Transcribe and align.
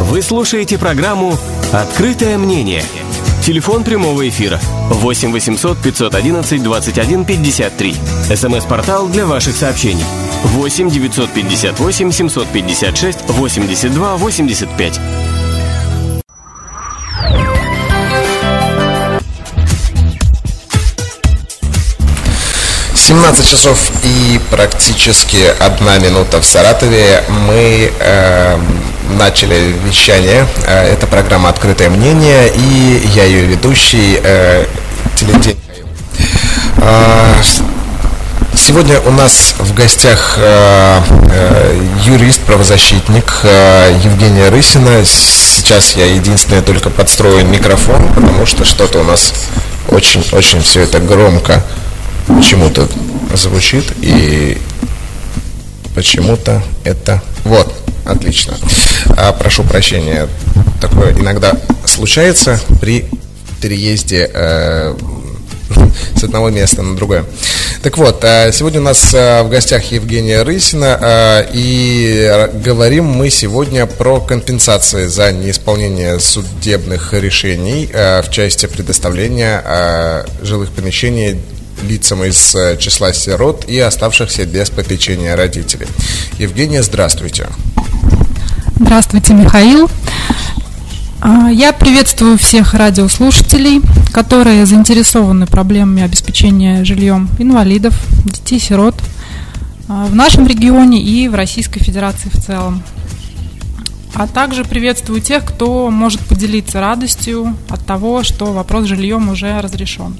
Вы 0.00 0.22
слушаете 0.22 0.78
программу 0.78 1.36
«Открытое 1.72 2.38
мнение». 2.38 2.82
Телефон 3.44 3.84
прямого 3.84 4.28
эфира 4.28 4.60
8 4.90 5.32
800 5.32 5.78
511 5.78 6.62
21 6.62 7.24
53. 7.24 7.96
СМС-портал 8.34 9.08
для 9.08 9.26
ваших 9.26 9.56
сообщений 9.56 10.04
8 10.44 10.90
958 10.90 12.12
756 12.12 13.18
82 13.28 14.16
85. 14.16 15.00
17 23.06 23.48
часов 23.48 23.92
и 24.02 24.40
практически 24.50 25.54
одна 25.60 25.98
минута 25.98 26.40
в 26.40 26.44
Саратове. 26.44 27.22
Мы 27.28 27.92
э, 28.00 28.58
начали 29.10 29.74
вещание. 29.84 30.46
Э, 30.66 30.92
это 30.92 31.06
программа 31.06 31.48
«Открытое 31.48 31.88
мнение» 31.90 32.52
и 32.54 33.08
я 33.14 33.24
ее 33.24 33.46
ведущий 33.46 34.20
э, 34.22 34.66
Теледень. 35.16 35.58
Э, 36.78 37.34
сегодня 38.56 39.00
у 39.00 39.10
нас 39.10 39.54
в 39.58 39.74
гостях 39.74 40.38
юрист, 42.04 42.40
правозащитник 42.42 43.40
Евгения 43.44 44.48
Рысина. 44.48 45.04
Сейчас 45.04 45.96
я 45.96 46.06
единственное 46.06 46.62
только 46.62 46.90
подстрою 46.90 47.44
микрофон, 47.46 48.12
потому 48.14 48.46
что 48.46 48.64
что-то 48.64 49.00
у 49.00 49.04
нас 49.04 49.32
очень-очень 49.88 50.62
все 50.62 50.82
это 50.82 50.98
громко 51.00 51.62
почему-то 52.26 52.88
звучит 53.34 53.84
и 54.00 54.58
почему-то 55.94 56.62
это... 56.84 57.22
Вот, 57.44 57.72
отлично. 58.06 58.54
А, 59.16 59.32
прошу 59.32 59.62
прощения, 59.64 60.28
такое 60.80 61.12
иногда 61.12 61.52
случается 61.84 62.60
при 62.80 63.06
переезде 63.60 64.30
э, 64.32 64.94
с 66.14 66.24
одного 66.24 66.50
места 66.50 66.82
на 66.82 66.96
другое. 66.96 67.24
Так 67.82 67.98
вот, 67.98 68.24
э, 68.24 68.50
сегодня 68.52 68.80
у 68.80 68.84
нас 68.84 69.14
э, 69.14 69.42
в 69.42 69.48
гостях 69.48 69.92
Евгения 69.92 70.42
Рысина, 70.42 70.98
э, 71.00 71.46
и 71.52 72.48
говорим 72.64 73.04
мы 73.04 73.30
сегодня 73.30 73.86
про 73.86 74.20
компенсации 74.20 75.06
за 75.06 75.32
неисполнение 75.32 76.18
судебных 76.18 77.12
решений 77.12 77.88
в 77.92 78.30
части 78.30 78.66
предоставления 78.66 80.24
жилых 80.42 80.72
помещений 80.72 81.40
лицам 81.82 82.24
из 82.24 82.56
числа 82.78 83.12
сирот 83.12 83.64
и 83.68 83.78
оставшихся 83.78 84.46
без 84.46 84.70
попечения 84.70 85.36
родителей. 85.36 85.86
Евгения, 86.38 86.82
здравствуйте. 86.82 87.46
Здравствуйте, 87.46 87.75
Михаил. 88.78 89.88
А, 91.22 91.48
я 91.50 91.72
приветствую 91.72 92.36
всех 92.36 92.74
радиослушателей, 92.74 93.80
которые 94.12 94.66
заинтересованы 94.66 95.46
проблемами 95.46 96.02
обеспечения 96.02 96.84
жильем 96.84 97.28
инвалидов, 97.38 97.94
детей-сирот 98.24 98.94
а, 99.88 100.06
в 100.06 100.14
нашем 100.14 100.46
регионе 100.46 101.02
и 101.02 101.26
в 101.28 101.34
Российской 101.34 101.80
Федерации 101.80 102.28
в 102.28 102.36
целом. 102.42 102.82
А 104.14 104.26
также 104.26 104.62
приветствую 104.64 105.22
тех, 105.22 105.44
кто 105.44 105.90
может 105.90 106.20
поделиться 106.20 106.80
радостью 106.80 107.56
от 107.70 107.84
того, 107.86 108.22
что 108.24 108.52
вопрос 108.52 108.84
с 108.84 108.88
жильем 108.88 109.30
уже 109.30 109.58
разрешен. 109.60 110.16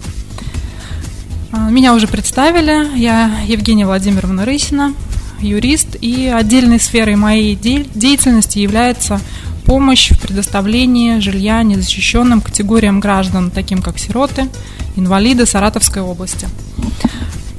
А, 1.53 1.69
меня 1.69 1.93
уже 1.93 2.09
представили. 2.09 2.99
Я 2.99 3.31
Евгения 3.47 3.85
Владимировна 3.85 4.47
Рысина, 4.47 4.95
юрист, 5.41 5.97
и 6.01 6.27
отдельной 6.27 6.81
сферой 6.81 7.17
моей 7.17 7.55
деятельности 7.55 8.59
является 8.59 9.21
помощь 9.65 10.11
в 10.13 10.21
предоставлении 10.21 11.19
жилья 11.19 11.63
незащищенным 11.63 12.41
категориям 12.41 13.01
граждан, 13.01 13.51
таким 13.51 13.83
как 13.83 13.99
сироты, 13.99 14.49
инвалиды 14.97 15.45
Саратовской 15.45 16.03
области. 16.03 16.49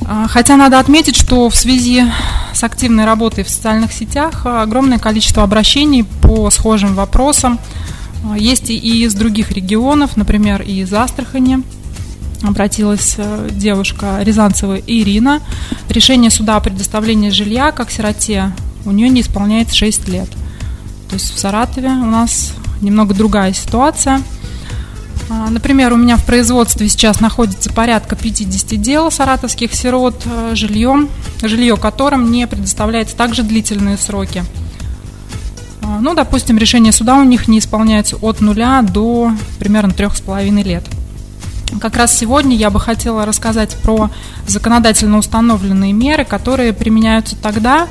А, 0.05 0.27
хотя 0.27 0.55
надо 0.55 0.79
отметить, 0.79 1.17
что 1.17 1.49
в 1.49 1.55
связи 1.55 2.05
с 2.53 2.63
активной 2.63 3.05
работой 3.05 3.43
в 3.43 3.49
социальных 3.49 3.91
сетях 3.91 4.45
огромное 4.45 4.99
количество 4.99 5.43
обращений 5.43 6.05
по 6.21 6.49
схожим 6.49 6.95
вопросам 6.95 7.59
а, 8.23 8.37
есть 8.37 8.69
и 8.69 9.03
из 9.03 9.13
других 9.13 9.51
регионов, 9.51 10.15
например, 10.15 10.61
и 10.61 10.79
из 10.79 10.93
Астрахани– 10.93 11.61
обратилась 12.43 13.15
э, 13.17 13.49
девушка 13.51 14.19
Рязанцева 14.21 14.79
Ирина. 14.79 15.41
Решение 15.89 16.29
суда 16.29 16.57
о 16.57 16.59
предоставлении 16.59 17.29
жилья 17.29 17.71
как 17.71 17.91
сироте 17.91 18.51
у 18.85 18.91
нее 18.91 19.09
не 19.09 19.21
исполняется 19.21 19.75
6 19.75 20.07
лет. 20.07 20.29
То 21.09 21.15
есть 21.15 21.33
в 21.33 21.39
Саратове 21.39 21.89
у 21.89 22.05
нас 22.05 22.53
немного 22.81 23.13
другая 23.13 23.53
ситуация. 23.53 24.21
А, 25.29 25.49
например, 25.49 25.91
у 25.93 25.97
меня 25.97 26.15
в 26.17 26.25
производстве 26.25 26.87
сейчас 26.87 27.19
находится 27.19 27.69
порядка 27.71 28.15
50 28.15 28.81
дел 28.81 29.11
саратовских 29.11 29.73
сирот 29.73 30.21
э, 30.25 30.51
жильем, 30.55 31.09
жилье 31.41 31.75
которым 31.75 32.31
не 32.31 32.47
предоставляется 32.47 33.15
также 33.15 33.43
длительные 33.43 33.97
сроки. 33.97 34.43
А, 35.81 35.99
ну, 35.99 36.13
допустим, 36.13 36.57
решение 36.57 36.93
суда 36.93 37.17
у 37.17 37.23
них 37.23 37.47
не 37.47 37.59
исполняется 37.59 38.15
от 38.17 38.39
нуля 38.39 38.81
до 38.81 39.31
примерно 39.59 39.91
трех 39.91 40.15
с 40.15 40.21
половиной 40.21 40.63
лет. 40.63 40.83
Как 41.81 41.97
раз 41.97 42.15
сегодня 42.15 42.55
я 42.55 42.69
бы 42.69 42.79
хотела 42.79 43.25
рассказать 43.25 43.75
про 43.83 44.09
законодательно 44.47 45.17
установленные 45.17 45.93
меры, 45.93 46.25
которые 46.25 46.73
применяются 46.73 47.35
тогда, 47.35 47.87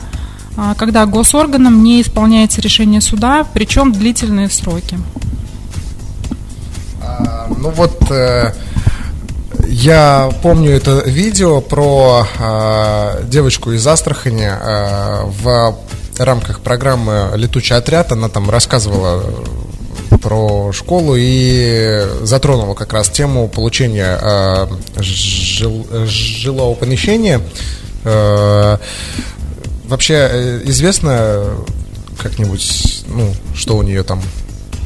а, 0.57 0.75
когда 0.75 1.05
госорганам 1.07 1.85
не 1.85 2.01
исполняется 2.01 2.61
решение 2.61 3.01
суда, 3.01 3.47
причем 3.53 3.93
длительные 3.93 4.49
сроки. 4.49 4.99
А, 7.03 7.49
ну 7.57 7.71
вот 7.71 8.11
э, 8.11 8.53
я 9.69 10.31
помню 10.43 10.73
это 10.73 11.03
видео 11.07 11.61
про 11.61 12.27
э, 12.39 13.25
девочку 13.25 13.73
из 13.73 13.87
Астрахани 13.87 14.49
э, 14.51 15.25
в 15.43 15.77
рамках 16.19 16.61
программы 16.61 17.33
«Летучий 17.35 17.77
отряд». 17.77 18.13
Она 18.13 18.29
там 18.29 18.49
рассказывала 18.49 19.23
про 20.21 20.73
школу 20.73 21.15
и 21.17 22.07
затронула 22.23 22.75
как 22.75 22.93
раз 22.93 23.09
тему 23.09 23.49
получения 23.49 24.19
э, 24.21 24.67
жил, 24.99 25.87
жилого 26.07 26.75
помещения. 26.75 27.41
Э, 28.05 28.79
вообще 29.85 30.15
э, 30.15 30.63
известно 30.65 31.45
как-нибудь, 32.19 33.05
ну, 33.09 33.33
что 33.55 33.77
у 33.77 33.83
нее 33.83 34.03
там 34.03 34.23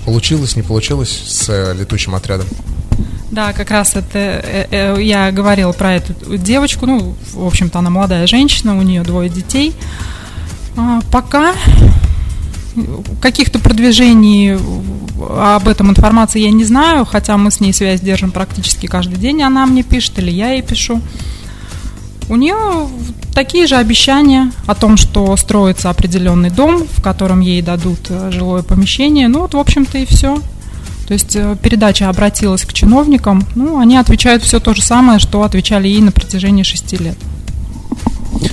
получилось, 0.04 0.56
не 0.56 0.62
получилось 0.62 1.10
с 1.10 1.72
летучим 1.74 2.14
отрядом? 2.14 2.46
Да, 3.30 3.52
как 3.52 3.70
раз 3.70 3.94
это 3.94 4.18
э, 4.18 4.66
э, 4.70 5.02
я 5.02 5.30
говорила 5.30 5.72
про 5.72 5.94
эту 5.94 6.36
девочку. 6.36 6.86
Ну, 6.86 7.14
в 7.32 7.46
общем-то, 7.46 7.78
она 7.78 7.88
молодая 7.88 8.26
женщина, 8.26 8.76
у 8.76 8.82
нее 8.82 9.02
двое 9.02 9.30
детей. 9.30 9.74
А, 10.76 11.00
пока 11.12 11.54
каких-то 13.20 13.58
продвижений 13.58 14.56
об 15.28 15.68
этом 15.68 15.90
информации 15.90 16.40
я 16.40 16.50
не 16.50 16.64
знаю, 16.64 17.04
хотя 17.04 17.36
мы 17.36 17.50
с 17.50 17.60
ней 17.60 17.72
связь 17.72 18.00
держим 18.00 18.30
практически 18.30 18.86
каждый 18.86 19.16
день, 19.16 19.42
она 19.42 19.66
мне 19.66 19.82
пишет 19.82 20.18
или 20.18 20.30
я 20.30 20.52
ей 20.52 20.62
пишу. 20.62 21.00
У 22.28 22.36
нее 22.36 22.88
такие 23.34 23.66
же 23.66 23.76
обещания 23.76 24.52
о 24.66 24.74
том, 24.74 24.96
что 24.96 25.36
строится 25.36 25.90
определенный 25.90 26.50
дом, 26.50 26.86
в 26.86 27.02
котором 27.02 27.40
ей 27.40 27.60
дадут 27.60 28.06
э, 28.08 28.30
жилое 28.30 28.62
помещение. 28.62 29.26
Ну 29.26 29.40
вот, 29.40 29.54
в 29.54 29.58
общем-то, 29.58 29.98
и 29.98 30.06
все. 30.06 30.40
То 31.08 31.14
есть 31.14 31.34
э, 31.34 31.56
передача 31.60 32.08
обратилась 32.08 32.64
к 32.64 32.72
чиновникам, 32.72 33.44
ну, 33.56 33.80
они 33.80 33.96
отвечают 33.96 34.44
все 34.44 34.60
то 34.60 34.74
же 34.74 34.82
самое, 34.82 35.18
что 35.18 35.42
отвечали 35.42 35.88
ей 35.88 36.00
на 36.00 36.12
протяжении 36.12 36.62
шести 36.62 36.96
лет. 36.98 37.18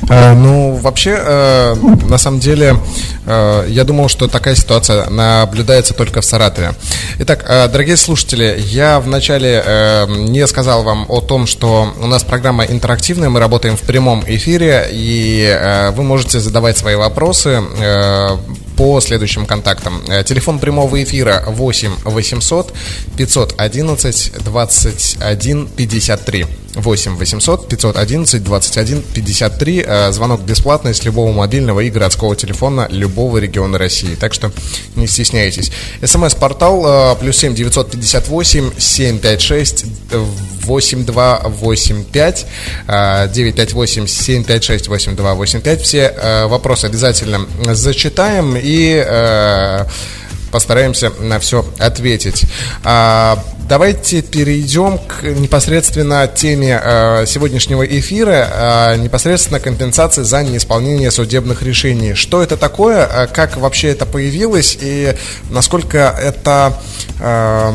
Э, 0.09 0.33
ну, 0.33 0.75
вообще, 0.75 1.17
э, 1.17 1.75
на 2.09 2.17
самом 2.17 2.39
деле, 2.39 2.77
э, 3.25 3.65
я 3.69 3.83
думал, 3.83 4.09
что 4.09 4.27
такая 4.27 4.55
ситуация 4.55 5.09
наблюдается 5.09 5.93
только 5.93 6.21
в 6.21 6.25
Саратове. 6.25 6.73
Итак, 7.19 7.45
дорогие 7.71 7.97
слушатели, 7.97 8.59
я 8.59 8.99
вначале 8.99 9.63
не 10.07 10.45
сказал 10.47 10.83
вам 10.83 11.05
о 11.09 11.21
том, 11.21 11.47
что 11.47 11.93
у 11.99 12.07
нас 12.07 12.23
программа 12.23 12.65
интерактивная, 12.65 13.29
мы 13.29 13.39
работаем 13.39 13.75
в 13.75 13.81
прямом 13.81 14.23
эфире, 14.27 14.87
и 14.91 15.91
вы 15.95 16.03
можете 16.03 16.39
задавать 16.39 16.77
свои 16.77 16.95
вопросы 16.95 17.61
по 18.75 19.01
следующим 19.01 19.45
контактам. 19.45 20.01
Телефон 20.25 20.59
прямого 20.59 21.01
эфира 21.01 21.43
8 21.47 21.91
800 22.05 22.73
511 23.17 24.43
21 24.43 25.67
53. 25.67 26.66
8 26.81 27.17
800 27.17 27.69
511 27.69 28.43
21 28.43 29.01
53. 29.13 29.85
Звонок 30.11 30.41
бесплатный 30.41 30.93
с 30.93 31.03
любого 31.03 31.31
мобильного 31.31 31.81
и 31.81 31.89
городского 31.89 32.35
телефона 32.35 32.87
любого 32.89 33.37
региона 33.37 33.77
России. 33.77 34.15
Так 34.15 34.33
что 34.33 34.51
не 34.95 35.07
стесняйтесь. 35.07 35.71
СМС-портал 36.03 37.13
э, 37.13 37.15
плюс 37.19 37.37
7 37.37 37.55
958 37.55 38.71
756 38.77 39.85
8285 40.63 42.45
958 42.87 44.07
756 44.07 44.87
8285. 44.87 45.81
Все 45.81 45.99
э, 45.99 46.47
вопросы 46.47 46.85
обязательно 46.85 47.47
зачитаем 47.73 48.55
и 48.57 49.03
э, 49.05 49.85
постараемся 50.51 51.11
на 51.19 51.39
все 51.39 51.65
ответить. 51.79 52.45
А, 52.83 53.43
давайте 53.67 54.21
перейдем 54.21 54.97
к 54.97 55.23
непосредственно 55.23 56.27
теме 56.27 56.79
а, 56.81 57.25
сегодняшнего 57.25 57.83
эфира, 57.83 58.49
а, 58.51 58.95
непосредственно 58.95 59.59
компенсации 59.59 60.23
за 60.23 60.43
неисполнение 60.43 61.11
судебных 61.11 61.61
решений. 61.61 62.13
Что 62.13 62.41
это 62.41 62.57
такое, 62.57 63.05
а, 63.05 63.27
как 63.27 63.57
вообще 63.57 63.89
это 63.89 64.05
появилось 64.05 64.77
и 64.79 65.15
насколько 65.49 65.97
это... 65.97 66.79
А, 67.19 67.73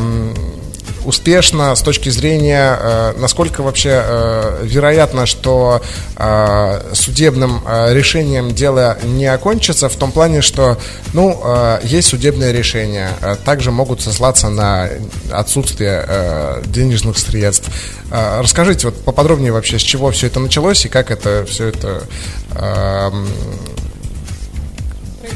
успешно 1.05 1.75
с 1.75 1.81
точки 1.81 2.09
зрения, 2.09 2.77
э, 2.79 3.13
насколько 3.17 3.61
вообще 3.61 4.01
э, 4.03 4.59
вероятно, 4.63 5.25
что 5.25 5.81
э, 6.15 6.93
судебным 6.93 7.61
решением 7.89 8.53
дело 8.53 8.97
не 9.03 9.25
окончится, 9.25 9.89
в 9.89 9.95
том 9.95 10.11
плане, 10.11 10.41
что 10.41 10.77
ну, 11.13 11.41
есть 11.83 12.09
судебное 12.09 12.51
решение, 12.51 13.09
также 13.45 13.71
могут 13.71 14.01
сослаться 14.01 14.49
на 14.49 14.89
отсутствие 15.31 16.61
денежных 16.65 17.17
средств. 17.17 17.69
Расскажите 18.09 18.87
вот 18.87 19.03
поподробнее 19.03 19.51
вообще, 19.51 19.79
с 19.79 19.81
чего 19.81 20.11
все 20.11 20.27
это 20.27 20.39
началось 20.39 20.85
и 20.85 20.89
как 20.89 21.11
это 21.11 21.45
все 21.47 21.67
это 21.67 22.03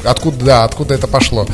откуда, 0.04 0.44
да, 0.44 0.64
откуда 0.64 0.94
это 0.94 1.06
пошло? 1.06 1.46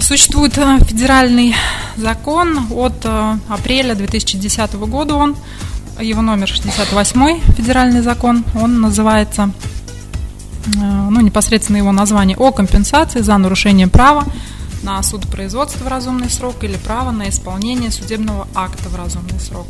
Существует 0.00 0.56
э, 0.58 0.78
федеральный 0.84 1.54
закон 1.96 2.66
от 2.70 3.04
э, 3.04 3.38
апреля 3.48 3.94
2010 3.94 4.74
года, 4.74 5.14
он, 5.14 5.36
его 5.98 6.22
номер 6.22 6.48
68 6.48 7.40
федеральный 7.54 8.02
закон, 8.02 8.44
он 8.54 8.80
называется, 8.82 9.50
э, 10.66 10.70
ну, 10.78 11.20
непосредственно 11.20 11.78
его 11.78 11.92
название, 11.92 12.36
о 12.36 12.52
компенсации 12.52 13.20
за 13.20 13.36
нарушение 13.38 13.88
права 13.88 14.24
на 14.82 15.02
судопроизводство 15.02 15.84
в 15.84 15.88
разумный 15.88 16.30
срок 16.30 16.62
или 16.62 16.76
право 16.76 17.10
на 17.10 17.28
исполнение 17.30 17.90
судебного 17.90 18.46
акта 18.54 18.88
в 18.90 18.96
разумный 18.96 19.40
срок. 19.40 19.66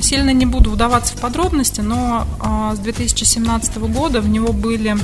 Сильно 0.00 0.30
не 0.30 0.46
буду 0.46 0.70
вдаваться 0.70 1.14
в 1.14 1.20
подробности, 1.20 1.82
но 1.82 2.26
с 2.74 2.78
2017 2.78 3.76
года 3.78 4.22
в 4.22 4.28
него 4.28 4.52
были 4.52 4.96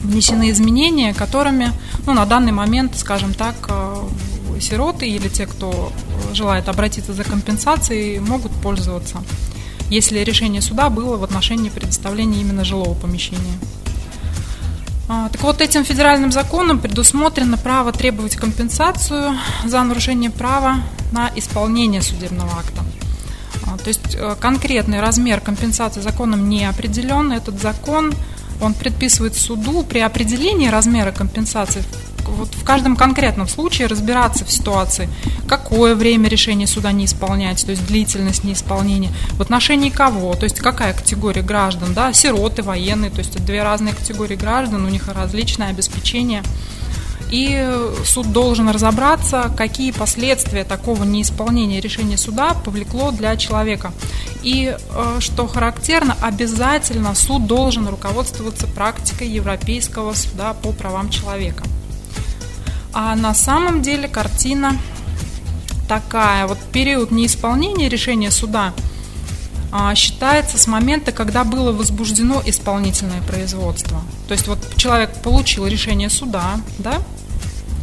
внесены 0.00 0.50
изменения, 0.50 1.14
которыми 1.14 1.72
ну, 2.06 2.14
на 2.14 2.26
данный 2.26 2.52
момент, 2.52 2.96
скажем 2.96 3.34
так, 3.34 3.54
э, 3.68 4.08
сироты 4.60 5.08
или 5.08 5.28
те, 5.28 5.46
кто 5.46 5.92
желает 6.32 6.68
обратиться 6.68 7.12
за 7.12 7.24
компенсацией, 7.24 8.18
могут 8.20 8.52
пользоваться, 8.52 9.22
если 9.90 10.20
решение 10.20 10.62
суда 10.62 10.90
было 10.90 11.16
в 11.16 11.24
отношении 11.24 11.70
предоставления 11.70 12.40
именно 12.40 12.64
жилого 12.64 12.94
помещения. 12.94 13.58
А, 15.08 15.28
так 15.28 15.40
вот, 15.42 15.60
этим 15.60 15.84
федеральным 15.84 16.32
законом 16.32 16.80
предусмотрено 16.80 17.56
право 17.56 17.92
требовать 17.92 18.34
компенсацию 18.34 19.38
за 19.64 19.82
нарушение 19.84 20.30
права 20.30 20.78
на 21.12 21.30
исполнение 21.36 22.02
судебного 22.02 22.50
акта. 22.58 22.82
А, 23.66 23.78
то 23.78 23.88
есть 23.88 24.16
э, 24.16 24.34
конкретный 24.40 25.00
размер 25.00 25.40
компенсации 25.40 26.00
законом 26.00 26.48
не 26.48 26.64
определен. 26.64 27.30
Этот 27.32 27.60
закон 27.60 28.12
он 28.60 28.74
предписывает 28.74 29.34
суду 29.34 29.82
при 29.82 30.00
определении 30.00 30.68
размера 30.68 31.12
компенсации 31.12 31.82
вот 32.28 32.48
в 32.54 32.64
каждом 32.64 32.96
конкретном 32.96 33.48
случае 33.48 33.86
разбираться 33.86 34.44
в 34.44 34.50
ситуации, 34.50 35.08
какое 35.48 35.94
время 35.94 36.28
решение 36.28 36.66
суда 36.66 36.92
не 36.92 37.04
исполнять, 37.04 37.64
то 37.64 37.70
есть 37.70 37.86
длительность 37.86 38.44
неисполнения, 38.44 39.12
в 39.32 39.42
отношении 39.42 39.90
кого, 39.90 40.34
то 40.34 40.44
есть 40.44 40.58
какая 40.58 40.92
категория 40.92 41.42
граждан, 41.42 41.94
да, 41.94 42.12
сироты, 42.12 42.62
военные, 42.62 43.10
то 43.10 43.18
есть 43.18 43.36
это 43.36 43.44
две 43.44 43.62
разные 43.62 43.94
категории 43.94 44.36
граждан, 44.36 44.84
у 44.84 44.88
них 44.88 45.08
различное 45.08 45.68
обеспечение– 45.68 46.42
и 47.30 47.80
суд 48.04 48.32
должен 48.32 48.68
разобраться, 48.68 49.50
какие 49.56 49.90
последствия 49.90 50.64
такого 50.64 51.04
неисполнения 51.04 51.80
решения 51.80 52.16
суда 52.16 52.54
повлекло 52.54 53.10
для 53.10 53.36
человека. 53.36 53.92
И, 54.42 54.76
э, 54.76 55.16
что 55.20 55.46
характерно, 55.46 56.16
обязательно 56.20 57.14
суд 57.14 57.46
должен 57.46 57.88
руководствоваться 57.88 58.66
практикой 58.66 59.28
Европейского 59.28 60.14
суда 60.14 60.54
по 60.54 60.72
правам 60.72 61.10
человека. 61.10 61.64
А 62.92 63.16
на 63.16 63.34
самом 63.34 63.82
деле 63.82 64.08
картина 64.08 64.78
такая. 65.88 66.46
Вот 66.46 66.58
период 66.72 67.10
неисполнения 67.10 67.88
решения 67.88 68.30
суда 68.30 68.72
а, 69.72 69.94
считается 69.94 70.58
с 70.58 70.66
момента, 70.66 71.12
когда 71.12 71.44
было 71.44 71.72
возбуждено 71.72 72.42
исполнительное 72.44 73.20
производство. 73.22 74.00
То 74.28 74.32
есть 74.32 74.46
вот 74.46 74.58
человек 74.76 75.22
получил 75.22 75.66
решение 75.66 76.08
суда, 76.08 76.60
да, 76.78 77.02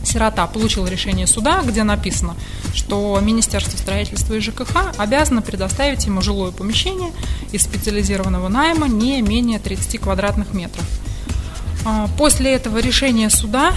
сирота 0.04 0.48
получил 0.48 0.86
решение 0.86 1.28
суда, 1.28 1.62
где 1.64 1.84
написано, 1.84 2.36
что 2.74 3.20
Министерство 3.22 3.78
строительства 3.78 4.34
и 4.34 4.40
ЖКХ 4.40 4.94
обязано 4.98 5.42
предоставить 5.42 6.06
ему 6.06 6.22
жилое 6.22 6.52
помещение 6.52 7.12
из 7.52 7.64
специализированного 7.64 8.50
найма 8.50 8.88
не 8.88 9.22
менее 9.22 9.60
30 9.60 10.00
квадратных 10.00 10.54
метров. 10.54 10.86
А, 11.86 12.08
после 12.18 12.54
этого 12.54 12.78
решения 12.80 13.30
суда 13.30 13.74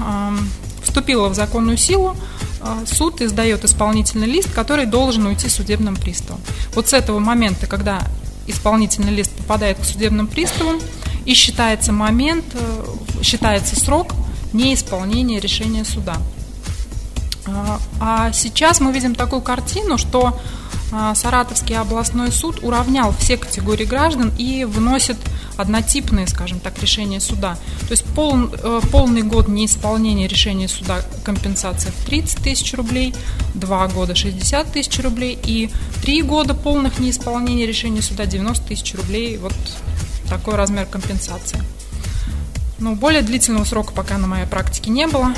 а, 0.00 0.34
вступило 0.82 1.28
в 1.28 1.34
законную 1.34 1.76
силу, 1.76 2.16
а, 2.60 2.84
суд 2.86 3.20
издает 3.20 3.64
исполнительный 3.64 4.26
лист, 4.26 4.52
который 4.52 4.86
должен 4.86 5.26
уйти 5.26 5.48
судебным 5.48 5.96
приставом. 5.96 6.40
Вот 6.74 6.88
с 6.88 6.92
этого 6.92 7.18
момента, 7.18 7.66
когда 7.66 8.02
исполнительный 8.46 9.12
лист 9.12 9.32
попадает 9.32 9.78
к 9.78 9.84
судебным 9.84 10.26
приставам, 10.26 10.78
и 11.24 11.34
считается 11.34 11.92
момент, 11.92 12.44
э, 12.52 12.84
считается 13.22 13.76
срок 13.76 14.12
неисполнения 14.54 15.40
решения 15.40 15.84
суда. 15.84 16.16
А, 17.46 17.78
а 18.00 18.32
сейчас 18.32 18.80
мы 18.80 18.92
видим 18.92 19.14
такую 19.14 19.42
картину, 19.42 19.98
что 19.98 20.38
а, 20.92 21.14
Саратовский 21.14 21.76
областной 21.76 22.30
суд 22.30 22.60
уравнял 22.62 23.12
все 23.18 23.36
категории 23.36 23.84
граждан 23.84 24.32
и 24.38 24.64
вносит 24.64 25.16
однотипные, 25.56 26.26
скажем 26.26 26.60
так, 26.60 26.80
решения 26.80 27.20
суда. 27.20 27.56
То 27.82 27.92
есть 27.92 28.04
пол, 28.04 28.48
э, 28.52 28.80
полный 28.90 29.22
год 29.22 29.48
неисполнения 29.48 30.26
решения 30.26 30.68
суда 30.68 31.00
компенсация 31.24 31.92
в 31.92 32.04
30 32.06 32.42
тысяч 32.42 32.74
рублей, 32.74 33.14
два 33.54 33.86
года 33.88 34.14
60 34.14 34.72
тысяч 34.72 34.98
рублей 35.00 35.38
и 35.44 35.70
три 36.02 36.22
года 36.22 36.54
полных 36.54 36.98
неисполнения 36.98 37.66
решения 37.66 38.02
суда 38.02 38.26
90 38.26 38.66
тысяч 38.66 38.94
рублей. 38.94 39.36
Вот 39.36 39.54
такой 40.28 40.56
размер 40.56 40.86
компенсации. 40.86 41.62
Но 42.78 42.94
более 42.94 43.22
длительного 43.22 43.64
срока 43.64 43.92
пока 43.92 44.18
на 44.18 44.26
моей 44.26 44.46
практике 44.46 44.90
не 44.90 45.06
было. 45.06 45.34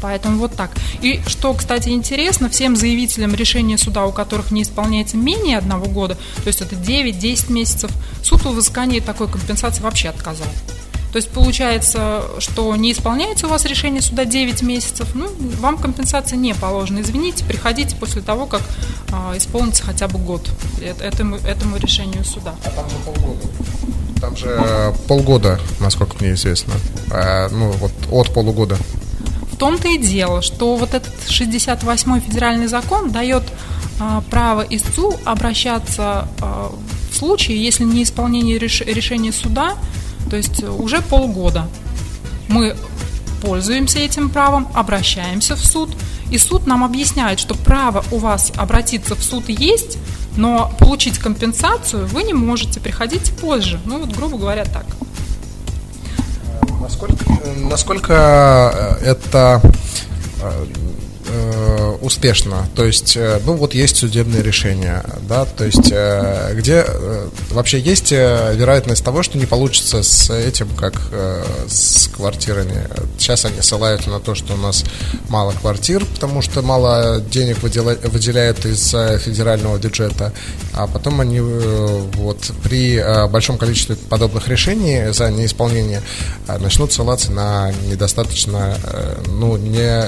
Поэтому 0.00 0.38
вот 0.38 0.54
так. 0.54 0.70
И 1.00 1.20
что, 1.26 1.54
кстати, 1.54 1.88
интересно, 1.88 2.48
всем 2.48 2.76
заявителям 2.76 3.34
решения 3.34 3.78
суда, 3.78 4.04
у 4.06 4.12
которых 4.12 4.50
не 4.50 4.62
исполняется 4.62 5.16
менее 5.16 5.58
одного 5.58 5.86
года, 5.86 6.14
то 6.14 6.46
есть 6.46 6.60
это 6.60 6.74
9-10 6.76 7.52
месяцев, 7.52 7.90
суд 8.22 8.42
в 8.42 8.50
взыскании 8.50 9.00
такой 9.00 9.28
компенсации 9.28 9.82
вообще 9.82 10.08
отказал. 10.08 10.48
То 11.12 11.18
есть 11.18 11.30
получается, 11.30 12.24
что 12.40 12.76
не 12.76 12.92
исполняется 12.92 13.46
у 13.46 13.48
вас 13.48 13.64
решение 13.64 14.02
суда 14.02 14.26
9 14.26 14.60
месяцев, 14.62 15.08
ну, 15.14 15.28
вам 15.60 15.78
компенсация 15.78 16.36
не 16.36 16.54
положена. 16.54 17.00
Извините, 17.00 17.42
приходите 17.44 17.96
после 17.96 18.20
того, 18.20 18.44
как 18.44 18.60
э, 19.08 19.38
исполнится 19.38 19.82
хотя 19.82 20.08
бы 20.08 20.18
год 20.18 20.50
этому, 21.00 21.36
этому 21.36 21.78
решению 21.78 22.22
суда. 22.22 22.54
А 22.66 22.70
там 22.70 22.90
же 22.90 22.96
полгода. 23.04 23.48
Там 24.26 24.36
же 24.36 24.48
э, 24.48 24.92
полгода, 25.06 25.60
насколько 25.78 26.16
мне 26.18 26.32
известно. 26.32 26.74
А, 27.12 27.48
ну, 27.48 27.70
вот 27.70 27.92
от 28.10 28.34
полугода. 28.34 28.76
В 29.52 29.56
том-то 29.56 29.86
и 29.86 29.98
дело, 29.98 30.42
что 30.42 30.74
вот 30.74 30.94
этот 30.94 31.14
68-й 31.28 32.20
федеральный 32.20 32.66
закон 32.66 33.12
дает 33.12 33.44
а, 34.00 34.24
право 34.28 34.62
истцу 34.62 35.14
обращаться 35.24 36.28
в 36.40 37.16
случае, 37.16 37.62
если 37.64 37.84
не 37.84 38.02
исполнение 38.02 38.58
реш- 38.58 38.84
решения 38.84 39.32
суда, 39.32 39.76
то 40.28 40.36
есть 40.36 40.64
уже 40.64 41.00
полгода. 41.02 41.68
Мы 42.48 42.76
пользуемся 43.40 44.00
этим 44.00 44.28
правом, 44.28 44.66
обращаемся 44.74 45.54
в 45.54 45.64
суд, 45.64 45.90
и 46.32 46.38
суд 46.38 46.66
нам 46.66 46.82
объясняет, 46.82 47.38
что 47.38 47.54
право 47.54 48.04
у 48.10 48.18
вас 48.18 48.52
обратиться 48.56 49.14
в 49.14 49.22
суд 49.22 49.48
есть, 49.48 49.98
но 50.36 50.70
получить 50.78 51.18
компенсацию 51.18 52.06
вы 52.06 52.22
не 52.22 52.32
можете, 52.34 52.80
приходите 52.80 53.32
позже. 53.32 53.80
Ну 53.84 54.00
вот, 54.00 54.14
грубо 54.14 54.38
говоря, 54.38 54.64
так. 54.64 54.86
Насколько, 56.80 57.24
насколько 57.56 58.98
э, 59.00 59.04
это 59.06 59.60
э, 60.42 60.66
э, 61.28 61.65
успешно. 62.00 62.68
То 62.74 62.84
есть, 62.84 63.16
э, 63.16 63.40
ну 63.44 63.54
вот 63.54 63.74
есть 63.74 63.96
судебное 63.96 64.42
решение, 64.42 65.02
да, 65.28 65.44
то 65.44 65.64
есть 65.64 65.90
э, 65.90 66.54
где 66.54 66.84
э, 66.86 67.28
вообще 67.50 67.78
есть 67.80 68.10
вероятность 68.10 69.04
того, 69.04 69.22
что 69.22 69.38
не 69.38 69.46
получится 69.46 70.02
с 70.02 70.30
этим, 70.30 70.68
как 70.76 71.00
с 71.68 72.08
квартирами. 72.08 72.88
Сейчас 73.18 73.44
они 73.44 73.60
ссылаются 73.60 74.10
на 74.10 74.20
то, 74.20 74.34
что 74.34 74.54
у 74.54 74.56
нас 74.56 74.84
мало 75.28 75.52
квартир, 75.52 76.04
потому 76.04 76.42
что 76.42 76.62
мало 76.62 77.20
денег 77.20 77.62
выделяют, 77.62 78.64
из 78.66 78.90
федерального 79.22 79.78
бюджета, 79.78 80.32
а 80.72 80.86
потом 80.86 81.20
они 81.20 81.40
вот 81.40 82.50
при 82.62 83.02
большом 83.28 83.58
количестве 83.58 83.96
подобных 83.96 84.48
решений 84.48 85.12
за 85.12 85.30
неисполнение 85.30 86.02
начнут 86.60 86.92
ссылаться 86.92 87.32
на 87.32 87.72
недостаточно, 87.86 88.76
ну, 89.26 89.56
не 89.56 90.02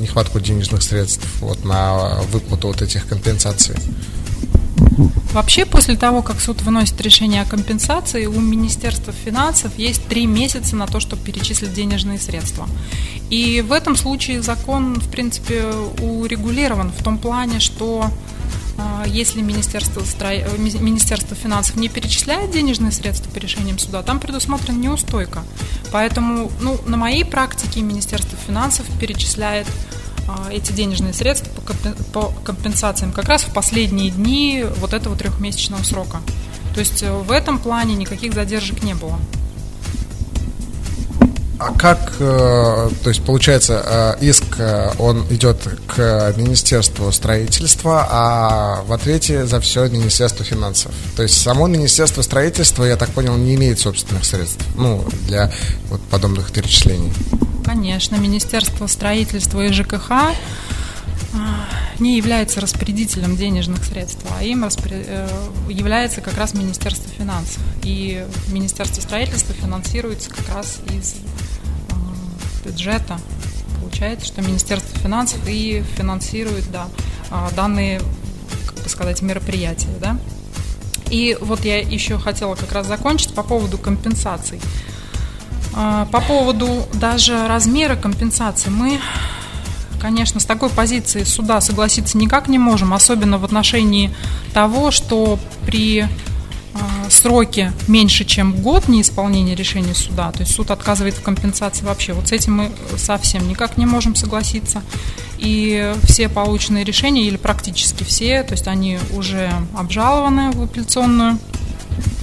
нехватку 0.00 0.40
денежных 0.40 0.82
средств 0.82 1.20
вот, 1.40 1.64
на 1.64 2.20
выплату 2.32 2.68
вот 2.68 2.82
этих 2.82 3.06
компенсаций. 3.06 3.74
Вообще, 5.32 5.66
после 5.66 5.96
того, 5.96 6.22
как 6.22 6.40
суд 6.40 6.62
выносит 6.62 7.00
решение 7.00 7.42
о 7.42 7.44
компенсации, 7.44 8.26
у 8.26 8.40
Министерства 8.40 9.12
финансов 9.12 9.76
есть 9.78 10.06
три 10.08 10.26
месяца 10.26 10.74
на 10.74 10.86
то, 10.86 11.00
чтобы 11.00 11.22
перечислить 11.22 11.72
денежные 11.74 12.18
средства. 12.18 12.68
И 13.30 13.60
в 13.60 13.72
этом 13.72 13.96
случае 13.96 14.42
закон, 14.42 14.94
в 14.94 15.08
принципе, 15.10 15.64
урегулирован 16.00 16.90
в 16.90 17.02
том 17.02 17.18
плане, 17.18 17.60
что 17.60 18.10
а, 18.78 19.04
если 19.06 19.42
Министерство. 19.42 20.02
Министерство 20.56 21.36
финансов 21.36 21.76
не 21.76 21.88
перечисляет 21.88 22.50
денежные 22.52 22.92
средства 22.92 23.30
по 23.30 23.38
решениям 23.38 23.78
суда, 23.78 24.02
там 24.02 24.20
предусмотрена 24.20 24.78
неустойка. 24.78 25.42
Поэтому 25.92 26.50
ну, 26.60 26.78
на 26.86 26.96
моей 26.96 27.24
практике 27.24 27.80
Министерство 27.80 28.38
финансов 28.46 28.86
перечисляет 29.00 29.66
а, 29.66 30.07
эти 30.50 30.72
денежные 30.72 31.12
средства 31.12 31.50
по 32.12 32.32
компенсациям 32.44 33.12
как 33.12 33.28
раз 33.28 33.42
в 33.42 33.52
последние 33.52 34.10
дни 34.10 34.64
вот 34.76 34.92
этого 34.92 35.16
трехмесячного 35.16 35.82
срока. 35.82 36.20
То 36.74 36.80
есть 36.80 37.02
э, 37.02 37.12
в 37.12 37.32
этом 37.32 37.58
плане 37.58 37.94
никаких 37.94 38.34
задержек 38.34 38.82
не 38.82 38.94
было. 38.94 39.18
А 41.58 41.72
как, 41.72 42.14
э, 42.20 42.90
то 43.02 43.08
есть 43.08 43.24
получается, 43.24 44.16
э, 44.20 44.24
иск, 44.24 44.44
он 45.00 45.26
идет 45.30 45.58
к 45.88 46.34
Министерству 46.36 47.10
строительства, 47.10 48.06
а 48.08 48.82
в 48.86 48.92
ответе 48.92 49.44
за 49.44 49.60
все 49.60 49.88
Министерство 49.88 50.44
финансов. 50.44 50.92
То 51.16 51.24
есть 51.24 51.40
само 51.40 51.66
Министерство 51.66 52.22
строительства, 52.22 52.84
я 52.84 52.96
так 52.96 53.10
понял, 53.10 53.36
не 53.36 53.56
имеет 53.56 53.80
собственных 53.80 54.24
средств, 54.24 54.64
ну, 54.76 55.04
для 55.26 55.50
вот 55.90 56.00
подобных 56.02 56.52
перечислений. 56.52 57.12
Конечно, 57.68 58.16
Министерство 58.16 58.86
строительства 58.86 59.60
и 59.60 59.70
ЖКХ 59.70 60.10
а, 60.10 60.34
не 61.98 62.16
является 62.16 62.62
распорядителем 62.62 63.36
денежных 63.36 63.84
средств, 63.84 64.24
а 64.38 64.42
им 64.42 64.64
э, 64.64 65.28
является 65.68 66.22
как 66.22 66.38
раз 66.38 66.54
Министерство 66.54 67.10
финансов. 67.10 67.62
И 67.82 68.26
Министерство 68.48 69.02
строительства 69.02 69.54
финансируется 69.54 70.30
как 70.30 70.48
раз 70.54 70.80
из 70.94 71.16
э, 71.16 72.64
бюджета. 72.64 73.20
Получается, 73.82 74.24
что 74.24 74.40
Министерство 74.40 74.98
финансов 75.00 75.46
и 75.46 75.84
финансирует 75.94 76.70
да, 76.72 76.88
а, 77.30 77.50
данные, 77.50 78.00
как 78.64 78.82
бы 78.82 78.88
сказать, 78.88 79.20
мероприятия. 79.20 79.94
Да? 80.00 80.18
И 81.10 81.36
вот 81.38 81.66
я 81.66 81.80
еще 81.80 82.18
хотела 82.18 82.54
как 82.54 82.72
раз 82.72 82.86
закончить 82.86 83.34
по 83.34 83.42
поводу 83.42 83.76
компенсаций. 83.76 84.58
А, 85.80 86.06
по 86.06 86.20
поводу 86.20 86.88
даже 86.94 87.46
размера 87.46 87.94
компенсации 87.94 88.68
мы, 88.68 88.98
конечно, 90.00 90.40
с 90.40 90.44
такой 90.44 90.70
позиции 90.70 91.22
суда 91.22 91.60
согласиться 91.60 92.18
никак 92.18 92.48
не 92.48 92.58
можем, 92.58 92.92
особенно 92.92 93.38
в 93.38 93.44
отношении 93.44 94.12
того, 94.52 94.90
что 94.90 95.38
при 95.64 96.02
а, 96.02 96.08
сроке 97.10 97.72
меньше, 97.86 98.24
чем 98.24 98.60
год 98.60 98.88
неисполнения 98.88 99.54
решения 99.54 99.94
суда, 99.94 100.32
то 100.32 100.40
есть 100.40 100.52
суд 100.52 100.72
отказывает 100.72 101.14
в 101.14 101.22
компенсации 101.22 101.84
вообще. 101.84 102.12
Вот 102.12 102.26
с 102.26 102.32
этим 102.32 102.56
мы 102.56 102.72
совсем 102.96 103.48
никак 103.48 103.76
не 103.76 103.86
можем 103.86 104.16
согласиться. 104.16 104.82
И 105.38 105.94
все 106.02 106.28
полученные 106.28 106.82
решения, 106.82 107.22
или 107.22 107.36
практически 107.36 108.02
все, 108.02 108.42
то 108.42 108.54
есть 108.54 108.66
они 108.66 108.98
уже 109.12 109.52
обжалованы 109.76 110.50
в 110.50 110.60
апелляционную 110.60 111.38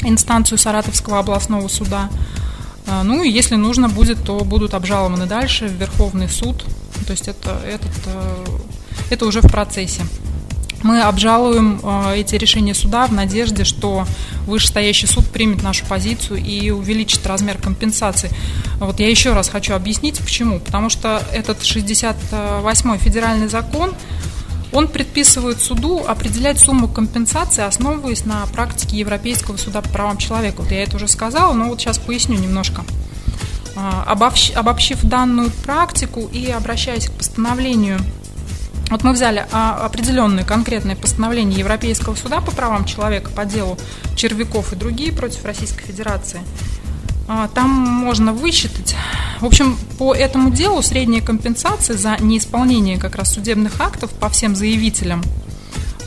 инстанцию 0.03 0.57
Саратовского 0.57 1.19
областного 1.19 1.69
суда. 1.69 2.09
А, 2.87 3.03
ну 3.03 3.23
и 3.23 3.29
если 3.29 3.55
нужно 3.55 3.89
будет, 3.89 4.23
то 4.23 4.39
будут 4.39 4.73
обжалованы 4.73 5.25
дальше 5.25 5.67
в 5.67 5.73
Верховный 5.73 6.29
суд. 6.29 6.63
То 7.05 7.11
есть 7.11 7.27
это, 7.27 7.59
этот, 7.65 7.91
э, 8.05 8.45
это 9.09 9.25
уже 9.25 9.41
в 9.41 9.49
процессе. 9.49 10.01
Мы 10.83 11.01
обжалуем 11.01 11.79
э, 11.81 12.17
эти 12.17 12.35
решения 12.35 12.75
суда 12.75 13.07
в 13.07 13.11
надежде, 13.13 13.63
что 13.63 14.05
вышестоящий 14.45 15.07
суд 15.07 15.25
примет 15.25 15.63
нашу 15.63 15.83
позицию 15.87 16.43
и 16.43 16.69
увеличит 16.69 17.25
размер 17.25 17.57
компенсации. 17.57 18.29
Вот 18.79 18.99
я 18.99 19.09
еще 19.09 19.33
раз 19.33 19.49
хочу 19.49 19.73
объяснить, 19.73 20.19
почему. 20.19 20.59
Потому 20.59 20.89
что 20.89 21.23
этот 21.33 21.61
68-й 21.61 22.97
федеральный 22.99 23.47
закон 23.47 23.95
он 24.75 24.89
предписывает 24.89 25.61
суду 25.61 26.03
определять 26.05 26.59
сумму 26.59 26.89
компенсации, 26.89 27.63
основываясь 27.63 28.25
на 28.25 28.45
практике 28.47 28.97
Европейского 28.97 29.55
суда 29.55 29.81
по 29.81 29.87
правам 29.87 30.17
человека. 30.17 30.61
Вот 30.61 30.71
я 30.71 30.83
это 30.83 30.97
уже 30.97 31.07
сказала, 31.07 31.53
но 31.53 31.69
вот 31.69 31.79
сейчас 31.79 31.97
поясню 31.97 32.37
немножко. 32.37 32.83
А, 33.77 34.03
обобщ, 34.05 34.51
обобщив 34.51 35.01
данную 35.03 35.49
практику 35.63 36.29
и 36.31 36.51
обращаясь 36.51 37.07
к 37.07 37.13
постановлению 37.13 37.99
вот 38.91 39.03
мы 39.03 39.13
взяли 39.13 39.47
а, 39.51 39.83
определенное 39.83 40.43
конкретное 40.43 40.95
постановление 40.95 41.59
Европейского 41.59 42.13
суда 42.13 42.39
по 42.39 42.51
правам 42.51 42.85
человека 42.85 43.31
по 43.31 43.43
делу 43.43 43.79
Червяков 44.15 44.73
и 44.73 44.75
другие 44.75 45.11
против 45.11 45.43
Российской 45.43 45.83
Федерации. 45.83 46.39
А, 47.27 47.47
там 47.47 47.69
можно 47.69 48.33
высчитать. 48.33 48.95
В 49.41 49.45
общем, 49.45 49.77
по 49.97 50.13
этому 50.13 50.51
делу 50.51 50.81
средняя 50.81 51.21
компенсация 51.21 51.97
за 51.97 52.17
неисполнение 52.19 52.97
как 52.97 53.15
раз 53.15 53.33
судебных 53.33 53.81
актов 53.81 54.11
по 54.11 54.29
всем 54.29 54.55
заявителям 54.55 55.23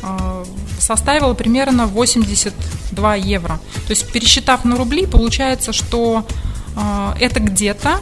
а, 0.03 0.45
составила 0.79 1.35
примерно 1.35 1.87
82 1.87 3.15
евро. 3.17 3.59
То 3.87 3.91
есть, 3.91 4.11
пересчитав 4.13 4.65
на 4.65 4.77
рубли, 4.77 5.07
получается, 5.07 5.73
что 5.73 6.25
а, 6.77 7.17
это 7.21 7.41
где-то 7.41 8.01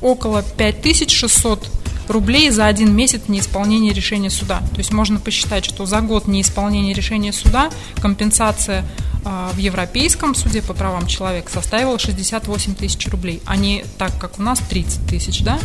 около 0.00 0.42
5600 0.42 1.66
рублей 2.08 2.50
за 2.50 2.66
один 2.66 2.94
месяц 2.94 3.22
неисполнения 3.28 3.92
решения 3.92 4.30
суда. 4.30 4.60
То 4.72 4.78
есть 4.78 4.92
можно 4.92 5.18
посчитать, 5.18 5.64
что 5.64 5.86
за 5.86 6.00
год 6.00 6.26
неисполнения 6.26 6.92
решения 6.92 7.32
суда 7.32 7.70
компенсация 8.00 8.84
в 9.24 9.58
Европейском 9.58 10.34
суде 10.34 10.62
по 10.62 10.74
правам 10.74 11.06
человека 11.06 11.50
составила 11.52 11.98
68 11.98 12.74
тысяч 12.74 13.08
рублей, 13.08 13.42
а 13.46 13.56
не 13.56 13.84
так, 13.98 14.12
как 14.18 14.38
у 14.38 14.42
нас 14.42 14.58
30 14.60 15.06
тысяч, 15.06 15.42
да? 15.42 15.58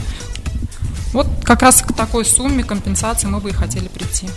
Вот 1.14 1.28
как 1.44 1.62
раз 1.62 1.82
к 1.82 1.94
такой 1.94 2.26
сумме 2.26 2.64
компенсации 2.64 3.28
мы 3.28 3.40
бы 3.40 3.52
и 3.52 3.54
хотели 3.54 3.88
прийти. 3.88 4.28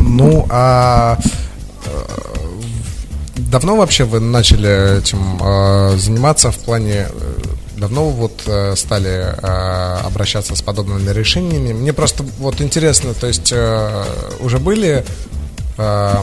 Ну, 0.00 0.46
а 0.48 1.18
э, 1.84 2.18
давно 3.36 3.76
вообще 3.76 4.04
вы 4.04 4.20
начали 4.20 4.98
этим 4.98 5.38
э, 5.42 5.96
заниматься 5.98 6.50
в 6.50 6.58
плане 6.58 7.08
э, 7.10 7.38
давно 7.76 8.08
вот 8.10 8.42
э, 8.46 8.74
стали 8.76 9.10
э, 9.10 10.06
обращаться 10.06 10.56
с 10.56 10.62
подобными 10.62 11.10
решениями. 11.10 11.72
Мне 11.72 11.92
просто 11.92 12.24
вот 12.38 12.60
интересно, 12.60 13.12
то 13.14 13.26
есть 13.26 13.52
э, 13.52 14.04
уже 14.40 14.58
были 14.58 15.04
э, 15.76 16.14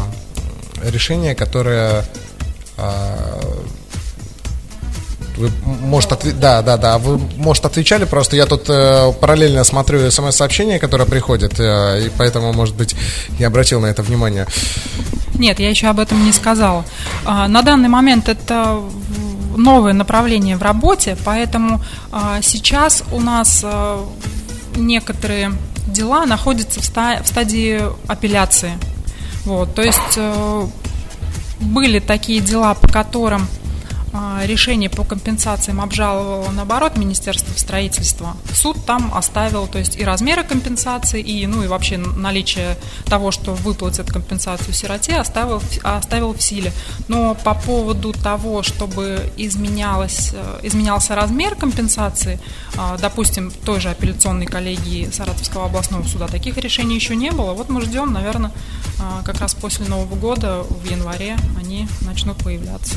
решения, 0.89 1.35
которые 1.35 2.03
э, 2.77 3.41
вы, 5.37 5.51
может, 5.63 6.11
отве... 6.11 6.31
да, 6.31 6.61
да, 6.61 6.77
да, 6.77 6.97
вы, 6.97 7.17
может, 7.37 7.65
отвечали, 7.65 8.05
просто 8.05 8.35
я 8.35 8.45
тут 8.45 8.69
э, 8.69 9.11
параллельно 9.19 9.63
смотрю 9.63 10.09
смс-сообщения, 10.09 10.79
которые 10.79 11.07
приходят, 11.07 11.59
э, 11.59 12.05
и 12.05 12.11
поэтому, 12.17 12.53
может 12.53 12.75
быть, 12.75 12.95
не 13.37 13.45
обратил 13.45 13.81
на 13.81 13.87
это 13.87 14.01
внимание. 14.01 14.47
Нет, 15.33 15.59
я 15.59 15.69
еще 15.69 15.87
об 15.87 15.99
этом 15.99 16.23
не 16.23 16.31
сказала. 16.31 16.85
А, 17.25 17.47
на 17.47 17.61
данный 17.61 17.89
момент 17.89 18.29
это 18.29 18.79
новое 19.57 19.93
направление 19.93 20.55
в 20.55 20.63
работе, 20.63 21.17
поэтому 21.25 21.81
а, 22.11 22.41
сейчас 22.41 23.03
у 23.11 23.19
нас 23.19 23.61
а, 23.63 24.05
некоторые 24.75 25.51
дела 25.87 26.25
находятся 26.25 26.79
в, 26.79 26.85
ста- 26.85 27.21
в 27.23 27.27
стадии 27.27 27.81
апелляции. 28.07 28.71
Вот, 29.45 29.75
то 29.75 29.83
есть 29.83 30.17
э, 30.17 30.67
были 31.59 31.99
такие 31.99 32.41
дела, 32.41 32.73
по 32.73 32.87
которым 32.87 33.47
решение 34.43 34.89
по 34.89 35.03
компенсациям 35.03 35.81
обжаловало, 35.81 36.49
наоборот, 36.51 36.97
Министерство 36.97 37.57
строительства. 37.57 38.37
Суд 38.53 38.85
там 38.85 39.11
оставил, 39.13 39.67
то 39.67 39.79
есть 39.79 39.97
и 39.97 40.03
размеры 40.03 40.43
компенсации, 40.43 41.21
и, 41.21 41.45
ну, 41.47 41.63
и 41.63 41.67
вообще 41.67 41.97
наличие 41.97 42.77
того, 43.05 43.31
что 43.31 43.53
выплатят 43.53 44.11
компенсацию 44.11 44.73
сироте, 44.73 45.15
оставил, 45.15 45.61
оставил 45.83 46.33
в 46.33 46.41
силе. 46.41 46.71
Но 47.07 47.35
по 47.35 47.53
поводу 47.55 48.13
того, 48.13 48.63
чтобы 48.63 49.31
изменялось, 49.37 50.31
э, 50.33 50.59
изменялся 50.63 51.15
размер 51.15 51.55
компенсации, 51.55 52.39
а, 52.77 52.97
допустим, 52.97 53.51
той 53.51 53.79
же 53.79 53.89
апелляционной 53.89 54.45
коллегии 54.45 55.09
Саратовского 55.11 55.65
областного 55.65 56.03
суда, 56.03 56.27
таких 56.27 56.57
решений 56.57 56.95
еще 56.95 57.15
не 57.15 57.31
было. 57.31 57.53
Вот 57.53 57.69
мы 57.69 57.81
ждем, 57.81 58.13
наверное, 58.13 58.51
а, 58.99 59.23
как 59.23 59.39
раз 59.39 59.53
после 59.53 59.87
Нового 59.87 60.15
года, 60.15 60.63
в 60.63 60.89
январе, 60.89 61.37
они 61.57 61.87
начнут 62.01 62.37
появляться. 62.37 62.95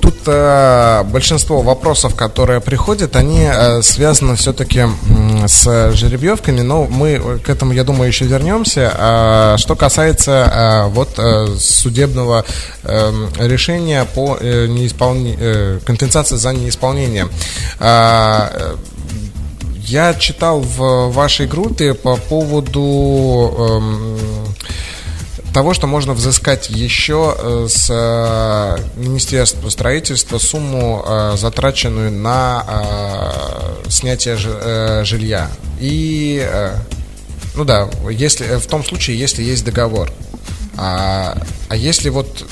Тут 0.00 0.14
э, 0.26 1.02
большинство 1.04 1.62
вопросов, 1.62 2.14
которые 2.14 2.60
приходят, 2.60 3.16
они 3.16 3.42
э, 3.44 3.82
связаны 3.82 4.36
все-таки 4.36 4.80
э, 4.80 5.48
с 5.48 5.92
жеребьевками, 5.92 6.60
но 6.60 6.86
мы 6.86 7.38
к 7.44 7.48
этому, 7.48 7.72
я 7.72 7.84
думаю, 7.84 8.08
еще 8.08 8.24
вернемся. 8.24 8.92
А 8.96 9.56
что 9.58 9.76
касается 9.76 10.30
э, 10.30 10.88
вот 10.88 11.18
э, 11.18 11.46
судебного 11.58 12.44
э, 12.82 13.28
решения 13.38 14.06
по 14.14 14.36
э, 14.40 14.66
неисполне... 14.66 15.36
э, 15.38 15.80
компенсации 15.84 16.36
за 16.36 16.52
неисполнение. 16.52 17.28
Э, 17.80 18.76
я 19.84 20.14
читал 20.14 20.60
в 20.60 21.10
вашей 21.12 21.46
группе 21.46 21.92
по 21.92 22.16
поводу 22.16 23.52
э, 23.58 24.51
того, 25.52 25.74
что 25.74 25.86
можно 25.86 26.14
взыскать 26.14 26.70
еще 26.70 27.36
э, 27.36 27.66
с 27.68 27.88
э, 27.90 28.78
Министерства 28.96 29.68
строительства 29.68 30.38
сумму, 30.38 31.04
э, 31.06 31.34
затраченную 31.36 32.10
на 32.10 32.64
снятие 33.88 34.36
жилья. 35.04 35.50
И, 35.78 36.48
ну 37.54 37.64
да, 37.64 37.90
если, 38.10 38.56
в 38.56 38.66
том 38.66 38.84
случае, 38.84 39.18
если 39.18 39.42
есть 39.42 39.64
договор. 39.64 40.10
А, 40.78 41.36
а 41.68 41.76
если 41.76 42.08
вот 42.08 42.46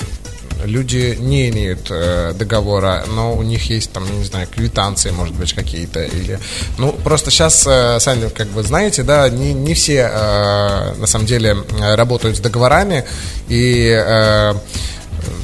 люди 0.65 1.17
не 1.19 1.49
имеют 1.49 1.87
э, 1.89 2.33
договора, 2.35 3.03
но 3.07 3.33
у 3.33 3.43
них 3.43 3.69
есть 3.69 3.91
там, 3.91 4.03
не 4.19 4.25
знаю, 4.25 4.47
квитанции, 4.47 5.11
может 5.11 5.35
быть, 5.35 5.53
какие-то, 5.53 6.03
или... 6.03 6.39
Ну, 6.77 6.93
просто 6.93 7.31
сейчас, 7.31 7.65
э, 7.67 7.99
сами, 7.99 8.29
как 8.29 8.47
вы 8.49 8.63
знаете, 8.63 9.03
да, 9.03 9.29
не, 9.29 9.53
не 9.53 9.73
все, 9.73 10.09
э, 10.11 10.93
на 10.95 11.07
самом 11.07 11.25
деле, 11.25 11.57
работают 11.79 12.37
с 12.37 12.39
договорами, 12.39 13.05
и... 13.47 13.89
Э, 13.89 14.53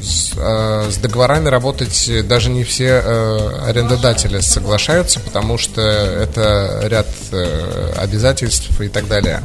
с, 0.02 0.34
э, 0.38 0.90
с 0.92 0.98
договорами 0.98 1.50
работать 1.50 2.28
даже 2.28 2.50
не 2.50 2.64
все 2.64 3.02
э, 3.04 3.62
арендодатели 3.68 4.40
соглашаются, 4.40 5.20
потому 5.20 5.58
что 5.58 5.82
это 5.82 6.82
ряд 6.88 7.08
э, 7.32 7.94
обязательств 7.98 8.80
и 8.82 8.88
так 8.88 9.08
далее. 9.08 9.42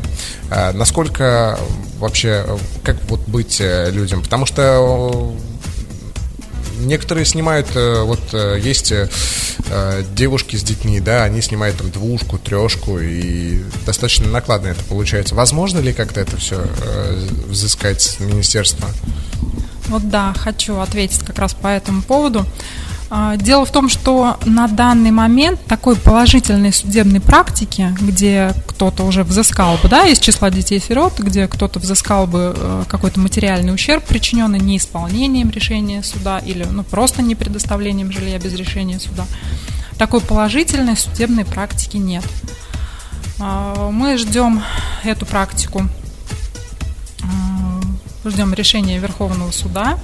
А 0.50 0.73
насколько 0.73 1.59
вообще, 1.99 2.45
как 2.85 2.97
вот 3.09 3.21
быть 3.26 3.61
э, 3.61 3.91
людям? 3.91 4.23
Потому 4.23 4.47
что 4.47 5.35
некоторые 6.79 7.25
снимают, 7.25 7.69
э, 7.75 8.02
вот 8.02 8.21
э, 8.33 8.59
есть 8.61 8.93
э, 8.93 9.09
девушки 10.14 10.57
с 10.57 10.62
детьми, 10.62 11.00
да, 11.00 11.25
они 11.25 11.43
снимают 11.43 11.79
там 11.79 11.91
двушку, 11.91 12.38
трешку, 12.38 12.99
и 12.99 13.62
достаточно 13.87 14.29
накладно 14.29 14.69
это 14.69 14.83
получается. 14.85 15.35
Возможно 15.35 15.79
ли 15.79 15.93
как-то 15.93 16.21
это 16.21 16.37
все 16.37 16.64
взыскать 17.47 18.02
с 18.02 18.21
министерства? 18.21 18.88
Вот 19.88 20.09
да, 20.09 20.33
хочу 20.37 20.79
ответить 20.79 21.21
как 21.25 21.38
раз 21.38 21.55
по 21.55 21.69
этому 21.69 22.02
поводу. 22.02 22.47
А, 23.14 23.37
дело 23.37 23.66
в 23.66 23.71
том, 23.71 23.90
что 23.90 24.38
на 24.47 24.66
данный 24.69 25.11
момент 25.11 25.61
такой 25.66 25.97
положительной 25.97 26.73
судебной 26.73 27.21
практики, 27.21 27.95
где 28.00 28.54
кто-то 28.66 29.02
уже 29.02 29.23
взыскал 29.23 29.76
бы, 29.83 29.90
да, 29.90 30.07
из 30.07 30.19
числа 30.19 30.49
детей-сирот, 30.49 31.21
где 31.21 31.47
кто-то 31.47 31.78
взыскал 31.78 32.26
бы 32.26 32.54
э, 32.57 32.85
какой-то 32.88 33.21
материальный 33.21 33.75
ущерб, 33.75 34.02
причиненный 34.07 34.61
неисполнением 34.61 35.50
решения 35.50 36.02
суда 36.02 36.38
или 36.38 36.64
ну, 36.64 36.85
просто 36.85 37.21
не 37.21 37.35
предоставлением 37.35 38.11
жилья 38.11 38.38
без 38.38 38.54
решения 38.54 38.99
суда, 38.99 39.26
такой 39.99 40.23
положительной 40.23 40.97
судебной 40.97 41.45
практики 41.45 41.99
нет. 41.99 42.25
А, 43.38 43.90
мы 43.90 44.16
ждем 44.16 44.62
эту 45.04 45.26
практику, 45.26 45.87
ждем 48.25 48.54
решения 48.54 48.99
Верховного 48.99 49.50
суда 49.50 49.99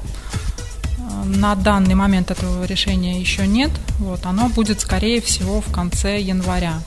на 1.28 1.54
данный 1.54 1.94
момент 1.94 2.30
этого 2.30 2.64
решения 2.64 3.20
еще 3.20 3.47
нет. 3.47 3.70
Вот, 3.99 4.26
оно 4.26 4.49
будет, 4.49 4.80
скорее 4.80 5.20
всего, 5.20 5.61
в 5.61 5.70
конце 5.73 6.20
января. 6.20 6.80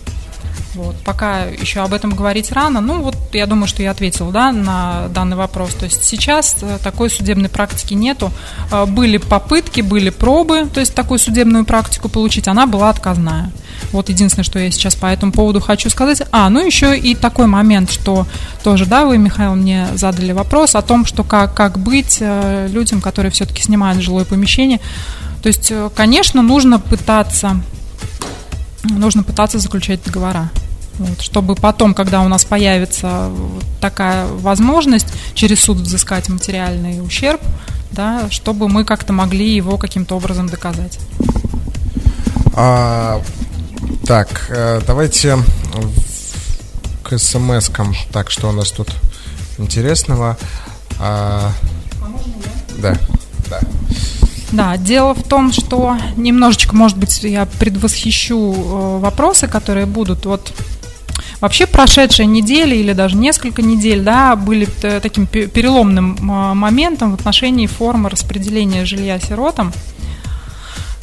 Вот. 0.75 0.95
Пока 1.03 1.43
еще 1.45 1.81
об 1.81 1.93
этом 1.93 2.15
говорить 2.15 2.51
рано. 2.51 2.79
Ну, 2.79 3.01
вот 3.01 3.15
я 3.33 3.45
думаю, 3.45 3.67
что 3.67 3.83
я 3.83 3.91
ответила 3.91 4.31
да, 4.31 4.51
на 4.51 5.07
данный 5.09 5.35
вопрос. 5.35 5.73
То 5.73 5.85
есть 5.85 6.03
сейчас 6.03 6.57
э, 6.61 6.77
такой 6.81 7.09
судебной 7.09 7.49
практики 7.49 7.93
нету. 7.93 8.31
Э, 8.71 8.85
были 8.85 9.17
попытки, 9.17 9.81
были 9.81 10.09
пробы, 10.09 10.67
то 10.73 10.79
есть 10.79 10.95
такую 10.95 11.19
судебную 11.19 11.65
практику 11.65 12.07
получить, 12.07 12.47
она 12.47 12.67
была 12.67 12.89
отказная. 12.89 13.51
Вот 13.91 14.09
единственное, 14.09 14.45
что 14.45 14.59
я 14.59 14.71
сейчас 14.71 14.95
по 14.95 15.07
этому 15.07 15.31
поводу 15.31 15.59
хочу 15.59 15.89
сказать. 15.89 16.21
А, 16.31 16.49
ну 16.49 16.65
еще 16.65 16.97
и 16.97 17.15
такой 17.15 17.47
момент, 17.47 17.91
что 17.91 18.25
тоже, 18.63 18.85
да, 18.85 19.05
вы, 19.05 19.17
Михаил, 19.17 19.55
мне 19.55 19.87
задали 19.95 20.31
вопрос 20.31 20.75
о 20.75 20.81
том, 20.81 21.05
что 21.05 21.23
как, 21.23 21.53
как 21.53 21.79
быть 21.79 22.19
э, 22.21 22.67
людям, 22.71 23.01
которые 23.01 23.31
все-таки 23.31 23.61
снимают 23.61 24.01
жилое 24.01 24.23
помещение. 24.23 24.79
То 25.43 25.47
есть, 25.47 25.73
конечно, 25.95 26.43
нужно 26.43 26.79
пытаться 26.79 27.61
нужно 28.83 29.23
пытаться 29.23 29.59
заключать 29.59 30.03
договора. 30.03 30.49
Вот, 30.97 31.21
чтобы 31.21 31.55
потом, 31.55 31.93
когда 31.93 32.21
у 32.21 32.27
нас 32.27 32.43
появится 32.43 33.31
такая 33.79 34.27
возможность 34.27 35.07
через 35.33 35.61
суд 35.61 35.77
взыскать 35.77 36.29
материальный 36.29 37.03
ущерб, 37.03 37.41
да, 37.91 38.29
чтобы 38.29 38.67
мы 38.69 38.83
как-то 38.83 39.13
могли 39.13 39.55
его 39.55 39.77
каким-то 39.77 40.15
образом 40.15 40.47
доказать. 40.47 40.99
А, 42.53 43.21
так, 44.05 44.47
э, 44.49 44.81
давайте 44.85 45.37
к 47.03 47.13
смс-кам. 47.13 47.95
Так, 48.11 48.29
что 48.29 48.49
у 48.49 48.51
нас 48.51 48.71
тут 48.71 48.89
интересного? 49.57 50.37
А, 50.99 51.51
да, 52.77 52.97
да. 53.49 53.59
Да, 53.59 53.59
дело 54.77 55.13
в 55.13 55.23
том, 55.23 55.51
что 55.51 55.97
немножечко, 56.17 56.75
может 56.75 56.97
быть, 56.97 57.23
я 57.23 57.45
предвосхищу 57.45 58.53
э, 58.53 58.99
вопросы, 58.99 59.47
которые 59.47 59.85
будут. 59.85 60.25
Вот 60.25 60.53
Вообще 61.41 61.65
прошедшая 61.65 62.27
неделя 62.27 62.75
или 62.75 62.93
даже 62.93 63.15
несколько 63.17 63.63
недель 63.63 64.03
да, 64.03 64.35
были 64.35 64.65
таким 65.01 65.25
переломным 65.25 66.15
э, 66.17 66.53
моментом 66.53 67.11
в 67.11 67.15
отношении 67.15 67.65
формы 67.65 68.09
распределения 68.09 68.85
жилья 68.85 69.19
сиротам. 69.19 69.73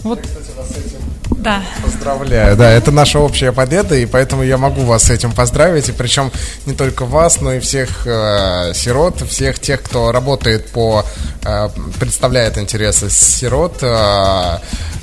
Вот. 0.04 0.18
Я, 0.18 0.24
кстати, 0.24 0.56
вас 0.56 0.70
этим 0.70 1.00
да. 1.48 1.62
Поздравляю. 1.82 2.56
Да, 2.56 2.70
это 2.70 2.90
наша 2.90 3.18
общая 3.18 3.52
победа, 3.52 3.94
и 3.94 4.04
поэтому 4.06 4.42
я 4.42 4.58
могу 4.58 4.82
вас 4.82 5.04
с 5.04 5.10
этим 5.10 5.32
поздравить. 5.32 5.88
И 5.88 5.92
причем 5.92 6.30
не 6.66 6.74
только 6.74 7.06
вас, 7.06 7.40
но 7.40 7.54
и 7.54 7.60
всех 7.60 8.06
э, 8.06 8.72
сирот, 8.74 9.22
всех 9.22 9.58
тех, 9.58 9.82
кто 9.82 10.12
работает 10.12 10.68
по, 10.70 11.04
э, 11.44 11.68
представляет 11.98 12.58
интересы 12.58 13.08
сирот. 13.08 13.78
Э, 13.82 14.58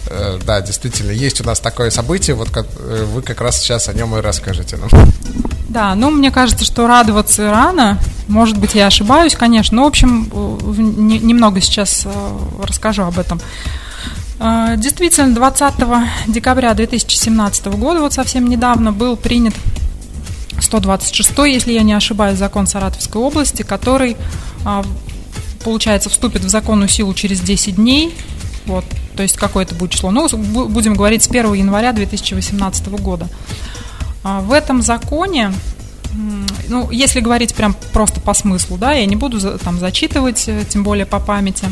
э, 0.08 0.40
да, 0.46 0.62
действительно, 0.62 1.12
есть 1.12 1.42
у 1.42 1.44
нас 1.44 1.60
такое 1.60 1.90
событие, 1.90 2.36
вот 2.36 2.52
как, 2.52 2.68
э, 2.78 3.06
вы 3.12 3.24
как 3.24 3.42
раз 3.42 3.60
сейчас 3.60 3.90
о 3.90 3.94
нем 3.94 4.16
и 4.16 4.22
расскажете 4.22 4.78
нам. 4.78 4.90
Да, 5.68 5.96
ну, 5.96 6.12
мне 6.12 6.32
кажется, 6.32 6.64
что 6.64 6.86
радоваться 6.88 7.50
рано. 7.50 7.98
Может 8.28 8.58
быть, 8.58 8.76
я 8.76 8.88
ошибаюсь, 8.88 9.36
конечно. 9.36 9.78
Но, 9.78 9.84
в 9.84 9.88
общем, 9.88 10.30
немного 11.28 11.60
сейчас 11.60 12.08
расскажу 12.64 13.04
об 13.04 13.20
этом. 13.20 13.42
А, 14.40 14.76
действительно, 14.76 15.34
20 15.34 15.74
декабря 16.28 16.74
2017 16.74 17.68
года, 17.68 18.02
вот 18.02 18.14
совсем 18.14 18.48
недавно, 18.48 18.92
был 18.92 19.16
принят 19.16 19.54
126, 20.60 21.32
если 21.48 21.74
я 21.74 21.84
не 21.84 21.94
ошибаюсь, 21.94 22.38
закон 22.38 22.68
Саратовской 22.68 23.22
области, 23.22 23.64
который, 23.64 24.18
а, 24.66 24.84
получается, 25.64 26.10
вступит 26.10 26.44
в 26.44 26.50
законную 26.50 26.90
силу 26.90 27.14
через 27.14 27.40
10 27.40 27.76
дней. 27.76 28.14
Вот, 28.66 28.84
то 29.16 29.24
есть 29.24 29.38
какое 29.38 29.64
это 29.64 29.76
будет 29.76 29.92
число? 29.92 30.12
Ну, 30.12 30.28
будем 30.28 30.96
говорить 30.96 31.24
с 31.24 31.28
1 31.28 31.54
января 31.54 31.94
2018 31.94 32.88
года. 32.98 33.30
А, 34.24 34.42
в 34.42 34.52
этом 34.52 34.82
законе 34.82 35.54
ну, 36.70 36.90
если 36.92 37.20
говорить 37.20 37.54
прям 37.54 37.76
просто 37.92 38.22
по 38.22 38.34
смыслу, 38.34 38.78
да, 38.78 38.94
я 38.94 39.06
не 39.06 39.16
буду 39.18 39.40
там 39.60 39.80
зачитывать, 39.80 40.46
э, 40.48 40.64
тем 40.68 40.84
более 40.84 41.06
по 41.06 41.20
памяти 41.20 41.66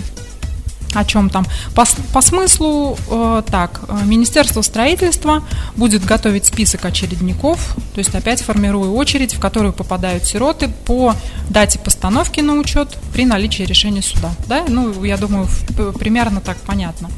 о 0.93 1.05
чем 1.05 1.29
там. 1.29 1.45
По, 1.75 1.85
по 2.13 2.21
смыслу 2.21 2.97
э, 3.09 3.43
так, 3.49 3.81
э, 3.87 4.05
Министерство 4.05 4.61
строительства 4.61 5.43
будет 5.75 6.05
готовить 6.05 6.45
список 6.45 6.85
очередников, 6.85 7.75
то 7.93 7.99
есть 7.99 8.13
опять 8.15 8.41
формируя 8.41 8.89
очередь, 8.89 9.33
в 9.33 9.39
которую 9.39 9.73
попадают 9.73 10.25
сироты 10.25 10.69
по 10.85 11.15
дате 11.49 11.79
постановки 11.79 12.41
на 12.41 12.53
учет 12.53 12.97
при 13.13 13.25
наличии 13.25 13.63
решения 13.63 14.01
суда. 14.01 14.31
Да? 14.47 14.63
Ну, 14.67 15.03
я 15.03 15.17
думаю, 15.17 15.47
примерно 15.99 16.41
так 16.41 16.57
понятно. 16.57 17.09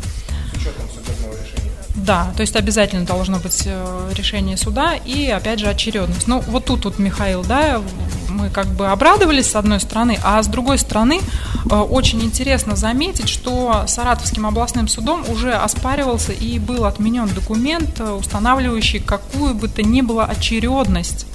Да, 2.05 2.31
то 2.35 2.41
есть 2.41 2.55
обязательно 2.55 3.03
должно 3.03 3.39
быть 3.39 3.63
э, 3.65 4.11
решение 4.13 4.57
суда 4.57 4.93
и, 4.93 5.27
опять 5.27 5.59
же, 5.59 5.67
очередность. 5.67 6.27
Ну, 6.27 6.39
вот 6.41 6.65
тут 6.65 6.85
вот, 6.85 6.99
Михаил, 6.99 7.43
да, 7.43 7.81
мы 8.29 8.51
как 8.51 8.67
бы 8.67 8.87
обрадовались 8.87 9.49
с 9.49 9.55
одной 9.55 9.79
стороны, 9.79 10.19
а 10.23 10.43
с 10.43 10.47
другой 10.47 10.77
стороны 10.77 11.19
э, 11.19 11.75
очень 11.75 12.21
интересно 12.21 12.75
заметить, 12.75 13.27
что 13.27 13.85
Саратовским 13.87 14.45
областным 14.45 14.87
судом 14.87 15.27
уже 15.27 15.53
оспаривался 15.53 16.31
и 16.31 16.59
был 16.59 16.85
отменен 16.85 17.27
документ, 17.27 17.99
э, 17.99 18.11
устанавливающий 18.11 18.99
какую 18.99 19.55
бы 19.55 19.67
то 19.67 19.81
ни 19.81 20.01
было 20.01 20.25
очередность 20.25 21.25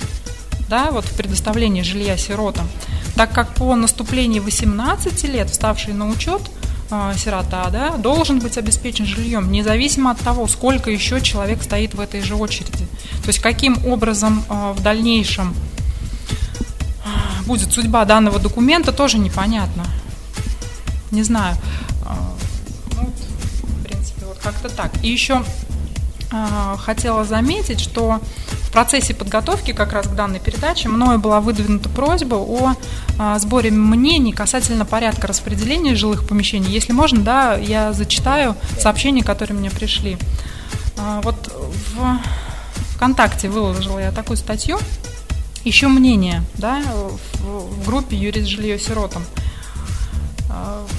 да, 0.69 0.93
вот 0.93 1.05
в 1.05 1.17
предоставлении 1.17 1.83
жилья 1.83 2.17
сиротам, 2.17 2.69
так 3.17 3.33
как 3.33 3.55
по 3.55 3.75
наступлении 3.75 4.39
18 4.39 5.25
лет, 5.25 5.51
вставшие 5.51 5.95
на 5.95 6.09
учет, 6.09 6.43
сирота, 7.17 7.71
да, 7.71 7.97
должен 7.97 8.41
быть 8.41 8.59
обеспечен 8.59 9.07
жильем, 9.07 9.51
независимо 9.53 10.11
от 10.11 10.19
того, 10.19 10.47
сколько 10.49 10.91
еще 10.91 11.21
человек 11.21 11.63
стоит 11.63 11.95
в 11.95 12.01
этой 12.01 12.21
же 12.21 12.35
очереди. 12.35 12.87
То 13.23 13.29
есть 13.29 13.39
каким 13.39 13.87
образом 13.87 14.45
э, 14.49 14.73
в 14.77 14.83
дальнейшем 14.83 15.55
будет 17.47 17.73
судьба 17.73 18.05
данного 18.05 18.39
документа, 18.39 18.93
тоже 18.93 19.19
непонятно. 19.19 19.85
Не 21.11 21.25
знаю. 21.25 21.57
Ну, 22.95 23.13
в 23.63 23.83
принципе, 23.83 24.27
вот 24.27 24.39
как-то 24.39 24.69
так. 24.69 24.93
И 25.03 25.09
еще 25.09 25.43
хотела 26.79 27.25
заметить, 27.25 27.81
что 27.81 28.21
в 28.71 28.73
процессе 28.73 29.15
подготовки 29.15 29.73
как 29.73 29.93
раз 29.93 30.07
к 30.07 30.15
данной 30.15 30.39
передаче 30.39 30.89
мною 30.89 31.19
была 31.19 31.41
выдвинута 31.41 31.89
просьба 31.89 32.37
о 32.37 32.75
а, 33.19 33.37
сборе 33.41 33.73
мнений 33.73 34.33
касательно 34.33 34.85
порядка 34.85 35.27
распределения 35.27 35.97
жилых 35.97 36.25
помещений. 36.25 36.71
Если 36.71 36.93
можно, 36.93 37.21
да, 37.21 37.55
я 37.57 37.93
зачитаю 37.93 38.55
сообщения, 38.79 39.25
которые 39.25 39.59
мне 39.59 39.73
пришли. 39.73 40.17
А, 40.97 41.21
вот 41.23 41.53
в 41.53 42.21
ВКонтакте 42.95 43.49
выложила 43.49 43.99
я 43.99 44.13
такую 44.13 44.37
статью. 44.37 44.79
Еще 45.65 45.89
мнение, 45.89 46.45
да, 46.55 46.81
в, 47.41 47.87
группе 47.87 48.17
«Юрис 48.17 48.47
жилье 48.47 48.79
сиротам» 48.79 49.25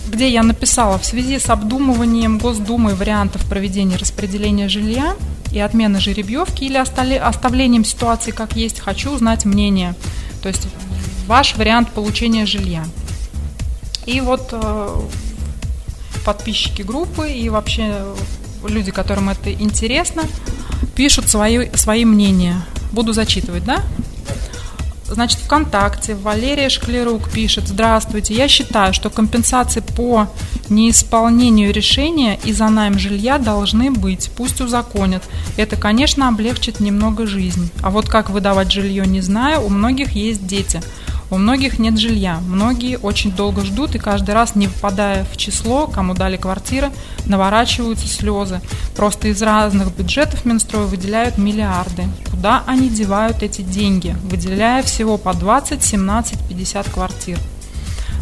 где 0.08 0.30
я 0.30 0.44
написала 0.44 0.98
в 0.98 1.06
связи 1.06 1.38
с 1.40 1.50
обдумыванием 1.50 2.38
Госдумы 2.38 2.96
вариантов 2.96 3.46
проведения 3.46 3.98
распределения 3.98 4.70
жилья 4.70 5.16
и 5.52 5.60
отмены 5.60 6.00
жеребьевки 6.00 6.64
или 6.64 6.78
оставлением 6.78 7.86
ситуации 7.86 8.32
как 8.32 8.56
есть, 8.56 8.80
хочу 8.80 9.12
узнать 9.12 9.46
мнение. 9.46 9.96
То 10.42 10.50
есть 10.50 10.68
ваш 11.28 11.56
вариант 11.56 11.92
получения 11.92 12.46
жилья. 12.46 12.86
И 14.06 14.20
вот 14.22 14.50
э, 14.52 15.02
подписчики 16.26 16.82
группы 16.82 17.32
и 17.32 17.50
вообще 17.50 18.06
люди, 18.68 18.92
которым 18.92 19.30
это 19.30 19.52
интересно, 19.52 20.24
пишут 20.96 21.30
свои, 21.30 21.70
свои 21.76 22.06
мнения. 22.06 22.62
Буду 22.92 23.14
зачитывать, 23.14 23.64
да? 23.64 23.84
Значит, 25.12 25.40
ВКонтакте 25.40 26.16
Валерия 26.16 26.70
Шклерук 26.70 27.30
пишет, 27.30 27.68
здравствуйте, 27.68 28.34
я 28.34 28.48
считаю, 28.48 28.94
что 28.94 29.10
компенсации 29.10 29.82
по 29.82 30.30
неисполнению 30.70 31.74
решения 31.74 32.40
и 32.46 32.54
за 32.54 32.70
найм 32.70 32.98
жилья 32.98 33.38
должны 33.38 33.92
быть, 33.92 34.32
пусть 34.38 34.62
узаконят. 34.62 35.24
Это, 35.58 35.76
конечно, 35.76 36.30
облегчит 36.30 36.80
немного 36.80 37.28
жизнь. 37.28 37.70
А 37.84 37.90
вот 37.90 38.08
как 38.08 38.30
выдавать 38.30 38.72
жилье, 38.72 39.06
не 39.06 39.20
знаю, 39.20 39.66
у 39.66 39.70
многих 39.70 40.14
есть 40.14 40.48
дети. 40.48 40.82
У 41.32 41.38
многих 41.38 41.80
нет 41.80 41.98
жилья, 41.98 42.42
многие 42.46 42.98
очень 42.98 43.32
долго 43.32 43.64
ждут 43.64 43.96
и 43.96 44.00
каждый 44.00 44.32
раз, 44.36 44.54
не 44.56 44.68
попадая 44.68 45.24
в 45.24 45.38
число, 45.38 45.88
кому 45.88 46.14
дали 46.14 46.36
квартиры, 46.36 46.92
наворачиваются 47.26 48.06
слезы. 48.06 48.60
Просто 48.98 49.30
из 49.30 49.42
разных 49.42 49.96
бюджетов 49.96 50.44
Минстрой 50.44 50.88
выделяют 50.88 51.38
миллиарды. 51.38 52.04
Куда 52.30 52.64
они 52.68 52.90
девают 52.90 53.44
эти 53.44 53.62
деньги, 53.62 54.14
выделяя 54.24 54.84
всего 54.84 55.18
по 55.18 55.34
20, 55.34 55.82
17, 55.82 56.38
50 56.50 56.90
квартир? 56.90 57.40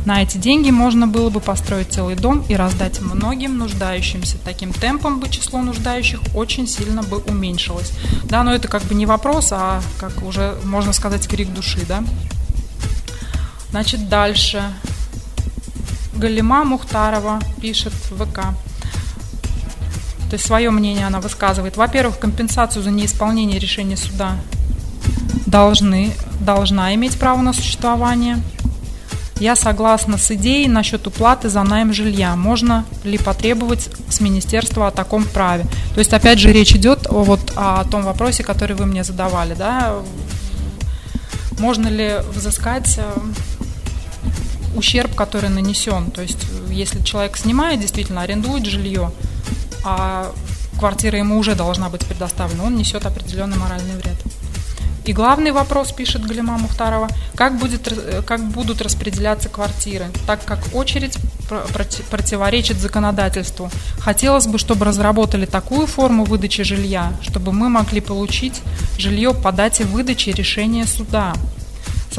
На 0.06 0.22
эти 0.22 0.38
деньги 0.38 0.69
можно 0.69 1.08
было 1.08 1.32
бы 1.32 1.39
построить 1.39 1.91
целый 1.91 2.15
дом 2.15 2.43
и 2.48 2.56
раздать 2.56 3.02
многим 3.02 3.58
нуждающимся. 3.58 4.38
Таким 4.45 4.72
темпом 4.72 5.19
бы 5.19 5.30
число 5.30 5.63
нуждающих 5.63 6.19
очень 6.36 6.67
сильно 6.67 7.02
бы 7.02 7.17
уменьшилось. 7.17 7.91
Да, 8.26 8.43
но 8.43 8.54
это 8.54 8.67
как 8.67 8.84
бы 8.84 8.93
не 8.93 9.08
вопрос, 9.08 9.50
а 9.52 9.82
как 10.00 10.24
уже 10.24 10.56
можно 10.63 10.93
сказать 10.93 11.28
крик 11.28 11.52
души, 11.52 11.80
да. 11.88 12.04
Значит, 13.71 14.10
дальше. 14.10 14.63
Галима 16.13 16.63
Мухтарова 16.65 17.39
пишет 17.62 17.93
в 17.93 18.25
ВК. 18.25 18.39
То 20.29 20.34
есть 20.34 20.45
свое 20.45 20.69
мнение 20.69 21.08
она 21.08 21.19
высказывает. 21.19 21.77
Во-первых, 21.77 22.19
компенсацию 22.19 22.84
за 22.84 22.91
неисполнение 22.91 23.60
решения 23.60 23.97
суда 23.97 24.36
должны, 25.47 26.13
должна 26.39 26.93
иметь 26.95 27.17
право 27.17 27.41
на 27.41 27.53
существование. 27.53 28.38
Я 29.39 29.55
согласна 29.55 30.17
с 30.17 30.29
идеей 30.32 30.67
насчет 30.67 31.08
уплаты 31.08 31.49
за 31.49 31.63
найм 31.63 31.93
жилья. 31.93 32.36
Можно 32.36 32.86
ли 33.05 33.17
потребовать 33.17 33.89
с 34.10 34.19
министерства 34.19 34.88
о 34.88 34.91
таком 34.91 35.23
праве? 35.23 35.65
То 35.93 35.99
есть, 35.99 36.13
опять 36.13 36.39
же, 36.39 36.51
речь 36.51 36.75
идет 36.75 37.08
о, 37.10 37.23
вот, 37.23 37.53
о 37.55 37.86
том 37.86 38.03
вопросе, 38.03 38.43
который 38.43 38.75
вы 38.75 38.86
мне 38.86 39.03
задавали. 39.03 39.53
Да? 39.53 39.95
Можно 41.58 41.88
ли 41.88 42.17
взыскать 42.34 42.97
э, 42.97 43.19
ущерб, 44.75 45.15
который 45.15 45.49
нанесен. 45.49 46.12
То 46.12 46.21
есть, 46.21 46.39
если 46.69 47.01
человек 47.03 47.38
снимает, 47.38 47.79
действительно 47.79 48.21
арендует 48.21 48.65
жилье, 48.65 49.12
а 49.84 50.32
квартира 50.77 51.17
ему 51.17 51.38
уже 51.38 51.55
должна 51.55 51.89
быть 51.89 52.05
предоставлена, 52.05 52.63
он 52.63 52.75
несет 52.75 53.05
определенный 53.05 53.58
моральный 53.58 53.95
вред. 53.95 54.17
И 55.05 55.13
главный 55.13 55.51
вопрос, 55.51 55.91
пишет 55.91 56.23
Галима 56.23 56.58
Мухтарова, 56.58 57.08
как, 57.34 57.58
будет, 57.58 57.91
как 58.27 58.45
будут 58.51 58.82
распределяться 58.82 59.49
квартиры, 59.49 60.05
так 60.27 60.45
как 60.45 60.60
очередь 60.73 61.17
противоречит 62.12 62.77
законодательству. 62.79 63.71
Хотелось 63.99 64.45
бы, 64.45 64.60
чтобы 64.60 64.86
разработали 64.86 65.45
такую 65.47 65.88
форму 65.88 66.25
выдачи 66.25 66.63
жилья, 66.63 67.13
чтобы 67.21 67.53
мы 67.53 67.69
могли 67.69 68.01
получить 68.01 68.62
жилье 68.99 69.34
по 69.34 69.51
дате 69.51 69.84
выдачи 69.84 70.29
решения 70.29 70.86
суда 70.86 71.34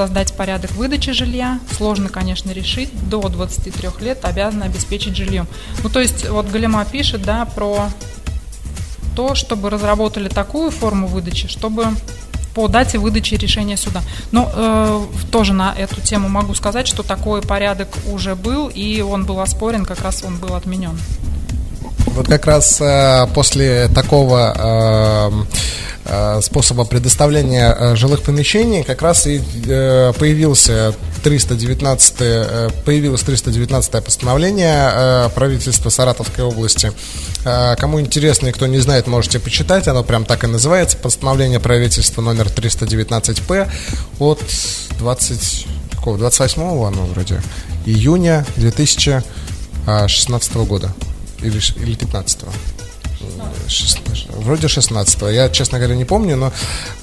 создать 0.00 0.32
порядок 0.32 0.70
выдачи 0.72 1.12
жилья. 1.12 1.60
Сложно, 1.76 2.08
конечно, 2.08 2.50
решить. 2.52 2.88
До 3.10 3.20
23 3.28 3.90
лет 4.00 4.24
обязаны 4.24 4.64
обеспечить 4.64 5.14
жильем. 5.14 5.46
Ну, 5.82 5.90
то 5.90 6.00
есть, 6.00 6.26
вот 6.26 6.46
Галима 6.48 6.86
пишет, 6.86 7.22
да, 7.22 7.44
про 7.44 7.90
то, 9.14 9.34
чтобы 9.34 9.68
разработали 9.68 10.30
такую 10.30 10.70
форму 10.70 11.06
выдачи, 11.06 11.48
чтобы 11.48 11.84
по 12.54 12.66
дате 12.66 12.96
выдачи 12.96 13.34
решения 13.34 13.76
суда. 13.76 14.02
Но 14.32 14.50
э, 14.50 15.06
тоже 15.30 15.52
на 15.52 15.74
эту 15.76 16.00
тему 16.00 16.30
могу 16.30 16.54
сказать, 16.54 16.86
что 16.86 17.02
такой 17.02 17.42
порядок 17.42 17.88
уже 18.10 18.34
был, 18.34 18.68
и 18.68 19.02
он 19.02 19.26
был 19.26 19.38
оспорен, 19.40 19.84
как 19.84 20.00
раз 20.00 20.24
он 20.24 20.38
был 20.38 20.54
отменен. 20.54 20.98
Вот 22.14 22.26
как 22.26 22.46
раз 22.46 22.80
э, 22.80 23.26
после 23.34 23.88
такого 23.88 24.54
э, 24.56 25.30
Э, 26.12 26.40
способа 26.42 26.84
предоставления 26.84 27.76
э, 27.78 27.94
жилых 27.94 28.22
помещений 28.22 28.82
как 28.82 29.00
раз 29.02 29.28
и 29.28 29.38
появился 30.18 30.92
319 31.22 32.84
появилось 32.84 33.20
319 33.20 34.02
постановление 34.02 35.30
правительства 35.34 35.90
Саратовской 35.90 36.42
области. 36.42 36.92
Кому 37.44 38.00
интересно 38.00 38.48
и 38.48 38.52
кто 38.52 38.66
не 38.66 38.78
знает, 38.78 39.06
можете 39.06 39.38
почитать. 39.38 39.86
Оно 39.86 40.02
прям 40.02 40.24
так 40.24 40.44
и 40.44 40.46
называется. 40.46 40.96
Постановление 40.96 41.60
правительства 41.60 42.22
номер 42.22 42.46
319П 42.46 43.70
от 44.18 44.42
20, 44.98 45.66
какого, 45.90 46.16
28 46.16 46.62
оно 46.62 47.04
вроде, 47.12 47.42
июня 47.84 48.46
2016 48.56 50.54
года 50.54 50.94
или, 51.42 51.60
или 51.82 51.94
15 51.94 52.44
вроде 54.40 54.68
16 54.68 55.22
Я, 55.32 55.48
честно 55.48 55.78
говоря, 55.78 55.94
не 55.94 56.04
помню, 56.04 56.36
но 56.36 56.52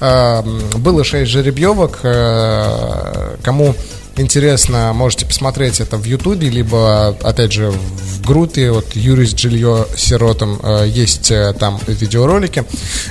э, 0.00 0.42
было 0.78 1.04
6 1.04 1.30
жеребьевок. 1.30 2.00
Э, 2.02 3.36
кому 3.42 3.74
интересно, 4.18 4.92
можете 4.92 5.26
посмотреть 5.26 5.80
это 5.80 5.96
в 5.96 6.04
Ютубе, 6.04 6.48
либо, 6.48 7.08
опять 7.22 7.52
же, 7.52 7.70
в 7.70 8.20
группе, 8.28 8.70
вот 8.70 8.94
Юрис 8.94 9.34
Жилье 9.36 9.86
сиротам, 9.96 10.60
э, 10.62 10.86
есть 10.86 11.30
э, 11.30 11.54
там 11.58 11.80
видеоролики 11.86 12.64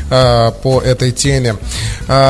э, 0.09 0.51
по 0.63 0.81
этой 0.81 1.11
теме. 1.11 1.55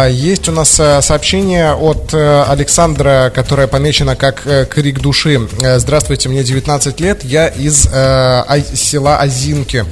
Есть 0.10 0.50
у 0.50 0.52
нас 0.52 0.70
сообщение 0.70 1.74
от 1.74 2.12
Александра, 2.13 3.32
которое 3.34 3.68
помечено 3.68 4.16
как 4.16 4.42
«Крик 4.70 5.02
души». 5.02 5.48
Здравствуйте, 5.78 6.30
мне 6.30 6.44
19 6.44 7.00
лет, 7.00 7.24
я 7.24 7.48
из 7.48 7.84
села 7.84 9.20
Азинки 9.20 9.86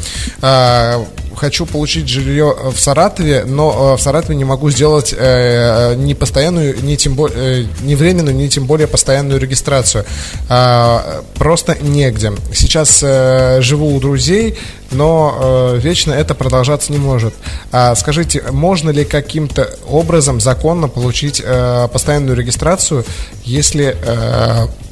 хочу 1.36 1.66
получить 1.66 2.08
жилье 2.08 2.56
в 2.72 2.80
Саратове, 2.80 3.44
но 3.46 3.94
э, 3.94 3.98
в 3.98 4.02
Саратове 4.02 4.36
не 4.36 4.46
могу 4.46 4.70
сделать 4.70 5.14
э, 5.18 5.96
ни 5.96 6.14
постоянную, 6.14 6.84
ни 6.84 6.96
тем 6.96 7.16
более, 7.16 7.64
э, 7.64 7.66
ни 7.84 7.96
временную, 7.96 8.36
ни 8.36 8.48
тем 8.48 8.66
более 8.66 8.88
постоянную 8.88 9.40
регистрацию. 9.40 10.06
А, 10.50 11.24
просто 11.36 11.78
негде. 11.82 12.34
Сейчас 12.54 13.00
живу 13.00 13.96
у 13.96 14.00
друзей, 14.00 14.58
но 14.92 15.74
вечно 15.76 16.14
это 16.14 16.34
продолжаться 16.36 16.92
не 16.92 16.98
может. 16.98 17.34
А 17.72 17.96
скажите, 17.96 18.44
можно 18.52 18.90
ли 18.90 19.06
каким-то 19.06 19.70
образом 19.88 20.40
законно 20.40 20.88
получить 20.88 21.44
постоянную 21.92 22.38
регистрацию, 22.38 23.06
если 23.44 23.96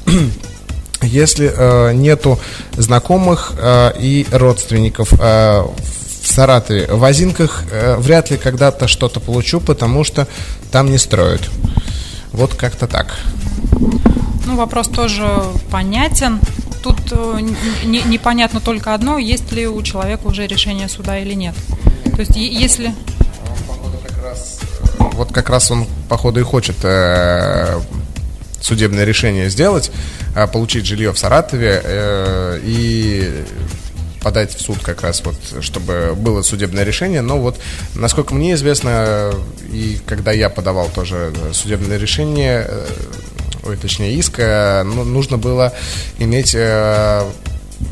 если 1.04 1.52
э, 1.54 1.92
нету 1.92 2.38
знакомых 2.76 3.52
э, 3.58 3.92
и 3.98 4.26
родственников 4.30 5.12
э, 5.18 5.64
в 6.24 6.26
Саратове. 6.26 6.86
В 6.86 7.04
Озинках 7.04 7.64
э, 7.70 7.96
вряд 7.98 8.30
ли 8.30 8.38
когда-то 8.38 8.88
что-то 8.88 9.20
получу, 9.20 9.60
потому 9.60 10.04
что 10.04 10.26
там 10.72 10.90
не 10.90 10.98
строят. 10.98 11.42
Вот 12.32 12.54
как-то 12.54 12.86
так. 12.88 13.14
Ну, 14.46 14.56
вопрос 14.56 14.88
тоже 14.88 15.28
понятен. 15.70 16.40
тут 16.82 16.96
э, 17.12 17.40
не, 17.84 18.02
непонятно 18.02 18.60
только 18.60 18.94
одно, 18.94 19.18
есть 19.18 19.52
ли 19.52 19.68
у 19.68 19.82
человека 19.82 20.26
уже 20.26 20.46
решение 20.46 20.88
суда 20.88 21.18
или 21.18 21.34
нет. 21.34 21.54
То 22.16 22.20
есть 22.20 22.36
если... 22.36 22.94
Вот 25.12 25.30
как 25.30 25.50
раз 25.50 25.70
он, 25.70 25.86
походу, 26.08 26.40
и 26.40 26.42
хочет 26.42 26.76
э, 26.82 27.80
судебное 28.60 29.04
решение 29.04 29.50
сделать, 29.50 29.92
э, 30.34 30.46
получить 30.46 30.86
жилье 30.86 31.12
в 31.12 31.18
Саратове 31.18 31.80
э, 31.84 32.60
и 32.64 33.44
подать 34.24 34.56
в 34.56 34.60
суд 34.60 34.78
как 34.82 35.02
раз 35.02 35.22
вот, 35.24 35.36
чтобы 35.60 36.14
было 36.16 36.40
судебное 36.40 36.82
решение. 36.82 37.20
Но 37.20 37.38
вот, 37.38 37.60
насколько 37.94 38.34
мне 38.34 38.54
известно, 38.54 39.32
и 39.70 39.98
когда 40.06 40.32
я 40.32 40.48
подавал 40.48 40.88
тоже 40.88 41.30
судебное 41.52 41.98
решение, 41.98 42.66
э, 42.66 42.86
ой, 43.64 43.76
точнее 43.76 44.14
иск, 44.14 44.38
ну, 44.38 45.04
нужно 45.04 45.36
было 45.36 45.74
иметь 46.18 46.54
э, 46.54 47.22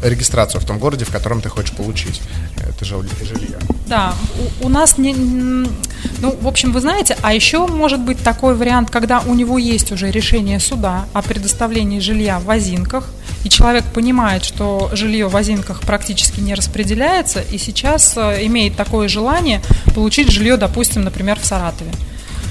регистрацию 0.02 0.60
в 0.60 0.64
том 0.64 0.78
городе, 0.78 1.04
в 1.04 1.10
котором 1.10 1.40
ты 1.40 1.48
хочешь 1.48 1.72
получить 1.72 2.20
это 2.56 2.84
жилье. 2.84 3.58
Да, 3.86 4.14
у, 4.60 4.66
у 4.66 4.68
нас 4.68 4.98
не, 4.98 5.14
ну, 5.14 6.36
в 6.40 6.46
общем, 6.46 6.72
вы 6.72 6.80
знаете, 6.80 7.16
а 7.22 7.34
еще 7.34 7.66
может 7.66 8.00
быть 8.00 8.18
такой 8.22 8.54
вариант, 8.54 8.90
когда 8.90 9.20
у 9.20 9.34
него 9.34 9.58
есть 9.58 9.92
уже 9.92 10.10
решение 10.10 10.60
суда 10.60 11.06
о 11.12 11.22
предоставлении 11.22 12.00
жилья 12.00 12.40
в 12.40 12.50
Озинках, 12.50 13.08
и 13.44 13.48
человек 13.48 13.84
понимает, 13.84 14.44
что 14.44 14.90
жилье 14.92 15.28
в 15.28 15.36
Озинках 15.36 15.80
практически 15.80 16.40
не 16.40 16.54
распределяется, 16.54 17.40
и 17.40 17.58
сейчас 17.58 18.14
э, 18.16 18.46
имеет 18.46 18.76
такое 18.76 19.08
желание 19.08 19.60
получить 19.94 20.30
жилье, 20.30 20.56
допустим, 20.56 21.02
например, 21.02 21.38
в 21.40 21.44
Саратове. 21.44 21.90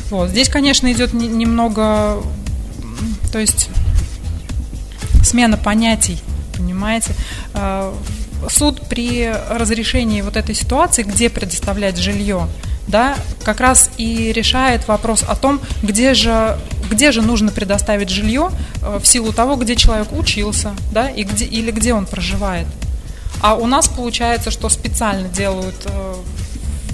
Вот. 0.10 0.30
Здесь, 0.30 0.50
конечно, 0.50 0.92
идет 0.92 1.14
немного, 1.14 2.22
то 3.32 3.40
есть 3.40 3.70
смена 5.24 5.58
понятий, 5.58 6.20
понимаете. 6.56 7.14
Э, 7.54 7.94
суд 8.50 8.82
при 8.90 9.32
разрешении 9.50 10.22
вот 10.22 10.38
этой 10.38 10.56
ситуации, 10.56 11.04
где 11.04 11.30
предоставлять 11.30 11.98
жилье, 11.98 12.48
да, 12.88 13.16
как 13.44 13.60
раз 13.60 13.90
и 13.98 14.32
решает 14.34 14.88
вопрос 14.88 15.24
о 15.28 15.36
том, 15.36 15.62
где 15.84 16.14
же, 16.14 16.58
где 16.90 17.12
же 17.12 17.22
нужно 17.22 17.52
предоставить 17.52 18.10
жилье 18.10 18.50
э, 18.82 19.00
в 19.02 19.06
силу 19.08 19.32
того, 19.32 19.56
где 19.56 19.76
человек 19.76 20.12
учился, 20.12 20.74
да, 20.92 21.10
и 21.10 21.24
где, 21.24 21.46
или 21.46 21.72
где 21.72 21.94
он 21.94 22.06
проживает. 22.06 22.68
А 23.42 23.56
у 23.56 23.66
нас 23.66 23.88
получается, 23.88 24.52
что 24.52 24.70
специально 24.70 25.28
делают 25.28 25.76
э, 25.86 26.16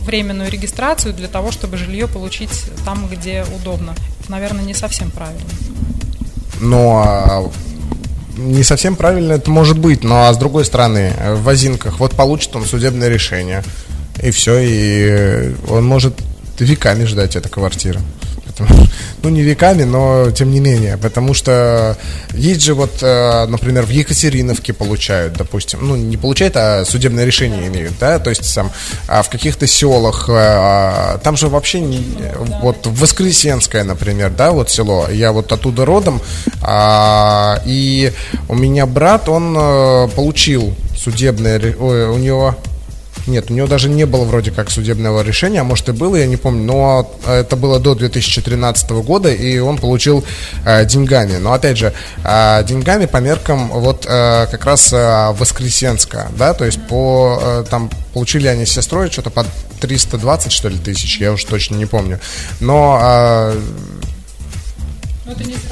временную 0.05 0.49
регистрацию 0.49 1.13
для 1.13 1.27
того, 1.27 1.51
чтобы 1.51 1.77
жилье 1.77 2.07
получить 2.07 2.65
там, 2.85 3.07
где 3.07 3.45
удобно. 3.55 3.93
Это, 4.21 4.31
наверное, 4.31 4.63
не 4.63 4.73
совсем 4.73 5.11
правильно. 5.11 5.49
Но 6.59 7.03
а 7.05 7.51
не 8.37 8.63
совсем 8.63 8.95
правильно 8.95 9.33
это 9.33 9.49
может 9.49 9.77
быть, 9.77 10.03
но 10.03 10.27
а 10.27 10.33
с 10.33 10.37
другой 10.37 10.65
стороны, 10.65 11.13
в 11.35 11.47
Озинках, 11.49 11.99
вот 11.99 12.13
получит 12.13 12.55
он 12.55 12.65
судебное 12.65 13.09
решение, 13.09 13.63
и 14.21 14.31
все, 14.31 14.59
и 14.59 15.55
он 15.69 15.85
может 15.85 16.13
веками 16.59 17.05
ждать 17.05 17.35
этой 17.35 17.49
ну 19.23 19.29
не 19.29 19.41
веками, 19.41 19.83
но 19.83 20.31
тем 20.31 20.51
не 20.51 20.59
менее, 20.59 20.97
потому 20.97 21.33
что 21.33 21.97
есть 22.33 22.61
же 22.61 22.73
вот, 22.73 23.01
э, 23.01 23.45
например, 23.47 23.85
в 23.85 23.89
Екатериновке 23.89 24.73
получают, 24.73 25.33
допустим, 25.33 25.79
ну 25.81 25.95
не 25.95 26.17
получают, 26.17 26.55
а 26.57 26.85
судебное 26.85 27.25
решение 27.25 27.67
имеют, 27.67 27.93
да, 27.99 28.19
то 28.19 28.29
есть 28.29 28.53
там 28.53 28.71
а 29.07 29.21
в 29.21 29.29
каких-то 29.29 29.67
селах, 29.67 30.29
э, 30.29 30.33
а, 30.35 31.17
там 31.19 31.37
же 31.37 31.47
вообще 31.47 31.79
не, 31.79 32.03
вот 32.61 32.85
Воскресенское, 32.85 33.83
например, 33.83 34.31
да, 34.31 34.51
вот 34.51 34.69
село, 34.69 35.07
я 35.09 35.31
вот 35.31 35.51
оттуда 35.51 35.85
родом, 35.85 36.21
а, 36.61 37.61
и 37.65 38.11
у 38.49 38.55
меня 38.55 38.85
брат, 38.85 39.29
он 39.29 39.55
э, 39.57 40.07
получил 40.15 40.73
судебное, 40.97 41.75
у 41.77 42.17
него 42.17 42.55
нет, 43.27 43.51
у 43.51 43.53
него 43.53 43.67
даже 43.67 43.89
не 43.89 44.05
было 44.05 44.23
вроде 44.23 44.51
как 44.51 44.69
судебного 44.69 45.21
решения, 45.21 45.61
а 45.61 45.63
может 45.63 45.89
и 45.89 45.91
было, 45.91 46.15
я 46.15 46.25
не 46.25 46.37
помню, 46.37 46.63
но 46.63 47.11
это 47.27 47.55
было 47.55 47.79
до 47.79 47.95
2013 47.95 48.89
года, 48.91 49.31
и 49.31 49.59
он 49.59 49.77
получил 49.77 50.23
э, 50.65 50.85
деньгами. 50.85 51.37
Но 51.37 51.53
опять 51.53 51.77
же, 51.77 51.93
э, 52.23 52.63
деньгами 52.63 53.05
по 53.05 53.17
меркам 53.17 53.69
вот 53.69 54.05
э, 54.07 54.47
как 54.49 54.65
раз 54.65 54.93
э, 54.93 55.31
Воскресенска, 55.33 56.27
да, 56.37 56.53
то 56.53 56.65
есть 56.65 56.79
по 56.87 57.39
э, 57.41 57.65
там 57.69 57.89
получили 58.13 58.47
они 58.47 58.65
сестрой 58.65 59.11
что-то 59.11 59.29
по 59.29 59.45
320 59.81 60.51
что 60.51 60.69
ли 60.69 60.77
тысяч, 60.77 61.19
я 61.19 61.33
уж 61.33 61.43
точно 61.43 61.75
не 61.75 61.85
помню. 61.85 62.19
Но 62.59 62.99
э, 63.01 63.59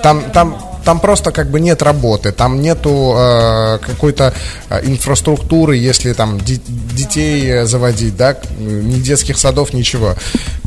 там, 0.04 0.32
там, 0.32 0.75
там 0.86 1.00
просто 1.00 1.32
как 1.32 1.50
бы 1.50 1.60
нет 1.60 1.82
работы, 1.82 2.32
там 2.32 2.62
нету 2.62 3.14
э, 3.18 3.80
какой-то 3.80 4.34
э, 4.70 4.82
инфраструктуры, 4.86 5.76
если 5.76 6.14
там 6.14 6.40
ди- 6.40 6.62
детей 6.96 7.66
заводить, 7.66 8.16
да, 8.16 8.38
ни 8.60 9.00
детских 9.02 9.38
садов, 9.38 9.74
ничего. 9.74 10.16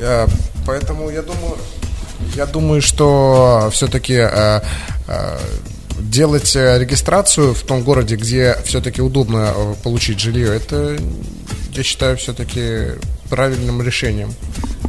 Э, 0.00 0.26
поэтому 0.66 1.11
я 1.11 1.22
думаю, 1.22 1.57
я 2.37 2.46
думаю, 2.46 2.83
что 2.83 3.70
все-таки 3.72 4.14
э, 4.14 4.61
э, 5.09 5.38
делать 5.98 6.54
регистрацию 6.54 7.54
в 7.54 7.62
том 7.62 7.82
городе, 7.82 8.16
где 8.16 8.56
все-таки 8.64 9.02
удобно 9.02 9.52
э, 9.54 9.74
получить 9.82 10.20
жилье, 10.20 10.54
это, 10.54 10.98
я 11.72 11.82
считаю, 11.82 12.16
все-таки 12.16 12.98
правильным 13.28 13.82
решением. 13.82 14.34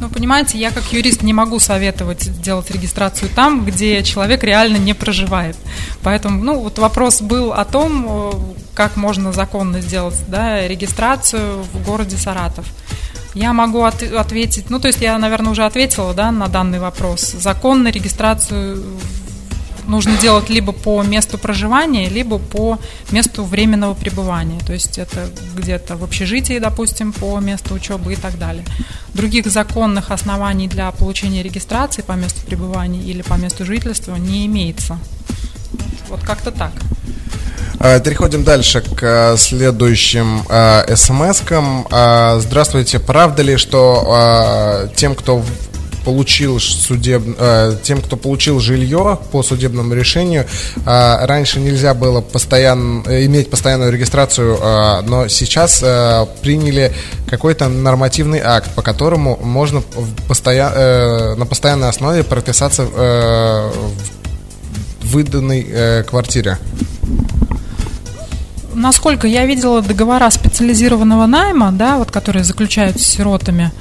Ну, 0.00 0.08
понимаете, 0.08 0.58
я 0.58 0.70
как 0.70 0.92
юрист 0.92 1.22
не 1.22 1.34
могу 1.34 1.58
советовать 1.58 2.22
сделать 2.22 2.70
регистрацию 2.70 3.30
там, 3.34 3.64
где 3.66 4.02
человек 4.02 4.42
реально 4.42 4.78
не 4.78 4.94
проживает. 4.94 5.56
Поэтому, 6.02 6.42
ну, 6.42 6.60
вот 6.60 6.78
вопрос 6.78 7.20
был 7.20 7.52
о 7.52 7.64
том, 7.64 8.06
э, 8.08 8.32
как 8.74 8.96
можно 8.96 9.32
законно 9.32 9.80
сделать 9.80 10.16
да, 10.28 10.66
регистрацию 10.66 11.62
в 11.62 11.84
городе 11.84 12.16
Саратов. 12.16 12.66
Я 13.34 13.52
могу 13.52 13.82
от, 13.82 14.02
ответить, 14.02 14.70
ну, 14.70 14.80
то 14.80 14.88
есть 14.88 15.00
я, 15.00 15.16
наверное, 15.18 15.52
уже 15.52 15.64
ответила, 15.64 16.14
да, 16.14 16.32
на 16.32 16.48
данный 16.48 16.80
вопрос. 16.80 17.32
Законно 17.38 17.88
регистрацию 17.88 18.82
нужно 19.90 20.16
делать 20.16 20.48
либо 20.48 20.72
по 20.72 21.02
месту 21.02 21.36
проживания, 21.36 22.08
либо 22.08 22.38
по 22.38 22.78
месту 23.10 23.44
временного 23.44 23.94
пребывания. 23.94 24.60
То 24.66 24.72
есть 24.72 24.98
это 24.98 25.28
где-то 25.56 25.96
в 25.96 26.04
общежитии, 26.04 26.58
допустим, 26.58 27.12
по 27.12 27.38
месту 27.40 27.74
учебы 27.74 28.12
и 28.14 28.16
так 28.16 28.38
далее. 28.38 28.64
Других 29.14 29.46
законных 29.46 30.10
оснований 30.10 30.68
для 30.68 30.90
получения 30.92 31.42
регистрации 31.42 32.02
по 32.02 32.12
месту 32.12 32.46
пребывания 32.46 33.02
или 33.02 33.22
по 33.22 33.34
месту 33.34 33.64
жительства 33.64 34.14
не 34.16 34.46
имеется. 34.46 34.98
Вот, 36.08 36.20
как-то 36.22 36.50
так. 36.50 36.72
А, 37.78 37.98
переходим 38.00 38.44
дальше 38.44 38.80
к 38.82 39.02
а, 39.02 39.36
следующим 39.36 40.42
э, 40.48 40.94
смс-кам. 40.96 41.86
Здравствуйте, 42.40 42.98
правда 42.98 43.42
ли, 43.42 43.56
что 43.56 44.88
тем, 44.96 45.14
кто 45.14 45.42
получил 46.04 46.58
судеб... 46.60 47.22
э, 47.38 47.76
тем, 47.82 48.00
кто 48.00 48.16
получил 48.16 48.60
жилье 48.60 49.18
по 49.32 49.42
судебному 49.42 49.94
решению, 49.94 50.46
э, 50.76 51.26
раньше 51.26 51.60
нельзя 51.60 51.94
было 51.94 52.20
постоянно 52.20 53.02
э, 53.06 53.24
иметь 53.26 53.50
постоянную 53.50 53.92
регистрацию, 53.92 54.56
э, 54.56 55.00
но 55.02 55.28
сейчас 55.28 55.80
э, 55.82 56.26
приняли 56.42 56.92
какой-то 57.28 57.68
нормативный 57.68 58.40
акт, 58.40 58.74
по 58.74 58.82
которому 58.82 59.36
можно 59.42 59.82
постоя... 60.28 60.70
э, 60.74 61.34
на 61.36 61.46
постоянной 61.46 61.88
основе 61.88 62.24
прописаться 62.24 62.84
в 62.84 63.72
выданной 65.02 66.04
квартире. 66.04 66.58
Насколько 68.74 69.26
я 69.26 69.46
видела 69.46 69.82
договора 69.82 70.30
специализированного 70.30 71.26
найма, 71.26 71.72
да, 71.72 71.98
вот 71.98 72.10
которые 72.10 72.44
заключают 72.44 73.00
с 73.00 73.04
сиротами, 73.04 73.72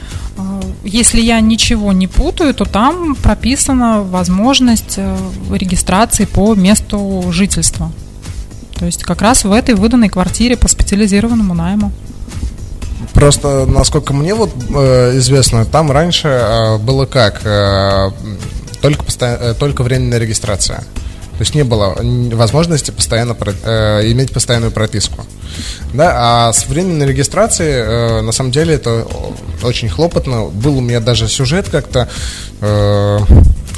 если 0.84 1.22
я 1.22 1.40
ничего 1.42 1.92
не 1.94 2.08
путаю, 2.08 2.54
то 2.54 2.66
там 2.66 3.16
прописана 3.16 4.02
возможность 4.02 4.96
э, 4.98 5.18
регистрации 5.52 6.26
по 6.26 6.56
месту 6.56 7.26
жительства. 7.32 7.92
То 8.78 8.86
есть 8.86 9.04
как 9.04 9.22
раз 9.22 9.44
в 9.44 9.52
этой 9.52 9.76
выданной 9.76 10.10
квартире 10.10 10.56
по 10.56 10.68
специализированному 10.68 11.54
найму. 11.54 11.92
Просто, 13.14 13.66
насколько 13.66 14.14
мне 14.14 14.34
вот 14.34 14.52
э, 14.74 15.18
известно, 15.18 15.66
там 15.66 15.92
раньше 15.92 16.28
э, 16.28 16.78
было 16.78 17.06
как? 17.06 17.46
Э, 17.46 18.12
только, 18.82 19.04
посто... 19.04 19.26
Э, 19.26 19.54
только 19.54 19.84
временная 19.84 20.20
регистрация. 20.20 20.84
То 21.40 21.44
есть 21.44 21.56
не 21.56 21.64
было 21.64 21.96
возможности 22.36 22.92
постоянно 22.92 23.34
э, 23.64 24.12
иметь 24.12 24.34
постоянную 24.34 24.74
прописку. 24.74 25.26
Да, 25.94 26.48
а 26.50 26.52
с 26.52 26.68
временной 26.68 27.08
регистрацией, 27.08 27.76
э, 27.76 28.22
на 28.22 28.34
самом 28.34 28.52
деле, 28.52 28.74
это 28.74 29.08
очень 29.64 29.88
хлопотно. 29.88 30.48
Был 30.48 30.80
у 30.80 30.82
меня 30.82 31.00
даже 31.00 31.30
сюжет 31.30 31.70
как-то. 31.70 32.10
Э, 32.60 33.20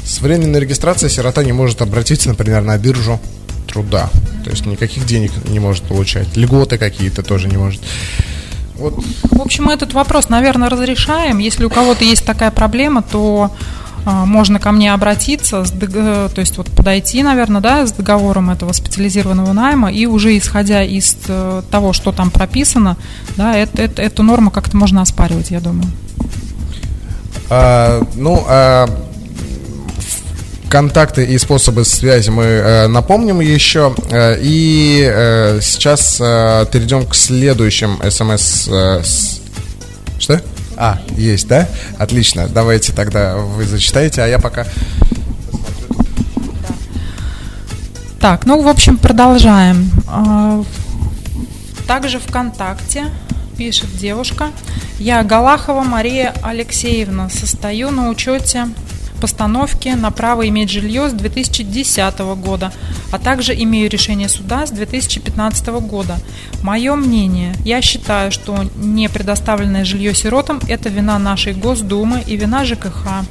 с 0.04 0.20
временной 0.20 0.58
регистрацией 0.58 1.08
сирота 1.08 1.44
не 1.44 1.52
может 1.52 1.82
обратиться, 1.82 2.28
например, 2.28 2.62
на 2.62 2.76
биржу 2.78 3.20
труда. 3.68 4.10
То 4.42 4.50
есть 4.50 4.66
никаких 4.66 5.06
денег 5.06 5.30
не 5.46 5.60
может 5.60 5.84
получать. 5.84 6.36
Льготы 6.36 6.78
какие-то 6.78 7.22
тоже 7.22 7.46
не 7.46 7.58
может. 7.58 7.80
Вот. 8.74 9.04
В 9.30 9.40
общем, 9.40 9.70
этот 9.70 9.92
вопрос, 9.92 10.28
наверное, 10.28 10.68
разрешаем. 10.68 11.38
Если 11.38 11.64
у 11.64 11.70
кого-то 11.70 12.04
есть 12.04 12.24
такая 12.24 12.50
проблема, 12.50 13.02
то 13.02 13.52
можно 14.04 14.58
ко 14.58 14.72
мне 14.72 14.92
обратиться, 14.92 15.64
э, 15.64 16.28
то 16.34 16.40
есть 16.40 16.56
вот 16.56 16.70
подойти, 16.70 17.22
наверное, 17.22 17.60
да, 17.60 17.86
с 17.86 17.92
договором 17.92 18.50
этого 18.50 18.72
специализированного 18.72 19.52
найма, 19.52 19.92
и 19.92 20.06
уже 20.06 20.36
исходя 20.36 20.82
из 20.82 21.16
э, 21.28 21.62
того, 21.70 21.92
что 21.92 22.12
там 22.12 22.30
прописано, 22.30 22.96
да, 23.36 23.56
это, 23.56 23.80
это, 23.80 24.02
эту 24.02 24.22
норму 24.22 24.50
как-то 24.50 24.76
можно 24.76 25.02
оспаривать, 25.02 25.50
я 25.50 25.60
думаю. 25.60 25.86
А, 27.48 28.02
ну, 28.14 28.44
а 28.48 28.88
контакты 30.72 31.24
и 31.26 31.36
способы 31.36 31.84
связи 31.84 32.30
мы 32.30 32.44
э, 32.44 32.86
напомним 32.86 33.40
еще. 33.40 33.94
Э, 34.10 34.38
и 34.40 35.06
э, 35.06 35.60
сейчас 35.60 36.18
э, 36.18 36.64
перейдем 36.72 37.06
к 37.06 37.14
следующим 37.14 38.00
смс. 38.08 38.68
Э, 38.68 39.02
с... 39.04 39.42
Что? 40.18 40.40
А, 40.76 40.98
есть, 41.16 41.48
да? 41.48 41.68
Отлично. 41.98 42.48
Давайте 42.48 42.92
тогда 42.92 43.36
вы 43.36 43.64
зачитаете, 43.64 44.22
а 44.22 44.26
я 44.26 44.38
пока... 44.38 44.66
Так, 48.20 48.46
ну, 48.46 48.62
в 48.62 48.68
общем, 48.68 48.98
продолжаем. 48.98 49.90
А, 50.06 50.62
также 51.86 52.18
ВКонтакте 52.20 53.06
пишет 53.56 53.96
девушка. 53.96 54.50
Я 54.98 55.22
Галахова 55.24 55.82
Мария 55.82 56.32
Алексеевна. 56.42 57.28
Состою 57.28 57.90
на 57.90 58.08
учете 58.08 58.68
постановки 59.22 59.88
на 59.90 60.10
право 60.10 60.48
иметь 60.48 60.68
жилье 60.68 61.08
с 61.08 61.12
2010 61.12 62.18
года, 62.42 62.72
а 63.12 63.20
также 63.20 63.54
имею 63.54 63.88
решение 63.88 64.28
суда 64.28 64.66
с 64.66 64.72
2015 64.72 65.68
года. 65.86 66.18
Мое 66.60 66.96
мнение, 66.96 67.54
я 67.64 67.80
считаю, 67.82 68.32
что 68.32 68.58
не 68.74 69.08
предоставленное 69.08 69.84
жилье 69.84 70.12
сиротам– 70.12 70.58
это 70.68 70.88
вина 70.88 71.20
нашей 71.20 71.52
Госдумы 71.52 72.24
и 72.26 72.36
вина 72.36 72.64
ЖКХ. 72.64 73.24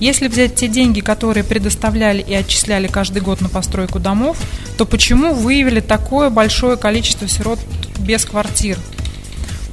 Если 0.00 0.28
взять 0.28 0.54
те 0.54 0.66
деньги, 0.66 1.00
которые 1.00 1.44
предоставляли 1.44 2.22
и 2.22 2.32
отчисляли 2.32 2.86
каждый 2.86 3.20
год 3.20 3.42
на 3.42 3.50
постройку 3.50 3.98
домов, 3.98 4.38
то 4.78 4.86
почему 4.86 5.34
выявили 5.34 5.80
такое 5.80 6.30
большое 6.30 6.78
количество 6.78 7.28
сирот 7.28 7.58
без 7.98 8.24
квартир? 8.24 8.78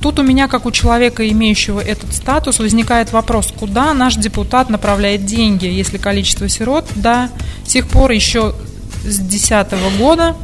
Тут 0.02 0.18
у 0.18 0.24
меня, 0.24 0.48
как 0.48 0.66
у 0.66 0.72
человека, 0.72 1.30
имеющего 1.30 1.80
этот 1.80 2.12
статус, 2.14 2.58
возникает 2.58 3.12
вопрос, 3.12 3.54
куда 3.58 3.94
наш 3.94 4.16
депутат 4.16 4.70
направляет 4.70 5.26
деньги, 5.26 5.68
если 5.68 5.98
количество 5.98 6.50
сирот 6.50 6.86
до 6.96 7.30
сих 7.68 7.88
пор 7.88 8.10
еще 8.10 8.56
с 9.04 9.18
2010 9.18 10.00
года 10.00 10.36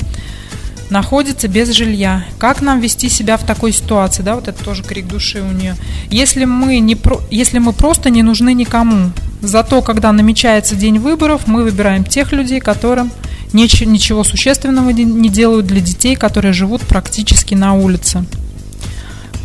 находится 0.92 1.48
без 1.48 1.72
жилья. 1.72 2.24
Как 2.38 2.62
нам 2.62 2.80
вести 2.80 3.10
себя 3.10 3.38
в 3.38 3.46
такой 3.46 3.74
ситуации? 3.74 4.22
Да, 4.22 4.36
вот 4.36 4.48
это 4.48 4.64
тоже 4.64 4.84
крик 4.84 5.08
души 5.08 5.42
у 5.42 5.52
нее. 5.52 5.76
Если 6.12 6.46
мы, 6.46 6.78
не 6.78 6.96
про, 6.96 7.20
если 7.32 7.58
мы 7.58 7.74
просто 7.74 8.12
не 8.12 8.22
нужны 8.22 8.54
никому, 8.54 9.12
зато 9.42 9.82
когда 9.82 10.12
намечается 10.12 10.76
день 10.76 11.00
выборов, 11.00 11.48
мы 11.48 11.64
выбираем 11.64 12.04
тех 12.04 12.32
людей, 12.32 12.60
которым 12.60 13.12
ничего 13.54 14.24
существенного 14.24 14.92
не 14.92 15.30
делают 15.30 15.66
для 15.66 15.82
детей, 15.82 16.16
которые 16.16 16.54
живут 16.54 16.82
практически 16.82 17.56
на 17.56 17.74
улице 17.74 18.24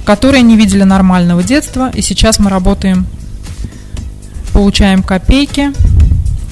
которые 0.05 0.43
не 0.43 0.57
видели 0.57 0.83
нормального 0.83 1.43
детства, 1.43 1.91
и 1.95 2.03
сейчас 2.03 2.39
мы 2.39 2.51
работаем, 2.51 3.07
получаем 4.53 5.03
копейки. 5.03 5.73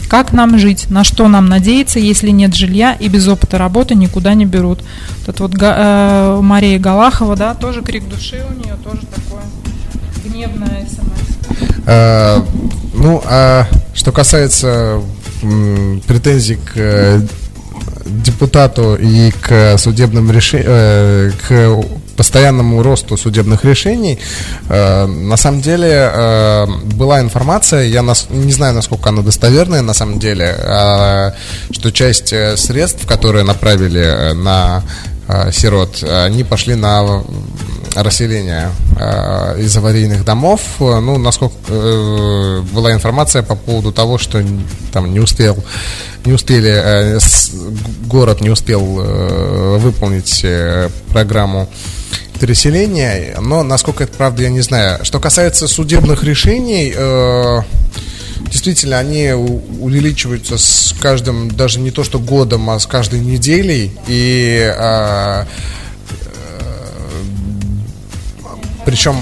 Как 0.09 0.33
нам 0.33 0.59
жить? 0.59 0.91
На 0.91 1.05
что 1.05 1.29
нам 1.29 1.49
надеяться, 1.49 2.01
если 2.01 2.31
нет 2.31 2.55
жилья 2.55 2.95
и 2.99 3.09
без 3.09 3.29
опыта 3.29 3.59
работы 3.59 3.95
никуда 3.95 4.35
не 4.35 4.45
берут? 4.45 4.81
Тут 5.25 5.39
вот 5.39 5.53
э, 5.61 6.41
Мария 6.43 6.81
Галахова, 6.81 7.37
да, 7.37 7.55
тоже 7.55 7.83
крик 7.83 8.09
души 8.09 8.45
у 8.49 8.55
нее, 8.55 8.75
тоже 8.83 9.03
такое 9.07 9.43
гневное 10.25 10.87
смс. 10.89 11.57
А, 11.87 12.45
ну, 12.95 13.23
а 13.25 13.67
что 13.95 14.11
касается 14.11 15.01
претензий 16.07 16.57
к 16.57 16.73
э, 16.75 17.21
депутату 18.05 18.97
и 18.97 19.31
к 19.31 19.79
судебным 19.79 20.31
решениям, 20.31 20.67
э, 20.69 21.31
к 21.47 21.85
постоянному 22.21 22.83
росту 22.83 23.17
судебных 23.17 23.65
решений. 23.65 24.19
Э, 24.69 25.07
на 25.07 25.37
самом 25.39 25.63
деле 25.63 25.89
э, 25.89 26.67
была 26.97 27.21
информация, 27.21 27.85
я 27.85 28.03
не 28.31 28.53
знаю, 28.53 28.75
насколько 28.75 29.09
она 29.09 29.23
достоверная 29.23 29.81
на 29.81 29.95
самом 29.95 30.19
деле, 30.19 30.45
э, 30.45 31.31
что 31.73 31.91
часть 31.91 32.35
средств, 32.57 33.07
которые 33.07 33.45
направили 33.45 34.35
на 34.35 34.83
сирот, 35.53 36.03
они 36.03 36.45
пошли 36.45 36.75
на 36.75 37.23
расселение 37.95 38.71
э, 38.97 39.61
из 39.61 39.77
аварийных 39.77 40.25
домов. 40.25 40.61
Ну, 40.79 41.19
насколько 41.19 41.57
э, 41.69 42.63
была 42.73 42.93
информация 42.93 43.43
по 43.43 43.57
поводу 43.57 43.93
того, 43.93 44.19
что 44.19 44.43
там 44.93 45.13
не 45.13 45.21
успел, 45.21 45.57
не 46.25 46.33
успели, 46.33 46.71
э, 46.71 47.21
с, 47.21 47.51
город 48.07 48.41
не 48.41 48.51
успел 48.51 49.01
э, 49.01 49.79
выполнить 49.79 50.41
э, 50.45 50.89
программу 51.09 51.69
переселения, 52.41 53.37
но 53.41 53.63
насколько 53.63 54.05
это 54.05 54.15
правда, 54.17 54.43
я 54.45 54.51
не 54.51 54.63
знаю. 54.63 55.05
Что 55.05 55.21
касается 55.21 55.69
судебных 55.69 56.25
решений, 56.25 56.93
э, 56.97 57.61
действительно, 58.51 58.99
они 58.99 59.31
увеличиваются 59.33 60.57
с 60.57 60.95
каждым, 61.01 61.51
даже 61.51 61.81
не 61.81 61.91
то 61.91 62.03
что 62.03 62.19
годом, 62.19 62.71
а 62.71 62.79
с 62.79 62.87
каждой 62.87 63.21
неделей, 63.21 63.93
и 64.09 64.73
э, 64.75 65.45
причем 68.85 69.17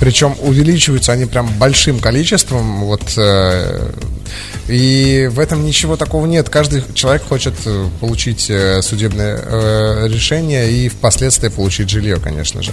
причем 0.00 0.34
увеличиваются 0.40 1.12
они 1.12 1.26
прям 1.26 1.46
большим 1.58 2.00
количеством. 2.00 2.84
Вот 2.86 3.02
э, 3.18 3.92
и 4.66 5.28
в 5.30 5.38
этом 5.38 5.64
ничего 5.64 5.96
такого 5.96 6.24
нет. 6.24 6.48
Каждый 6.48 6.82
человек 6.94 7.22
хочет 7.22 7.54
э, 7.66 7.88
получить 8.00 8.48
э, 8.48 8.80
судебное 8.80 10.08
решение 10.08 10.72
и 10.72 10.88
впоследствии 10.88 11.48
получить 11.48 11.90
жилье, 11.90 12.16
конечно 12.16 12.62
же. 12.62 12.72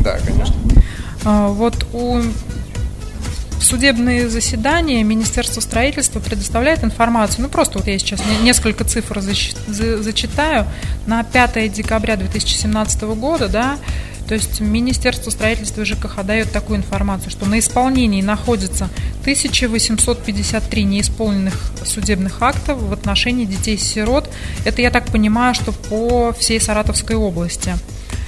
Да, 0.00 0.18
конечно. 0.26 0.56
А, 1.24 1.48
вот 1.48 1.86
у 1.92 2.20
судебные 3.60 4.28
заседания 4.28 5.04
Министерство 5.04 5.60
строительства 5.60 6.18
предоставляет 6.18 6.82
информацию. 6.82 7.42
Ну, 7.42 7.48
просто 7.48 7.78
вот 7.78 7.86
я 7.86 7.96
сейчас 7.98 8.20
несколько 8.42 8.84
цифр 8.84 9.20
зачитаю. 9.20 10.66
На 11.06 11.22
5 11.22 11.72
декабря 11.72 12.16
2017 12.16 13.02
года, 13.02 13.48
да, 13.48 13.78
то 14.30 14.34
есть 14.34 14.60
Министерство 14.60 15.30
строительства 15.30 15.80
и 15.82 15.84
ЖКХ 15.84 16.22
дает 16.22 16.52
такую 16.52 16.78
информацию, 16.78 17.32
что 17.32 17.46
на 17.46 17.58
исполнении 17.58 18.22
находится 18.22 18.88
1853 19.22 20.84
неисполненных 20.84 21.54
судебных 21.84 22.40
актов 22.40 22.80
в 22.80 22.92
отношении 22.92 23.44
детей-сирот. 23.44 24.32
Это, 24.64 24.82
я 24.82 24.92
так 24.92 25.06
понимаю, 25.06 25.56
что 25.56 25.72
по 25.72 26.32
всей 26.32 26.60
Саратовской 26.60 27.16
области. 27.16 27.74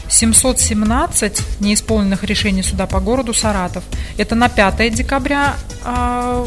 717 0.08 1.60
неисполненных 1.60 2.24
решений 2.24 2.64
суда 2.64 2.88
по 2.88 2.98
городу 2.98 3.32
Саратов. 3.32 3.84
Это 4.16 4.34
на 4.34 4.48
5 4.48 4.92
декабря. 4.92 5.54
А, 5.84 6.44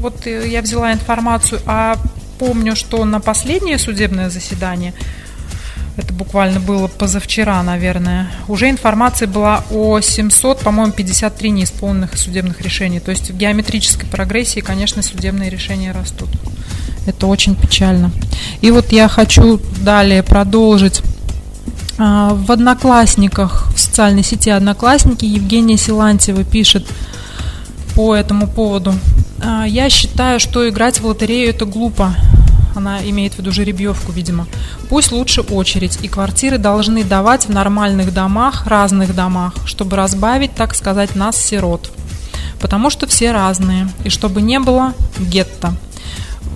вот 0.00 0.24
я 0.24 0.62
взяла 0.62 0.94
информацию, 0.94 1.60
а 1.66 1.98
помню, 2.38 2.74
что 2.74 3.04
на 3.04 3.20
последнее 3.20 3.76
судебное 3.76 4.30
заседание 4.30 4.94
буквально 6.16 6.60
было 6.60 6.88
позавчера, 6.88 7.62
наверное, 7.62 8.30
уже 8.48 8.70
информация 8.70 9.28
была 9.28 9.64
о 9.70 10.00
700, 10.00 10.60
по-моему, 10.60 10.92
53 10.92 11.50
неисполненных 11.50 12.18
судебных 12.18 12.60
решений. 12.60 13.00
То 13.00 13.10
есть 13.10 13.30
в 13.30 13.36
геометрической 13.36 14.08
прогрессии, 14.08 14.60
конечно, 14.60 15.02
судебные 15.02 15.50
решения 15.50 15.92
растут. 15.92 16.30
Это 17.06 17.26
очень 17.26 17.54
печально. 17.54 18.10
И 18.62 18.70
вот 18.70 18.90
я 18.92 19.08
хочу 19.08 19.60
далее 19.80 20.22
продолжить. 20.22 21.02
А, 21.98 22.34
в 22.34 22.50
Одноклассниках, 22.50 23.68
в 23.74 23.78
социальной 23.78 24.22
сети 24.22 24.50
Одноклассники 24.50 25.24
Евгения 25.24 25.76
Силантьева 25.76 26.44
пишет 26.44 26.86
по 27.94 28.14
этому 28.14 28.48
поводу. 28.48 28.94
«А, 29.42 29.64
я 29.64 29.88
считаю, 29.88 30.40
что 30.40 30.68
играть 30.68 31.00
в 31.00 31.06
лотерею 31.06 31.50
это 31.50 31.64
глупо. 31.64 32.14
Она 32.76 33.02
имеет 33.08 33.34
в 33.34 33.38
виду 33.38 33.52
жеребьевку, 33.52 34.12
видимо. 34.12 34.46
Пусть 34.88 35.12
лучше 35.12 35.40
очередь, 35.40 35.98
и 36.02 36.08
квартиры 36.08 36.58
должны 36.58 37.04
давать 37.04 37.46
в 37.46 37.50
нормальных 37.50 38.12
домах, 38.12 38.66
разных 38.66 39.14
домах, 39.14 39.54
чтобы 39.66 39.96
разбавить, 39.96 40.54
так 40.54 40.74
сказать, 40.74 41.16
нас, 41.16 41.36
сирот. 41.36 41.90
Потому 42.60 42.90
что 42.90 43.06
все 43.06 43.32
разные, 43.32 43.88
и 44.04 44.08
чтобы 44.08 44.42
не 44.42 44.58
было 44.58 44.94
гетто. 45.18 45.74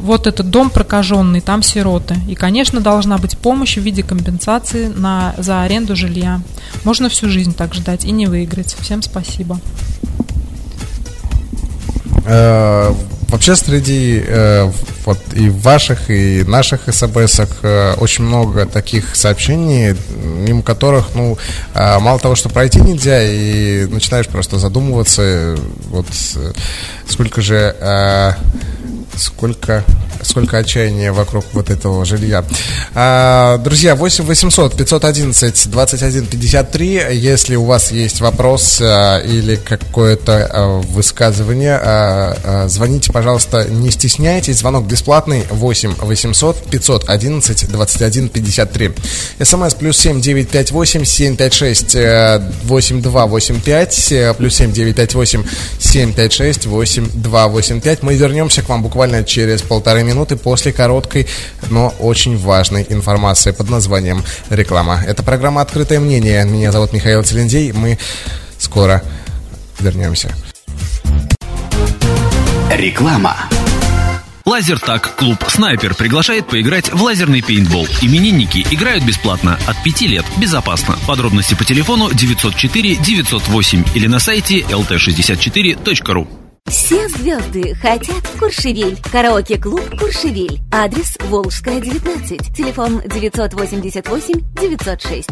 Вот 0.02 0.26
этот 0.26 0.48
дом 0.48 0.70
прокаженный, 0.70 1.40
там 1.40 1.62
сироты. 1.62 2.16
И, 2.26 2.34
конечно, 2.34 2.80
должна 2.80 3.18
быть 3.18 3.36
помощь 3.36 3.76
в 3.76 3.82
виде 3.82 4.02
компенсации 4.02 4.88
на, 4.88 5.34
за 5.36 5.62
аренду 5.62 5.94
жилья. 5.94 6.40
Можно 6.84 7.10
всю 7.10 7.28
жизнь 7.28 7.54
так 7.54 7.74
ждать 7.74 8.06
и 8.06 8.10
не 8.10 8.26
выиграть. 8.26 8.76
Всем 8.80 9.02
спасибо. 9.02 9.60
Э, 13.30 13.32
вообще 13.32 13.56
среди 13.56 14.22
э, 14.26 14.70
вот 15.04 15.18
и 15.34 15.48
ваших, 15.48 16.10
и 16.10 16.42
наших 16.44 16.82
СБС 16.86 17.40
э, 17.62 17.94
очень 17.98 18.24
много 18.24 18.66
таких 18.66 19.16
сообщений, 19.16 19.96
мимо 20.24 20.62
которых, 20.62 21.14
ну, 21.14 21.38
э, 21.74 21.98
мало 21.98 22.18
того, 22.18 22.34
что 22.34 22.48
пройти 22.48 22.80
нельзя, 22.80 23.22
и 23.22 23.86
начинаешь 23.86 24.28
просто 24.28 24.58
задумываться, 24.58 25.56
вот 25.90 26.06
сколько 27.08 27.40
же 27.40 28.36
сколько 29.16 29.84
сколько 30.22 30.58
отчаяния 30.58 31.12
вокруг 31.12 31.44
вот 31.52 31.70
этого 31.70 32.04
жилья. 32.04 32.44
А, 32.94 33.58
друзья, 33.58 33.94
8 33.94 34.24
800 34.24 34.76
511 34.76 35.70
21 35.70 36.26
53. 36.26 37.02
Если 37.12 37.56
у 37.56 37.64
вас 37.64 37.92
есть 37.92 38.20
вопрос 38.20 38.80
а, 38.80 39.18
или 39.18 39.56
какое-то 39.56 40.48
а, 40.50 40.80
высказывание, 40.80 41.74
а, 41.82 42.36
а, 42.44 42.68
звоните, 42.68 43.12
пожалуйста, 43.12 43.64
не 43.64 43.90
стесняйтесь. 43.90 44.58
Звонок 44.58 44.86
бесплатный 44.86 45.44
8 45.50 45.94
800 45.98 46.70
511 46.70 47.70
21 47.70 48.28
53. 48.28 48.92
СМС 49.42 49.74
плюс 49.74 49.98
7 49.98 50.20
958 50.20 51.04
756 51.04 51.96
8285 52.64 54.36
плюс 54.36 54.54
7 54.54 54.72
958 54.72 55.44
756 55.78 56.66
8285. 56.66 58.02
Мы 58.02 58.14
вернемся 58.14 58.62
к 58.62 58.68
вам 58.68 58.82
буквально 58.82 59.24
через 59.24 59.62
полторы 59.62 60.02
минуты 60.02 60.09
после 60.36 60.72
короткой, 60.72 61.26
но 61.70 61.94
очень 61.98 62.36
важной 62.36 62.86
информации 62.88 63.52
под 63.52 63.70
названием 63.70 64.22
«Реклама». 64.48 65.02
Это 65.06 65.22
программа 65.22 65.60
«Открытое 65.60 66.00
мнение». 66.00 66.44
Меня 66.44 66.72
зовут 66.72 66.92
Михаил 66.92 67.22
Целендей. 67.22 67.72
Мы 67.72 67.98
скоро 68.58 69.02
вернемся. 69.78 70.34
Реклама. 72.70 73.36
Лазертаг 74.46 75.14
клуб 75.16 75.44
«Снайпер» 75.48 75.94
приглашает 75.94 76.46
поиграть 76.46 76.92
в 76.92 77.02
лазерный 77.02 77.42
пейнтбол. 77.42 77.86
Именинники 78.00 78.66
играют 78.70 79.04
бесплатно 79.04 79.58
от 79.66 79.82
5 79.82 80.00
лет, 80.02 80.24
безопасно. 80.38 80.98
Подробности 81.06 81.54
по 81.54 81.64
телефону 81.64 82.10
904 82.12 82.96
908 82.96 83.84
или 83.94 84.06
на 84.06 84.18
сайте 84.18 84.60
lt64.ru. 84.60 86.39
Все 86.66 87.08
звезды 87.08 87.74
хотят 87.74 88.24
в 88.24 88.38
Куршевель. 88.38 88.98
Караоке-клуб 89.10 89.98
Куршевель. 89.98 90.60
Адрес 90.72 91.16
Волжская, 91.28 91.80
19. 91.80 92.56
Телефон 92.56 93.02
988 93.06 94.40
906. 94.54 95.30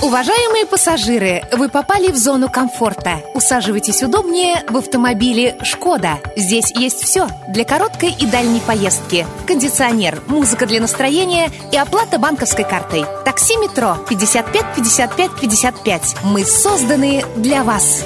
Уважаемые 0.00 0.64
пассажиры, 0.64 1.42
вы 1.52 1.68
попали 1.68 2.12
в 2.12 2.16
зону 2.16 2.48
комфорта. 2.48 3.20
Усаживайтесь 3.34 4.00
удобнее 4.04 4.62
в 4.68 4.76
автомобиле 4.76 5.58
«Шкода». 5.64 6.20
Здесь 6.36 6.70
есть 6.76 7.02
все 7.02 7.26
для 7.48 7.64
короткой 7.64 8.12
и 8.12 8.24
дальней 8.26 8.60
поездки. 8.60 9.26
Кондиционер, 9.48 10.22
музыка 10.28 10.66
для 10.66 10.80
настроения 10.80 11.50
и 11.72 11.76
оплата 11.76 12.20
банковской 12.20 12.64
картой. 12.64 13.06
Такси 13.24 13.56
метро 13.56 13.96
55 14.08 14.76
55 14.76 15.30
55. 15.40 16.16
Мы 16.22 16.44
созданы 16.44 17.24
для 17.34 17.64
вас. 17.64 18.04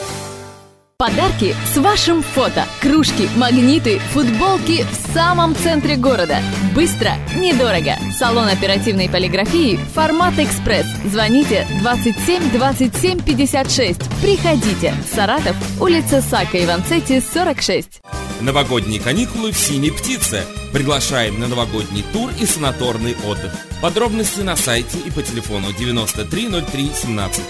Подарки 1.02 1.56
с 1.74 1.78
вашим 1.78 2.22
фото. 2.22 2.64
Кружки, 2.80 3.28
магниты, 3.34 3.98
футболки 4.12 4.84
в 4.84 5.12
самом 5.12 5.56
центре 5.56 5.96
города. 5.96 6.38
Быстро, 6.76 7.14
недорого. 7.34 7.96
Салон 8.16 8.46
оперативной 8.46 9.08
полиграфии 9.08 9.80
«Формат 9.96 10.38
Экспресс». 10.38 10.86
Звоните 11.04 11.66
27 11.80 12.52
27 12.52 13.20
56. 13.20 14.00
Приходите. 14.22 14.94
Саратов, 15.12 15.56
улица 15.80 16.22
Сака 16.22 16.64
Иванцети, 16.64 17.20
46. 17.34 18.00
Новогодние 18.40 19.00
каникулы 19.00 19.50
в 19.50 19.58
«Синей 19.58 19.90
птице». 19.90 20.44
Приглашаем 20.72 21.40
на 21.40 21.48
новогодний 21.48 22.04
тур 22.12 22.30
и 22.40 22.46
санаторный 22.46 23.16
отдых. 23.26 23.52
Подробности 23.80 24.42
на 24.42 24.54
сайте 24.54 24.98
и 24.98 25.10
по 25.10 25.20
телефону 25.20 25.72
930317. 25.76 27.42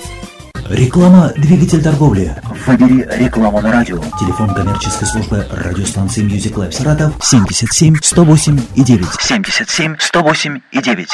Реклама 0.68 1.32
«Двигатель 1.36 1.82
торговли». 1.82 2.34
Выбери 2.66 3.06
рекламу 3.18 3.60
на 3.60 3.72
радио. 3.72 3.98
Телефон 4.20 4.54
коммерческой 4.54 5.06
службы 5.06 5.46
радиостанции 5.50 6.24
Music 6.24 6.54
Life 6.54 6.72
Саратов 6.72 7.14
77 7.20 7.96
108 8.00 8.60
и 8.76 8.82
9. 8.82 9.04
77 9.20 9.96
108 9.98 10.60
и 10.70 10.78
9. 10.82 11.08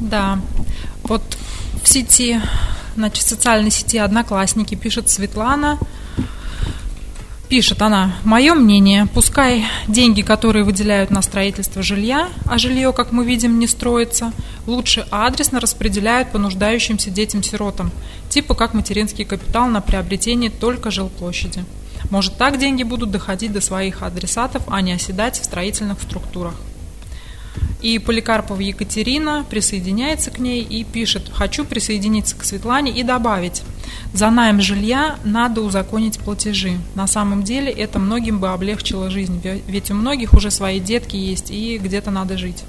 Да, 0.08 0.40
вот 1.04 1.22
в 1.84 1.88
сети 1.88 2.40
значит, 2.96 3.24
в 3.24 3.30
социальной 3.30 3.72
сети 3.72 3.98
Одноклассники 3.98 4.76
пишет 4.76 5.10
Светлана. 5.10 5.78
Пишет 7.50 7.82
она, 7.82 8.14
мое 8.26 8.54
мнение, 8.56 9.08
пускай 9.14 9.66
деньги, 9.88 10.22
которые 10.22 10.66
выделяют 10.66 11.12
на 11.12 11.22
строительство 11.22 11.82
жилья, 11.82 12.28
а 12.46 12.58
жилье, 12.58 12.92
как 12.92 13.14
мы 13.14 13.24
видим, 13.26 13.58
не 13.58 13.68
строится, 13.68 14.34
лучше 14.66 15.08
адресно 15.12 15.62
распределяют 15.62 16.32
по 16.32 16.40
нуждающимся 16.40 17.10
детям-сиротам, 17.10 17.92
типа 18.30 18.54
как 18.54 18.74
материнский 18.74 19.24
капитал 19.24 19.68
на 19.68 19.80
приобретение 19.80 20.50
только 20.50 20.92
жилплощади. 20.92 21.64
Может, 22.10 22.38
так 22.38 22.60
деньги 22.60 22.84
будут 22.84 23.12
доходить 23.12 23.54
до 23.54 23.62
своих 23.62 24.04
адресатов, 24.04 24.64
а 24.68 24.82
не 24.82 24.92
оседать 24.92 25.40
в 25.40 25.46
строительных 25.46 26.02
структурах. 26.02 26.56
И 27.82 28.00
Поликарпова 28.00 28.60
Екатерина 28.60 29.46
присоединяется 29.50 30.32
к 30.32 30.40
ней 30.40 30.64
и 30.64 30.84
пишет, 30.84 31.30
хочу 31.32 31.64
присоединиться 31.64 32.36
к 32.36 32.44
Светлане 32.44 32.92
и 32.92 33.04
добавить, 33.04 33.62
за 34.14 34.32
найм 34.32 34.62
жилья 34.62 35.18
надо 35.24 35.62
узаконить 35.62 36.20
платежи. 36.20 36.78
На 36.96 37.06
самом 37.06 37.44
деле 37.44 37.72
это 37.72 38.00
многим 38.00 38.40
бы 38.40 38.50
облегчило 38.50 39.12
жизнь, 39.12 39.42
ведь 39.68 39.92
у 39.92 39.94
многих 39.94 40.34
уже 40.34 40.50
свои 40.50 40.80
детки 40.80 41.16
есть 41.16 41.52
и 41.52 41.78
где-то 41.78 42.10
надо 42.10 42.38
жить. 42.38 42.64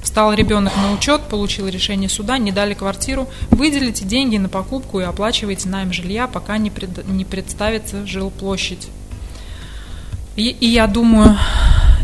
Встал 0.00 0.32
ребенок 0.32 0.72
на 0.76 0.92
учет, 0.92 1.22
получил 1.22 1.66
решение 1.66 2.08
суда, 2.08 2.38
не 2.38 2.52
дали 2.52 2.74
квартиру, 2.74 3.28
выделите 3.50 4.04
деньги 4.04 4.36
на 4.36 4.48
покупку 4.48 5.00
и 5.00 5.02
оплачивайте 5.02 5.68
найм 5.68 5.92
жилья, 5.92 6.28
пока 6.28 6.58
не, 6.58 6.70
пред, 6.70 7.08
не 7.08 7.24
представится 7.24 8.06
жилплощадь. 8.06 8.86
И, 10.36 10.50
и 10.50 10.66
я 10.68 10.86
думаю, 10.86 11.36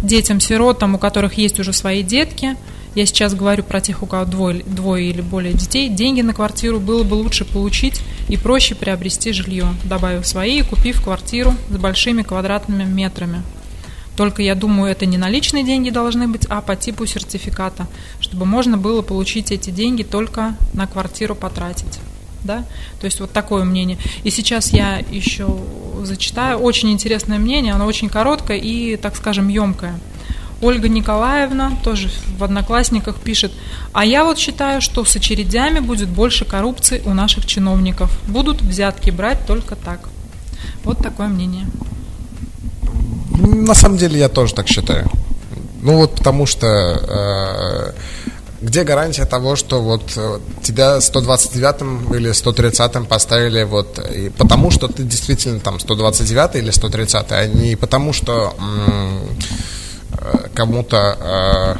детям-сиротам, 0.03 0.95
у 0.95 0.99
которых 0.99 1.35
есть 1.35 1.59
уже 1.61 1.73
свои 1.73 2.03
детки, 2.03 2.57
я 2.95 3.07
сейчас 3.07 3.35
говорю 3.35 3.63
про 3.63 3.81
тех, 3.81 4.03
у 4.03 4.07
кого 4.07 4.27
двое, 4.27 4.63
двое 4.67 5.09
или 5.09 5.23
более 5.23 5.55
детей, 5.55 5.89
деньги 5.89 6.21
на 6.21 6.35
квартиру 6.35 6.79
было 6.79 7.05
бы 7.05 7.15
лучше 7.15 7.47
получить 7.47 8.03
и 8.29 8.37
проще 8.37 8.75
приобрести 8.75 9.33
жилье, 9.33 9.69
добавив 9.85 10.27
свои 10.27 10.59
и 10.59 10.63
купив 10.63 11.03
квартиру 11.03 11.55
с 11.71 11.77
большими 11.77 12.23
квадратными 12.23 12.85
метрами. 12.85 13.43
Только, 14.15 14.43
я 14.43 14.55
думаю, 14.55 14.93
это 14.93 15.07
не 15.07 15.17
наличные 15.17 15.65
деньги 15.65 15.89
должны 15.89 16.29
быть, 16.29 16.45
а 16.51 16.61
по 16.61 16.77
типу 16.77 17.07
сертификата, 17.07 17.87
чтобы 18.21 18.45
можно 18.45 18.77
было 18.77 19.01
получить 19.01 19.51
эти 19.53 19.71
деньги 19.71 20.03
только 20.03 20.55
на 20.75 20.87
квартиру 20.87 21.35
потратить. 21.35 21.99
Да? 22.45 22.65
То 23.01 23.05
есть 23.07 23.21
вот 23.21 23.33
такое 23.33 23.65
мнение. 23.65 23.99
И 24.25 24.31
сейчас 24.31 24.73
я 24.73 24.99
еще 25.11 25.49
зачитаю 26.03 26.59
очень 26.59 26.91
интересное 26.91 27.39
мнение, 27.39 27.73
оно 27.73 27.87
очень 27.87 28.09
короткое 28.09 28.59
и, 28.59 28.97
так 28.97 29.17
скажем, 29.17 29.49
емкое. 29.49 29.99
Ольга 30.63 30.89
Николаевна 30.89 31.73
тоже 31.83 32.09
в 32.39 32.45
Одноклассниках 32.45 33.21
пишет, 33.21 33.53
а 33.93 34.05
я 34.05 34.25
вот 34.25 34.39
считаю, 34.39 34.81
что 34.81 35.05
с 35.05 35.17
очередями 35.17 35.81
будет 35.81 36.09
больше 36.09 36.45
коррупции 36.45 37.03
у 37.05 37.15
наших 37.15 37.47
чиновников. 37.47 38.17
Будут 38.29 38.63
взятки 38.63 39.11
брать 39.11 39.45
только 39.45 39.75
так. 39.75 40.09
Вот 40.85 40.99
такое 40.99 41.27
мнение. 41.27 41.67
На 43.39 43.75
самом 43.75 43.99
деле 43.99 44.21
я 44.21 44.29
тоже 44.29 44.55
так 44.55 44.69
считаю. 44.69 45.11
Ну 45.83 45.97
вот 45.97 46.17
потому 46.17 46.47
что 46.47 46.67
э, 46.69 47.93
где 48.63 48.85
гарантия 48.85 49.25
того, 49.25 49.57
что 49.57 49.83
вот 49.83 50.13
э, 50.17 50.39
тебя 50.63 51.01
129 51.01 52.15
или 52.15 52.33
130 52.33 53.09
поставили 53.09 53.65
вот 53.65 53.99
и 53.99 54.31
потому, 54.31 54.71
что 54.71 54.89
ты 54.89 55.03
действительно 55.03 55.61
там 55.61 55.81
129 55.81 56.57
или 56.57 56.71
130, 56.71 57.33
а 57.33 57.47
не 57.47 57.77
потому, 57.77 58.13
что 58.13 58.55
э, 60.11 60.49
кому-то 60.55 61.19
э, 61.21 61.77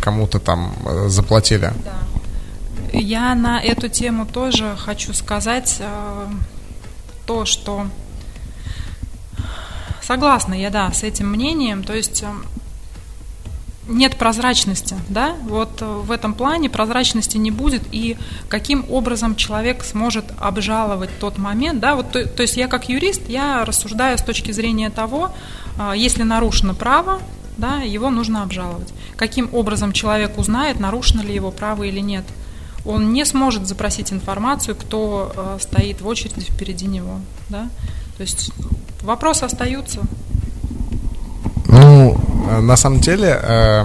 кому-то 0.00 0.38
там 0.38 0.72
э, 0.84 1.08
заплатили. 1.08 1.72
Да. 1.84 1.98
Я 2.92 3.34
на 3.34 3.60
эту 3.60 3.88
тему 3.88 4.24
тоже 4.24 4.76
хочу 4.78 5.12
сказать 5.14 5.76
э, 5.80 6.26
то, 7.26 7.44
что 7.44 7.86
согласна 10.00 10.54
я, 10.54 10.70
да, 10.70 10.92
с 10.92 11.02
этим 11.02 11.28
мнением. 11.30 11.82
То 11.82 11.92
есть 11.92 12.22
э, 12.22 12.26
нет 13.88 14.16
прозрачности, 14.16 14.96
да, 15.08 15.36
вот 15.44 15.80
э, 15.80 15.84
в 15.84 16.10
этом 16.10 16.34
плане 16.34 16.68
прозрачности 16.68 17.36
не 17.36 17.50
будет, 17.50 17.82
и 17.92 18.16
каким 18.48 18.84
образом 18.90 19.36
человек 19.36 19.84
сможет 19.84 20.24
обжаловать 20.38 21.10
тот 21.20 21.38
момент, 21.38 21.80
да, 21.80 21.94
вот, 21.94 22.10
то, 22.10 22.26
то 22.26 22.42
есть 22.42 22.56
я 22.56 22.68
как 22.68 22.88
юрист, 22.88 23.28
я 23.28 23.64
рассуждаю 23.64 24.18
с 24.18 24.22
точки 24.22 24.50
зрения 24.50 24.90
того, 24.90 25.30
э, 25.78 25.92
если 25.96 26.24
нарушено 26.24 26.74
право, 26.74 27.20
да, 27.56 27.76
его 27.78 28.10
нужно 28.10 28.42
обжаловать. 28.42 28.92
Каким 29.16 29.48
образом 29.54 29.92
человек 29.92 30.36
узнает, 30.36 30.80
нарушено 30.80 31.22
ли 31.22 31.34
его 31.34 31.50
право 31.50 31.84
или 31.84 32.00
нет? 32.00 32.24
Он 32.84 33.12
не 33.12 33.24
сможет 33.24 33.66
запросить 33.66 34.12
информацию, 34.12 34.76
кто 34.76 35.32
э, 35.34 35.58
стоит 35.60 36.00
в 36.00 36.06
очереди 36.06 36.40
впереди 36.50 36.86
него, 36.86 37.20
да, 37.48 37.68
то 38.16 38.22
есть 38.22 38.50
вопросы 39.02 39.44
остаются, 39.44 40.02
на 42.60 42.76
самом 42.76 43.00
деле, 43.00 43.38
э, 43.42 43.84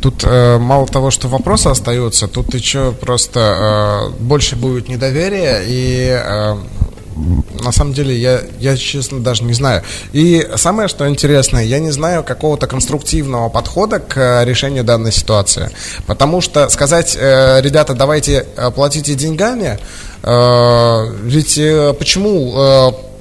тут 0.00 0.24
э, 0.24 0.58
мало 0.58 0.86
того, 0.86 1.10
что 1.10 1.28
вопросы 1.28 1.68
остаются, 1.68 2.28
тут 2.28 2.54
еще 2.54 2.92
просто 2.92 4.12
больше 4.18 4.56
будет 4.56 4.88
недоверия 4.88 5.62
и 5.66 6.56
на 7.62 7.72
самом 7.72 7.92
деле 7.92 8.16
я, 8.18 8.40
я, 8.58 8.76
честно, 8.76 9.20
даже 9.20 9.44
не 9.44 9.52
знаю. 9.52 9.82
И 10.14 10.48
самое, 10.56 10.88
что 10.88 11.06
интересное, 11.06 11.62
я 11.62 11.78
не 11.78 11.90
знаю 11.90 12.24
какого-то 12.24 12.66
конструктивного 12.66 13.50
подхода 13.50 13.98
к 14.00 14.44
решению 14.44 14.82
данной 14.82 15.12
ситуации. 15.12 15.70
Потому 16.06 16.40
что 16.40 16.70
сказать, 16.70 17.14
ребята, 17.14 17.92
давайте 17.94 18.46
платите 18.74 19.14
деньгами, 19.14 19.78
ведь 20.24 21.60
почему 21.98 23.11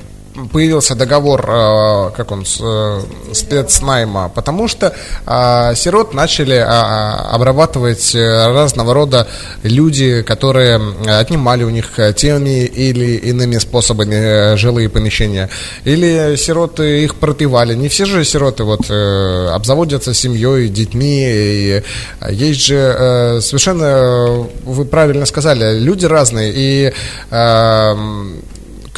появился 0.52 0.96
договор, 0.96 1.46
э, 1.48 2.12
как 2.16 2.32
он, 2.32 2.44
э, 2.44 3.02
спецнайма, 3.34 4.30
потому 4.34 4.68
что 4.68 4.94
э, 5.26 5.76
сирот 5.76 6.14
начали 6.14 6.56
обрабатывать 6.56 8.16
разного 8.16 8.94
рода 8.94 9.28
люди, 9.64 10.22
которые 10.22 10.80
отнимали 11.08 11.64
у 11.64 11.70
них 11.70 12.00
теми 12.16 12.66
или 12.66 13.16
иными 13.16 13.58
способами 13.58 14.56
жилые 14.56 14.90
помещения, 14.90 15.50
или 15.86 16.36
сироты 16.36 17.04
их 17.04 17.16
пропивали. 17.16 17.76
Не 17.76 17.90
все 17.90 18.06
же 18.06 18.24
сироты 18.26 18.64
вот 18.64 18.90
обзаводятся 18.90 20.14
семьей, 20.14 20.70
детьми, 20.70 21.26
и 21.28 21.84
есть 22.30 22.62
же 22.66 23.40
совершенно, 23.42 24.48
вы 24.66 24.86
правильно 24.86 25.26
сказали, 25.26 25.80
люди 25.80 26.06
разные, 26.06 26.52
и 26.56 26.94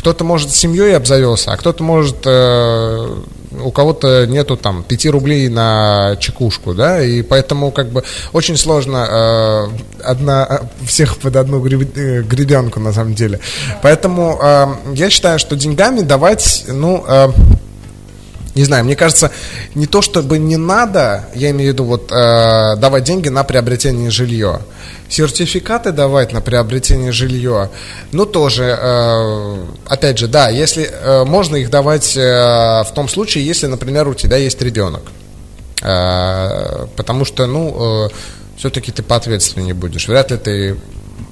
кто-то, 0.04 0.26
может, 0.26 0.54
семьей 0.54 0.98
обзавелся, 0.98 1.54
а 1.54 1.56
кто-то, 1.56 1.82
может, 1.82 2.18
э, 2.26 3.08
у 3.64 3.72
кого-то 3.72 4.28
нету 4.28 4.58
там 4.58 4.84
5 4.84 5.06
рублей 5.06 5.48
на 5.48 6.18
чекушку, 6.20 6.74
да, 6.74 7.02
и 7.02 7.22
поэтому 7.22 7.72
как 7.72 7.88
бы 7.88 8.04
очень 8.34 8.58
сложно 8.58 9.08
э, 9.10 10.04
одна, 10.04 10.64
всех 10.86 11.16
под 11.20 11.38
одну 11.38 11.62
гребенку 11.62 12.82
на 12.82 12.92
самом 12.92 13.14
деле. 13.14 13.40
Поэтому 13.82 14.38
э, 14.44 14.68
я 14.94 15.10
считаю, 15.10 15.40
что 15.40 15.56
деньгами 15.56 16.02
давать, 16.02 16.66
ну, 16.68 17.06
э, 17.08 17.30
не 18.56 18.64
знаю, 18.64 18.86
мне 18.86 18.96
кажется, 18.96 19.32
не 19.74 19.88
то 19.88 20.02
чтобы 20.02 20.38
не 20.38 20.58
надо, 20.58 21.26
я 21.34 21.50
имею 21.52 21.72
в 21.72 21.74
виду 21.74 21.86
вот 21.86 22.12
э, 22.12 22.76
давать 22.78 23.04
деньги 23.04 23.30
на 23.30 23.44
приобретение 23.44 24.12
жилья, 24.12 24.62
сертификаты 25.10 25.92
давать 25.92 26.34
на 26.34 26.42
приобретение 26.42 27.12
жилья, 27.12 27.70
ну 28.12 28.26
тоже, 28.26 28.78
э, 28.80 29.66
опять 29.88 30.20
же, 30.20 30.28
да, 30.28 30.50
если 30.50 30.84
э, 30.84 31.24
можно 31.24 31.56
их 31.56 31.72
давать 31.72 32.16
э, 32.16 32.22
в 32.22 32.92
том 32.94 33.10
случае, 33.10 33.46
если, 33.46 33.66
например, 33.66 34.08
у 34.08 34.14
тебя 34.14 34.38
есть 34.38 34.62
ребенок, 34.62 35.02
э, 35.82 36.88
потому 36.96 37.26
что, 37.26 37.48
ну, 37.48 38.06
э, 38.06 38.10
все-таки 38.58 38.92
ты 38.92 39.02
поответственнее 39.02 39.74
будешь, 39.74 40.08
вряд 40.08 40.30
ли 40.30 40.38
ты 40.38 40.78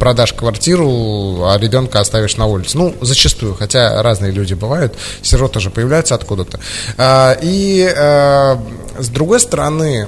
продашь 0.01 0.33
квартиру, 0.33 1.43
а 1.45 1.59
ребенка 1.59 1.99
оставишь 1.99 2.35
на 2.35 2.47
улице. 2.47 2.75
Ну, 2.75 2.95
зачастую, 3.01 3.53
хотя 3.53 4.01
разные 4.01 4.31
люди 4.31 4.55
бывают, 4.55 4.95
сирот 5.21 5.51
тоже 5.51 5.69
появляется 5.69 6.15
откуда-то. 6.15 6.59
А, 6.97 7.37
и 7.39 7.87
а, 7.95 8.59
с 8.97 9.09
другой 9.09 9.39
стороны, 9.39 10.07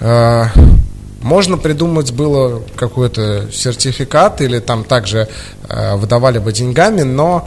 а, 0.00 0.48
можно 1.20 1.58
придумать 1.58 2.12
было 2.12 2.62
какой-то 2.74 3.52
сертификат 3.52 4.40
или 4.40 4.60
там 4.60 4.84
также 4.84 5.28
выдавали 5.68 6.38
бы 6.38 6.50
деньгами, 6.50 7.02
но 7.02 7.46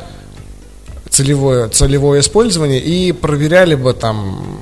целевое, 1.10 1.70
целевое 1.70 2.20
использование 2.20 2.80
и 2.80 3.12
проверяли 3.12 3.74
бы 3.74 3.94
там 3.94 4.62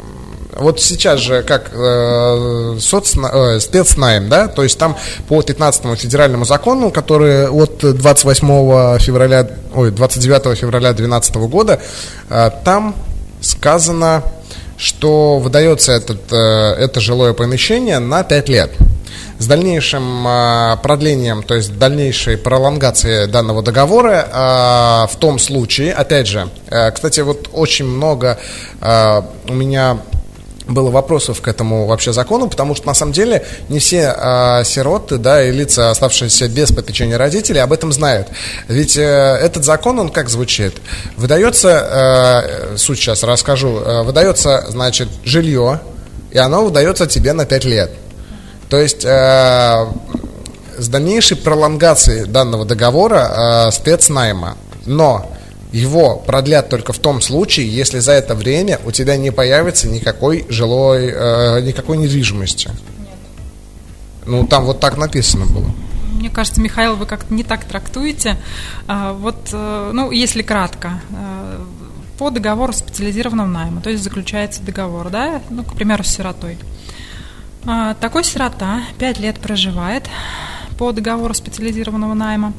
вот 0.56 0.82
сейчас 0.82 1.20
же 1.20 1.44
как 1.44 1.72
э, 1.74 2.78
соцна, 2.80 3.30
э, 3.34 3.60
спецнайм, 3.60 4.30
да, 4.30 4.48
то 4.48 4.64
есть 4.64 4.78
там 4.78 4.98
по 5.28 5.42
15 5.42 6.00
федеральному 6.00 6.46
закону, 6.46 6.92
который 6.92 7.48
от 7.50 7.80
28 7.80 9.00
февраля, 9.00 9.48
ой, 9.74 9.92
29 9.92 10.58
февраля 10.58 10.94
2012 10.94 11.36
года, 11.36 11.82
э, 12.30 12.52
там 12.64 12.96
сказано, 13.42 14.24
что 14.78 15.40
выдается 15.40 15.92
этот, 15.92 16.32
э, 16.32 16.36
это 16.36 17.00
жилое 17.00 17.34
помещение 17.34 18.00
на 18.00 18.24
5 18.24 18.50
лет. 18.50 18.72
С 19.38 19.48
дальнейшим 19.48 20.26
э, 20.26 20.78
продлением, 20.82 21.44
то 21.44 21.56
есть 21.56 21.78
дальнейшей 21.78 22.38
пролонгацией 22.38 23.28
данного 23.28 23.62
договора 23.62 24.28
э, 24.32 25.14
в 25.14 25.18
том 25.20 25.40
случае, 25.40 25.92
опять 25.92 26.28
же, 26.28 26.48
э, 26.70 26.92
кстати, 26.92 27.20
вот 27.20 27.50
очень 27.52 27.86
много 27.86 28.38
э, 28.80 29.22
у 29.50 29.54
меня 29.54 30.00
было 30.68 30.90
вопросов 30.90 31.42
к 31.42 31.48
этому 31.48 31.86
вообще 31.86 32.14
закону, 32.14 32.50
потому 32.50 32.76
что 32.76 32.88
на 32.88 32.94
самом 32.94 33.12
деле 33.12 33.46
не 33.70 33.80
все 33.80 34.16
э, 34.16 34.64
сироты, 34.66 35.18
да, 35.18 35.44
и 35.44 35.52
лица, 35.52 35.92
оставшиеся 35.92 36.48
без 36.48 36.72
попечения 36.72 37.18
родителей, 37.18 37.60
об 37.60 37.74
этом 37.74 37.92
знают. 37.92 38.28
Ведь 38.68 38.98
э, 38.98 39.02
этот 39.02 39.64
закон, 39.64 40.00
он 40.00 40.10
как 40.10 40.30
звучит? 40.30 40.76
Выдается, 41.18 42.74
э, 42.74 42.78
суть 42.78 43.00
сейчас 43.00 43.24
расскажу, 43.24 43.78
э, 43.78 44.04
выдается, 44.04 44.66
значит, 44.70 45.08
жилье, 45.24 45.82
и 46.32 46.38
оно 46.38 46.66
выдается 46.66 47.08
тебе 47.08 47.34
на 47.34 47.46
5 47.46 47.66
лет. 47.66 47.92
То 48.70 48.78
есть 48.78 49.06
э, 49.06 49.86
с 50.78 50.88
дальнейшей 50.88 51.38
пролонгацией 51.38 52.26
данного 52.26 52.66
договора 52.66 53.68
э, 53.68 53.72
спецнайма. 53.72 54.58
Но 54.86 55.32
его 55.76 56.16
продлят 56.16 56.70
только 56.70 56.94
в 56.94 57.00
том 57.00 57.22
случае, 57.22 57.68
если 57.68 58.00
за 58.00 58.14
это 58.14 58.34
время 58.34 58.80
у 58.86 58.92
тебя 58.92 59.18
не 59.18 59.32
появится 59.32 59.90
никакой 59.90 60.46
жилой, 60.50 61.12
э, 61.14 61.62
никакой 61.62 61.98
недвижимости. 61.98 62.68
Нет. 62.68 62.78
Ну, 64.26 64.48
там 64.48 64.64
вот 64.66 64.80
так 64.80 64.98
написано 64.98 65.46
было. 65.46 65.70
Мне 66.14 66.30
кажется, 66.30 66.62
Михаил, 66.62 66.96
вы 66.96 67.06
как-то 67.06 67.34
не 67.34 67.44
так 67.44 67.66
трактуете. 67.66 68.38
А, 68.88 69.12
вот, 69.12 69.50
э, 69.52 69.92
ну, 69.94 70.12
если 70.12 70.44
кратко, 70.44 71.02
э, 71.12 71.60
по 72.18 72.30
договору 72.30 72.72
специализированного 72.72 73.48
найма, 73.48 73.82
то 73.82 73.90
есть 73.90 74.02
заключается 74.02 74.62
договор, 74.62 75.10
да, 75.10 75.42
ну, 75.50 75.64
к 75.64 75.76
примеру, 75.76 76.06
с 76.06 76.08
сиротой. 76.08 76.58
А, 77.66 77.96
такой 77.96 78.24
сирота 78.24 78.84
5 78.98 79.20
лет 79.20 79.40
проживает 79.40 80.08
по 80.78 80.94
договору 80.94 81.34
специализированного 81.34 82.14
найма. 82.14 82.54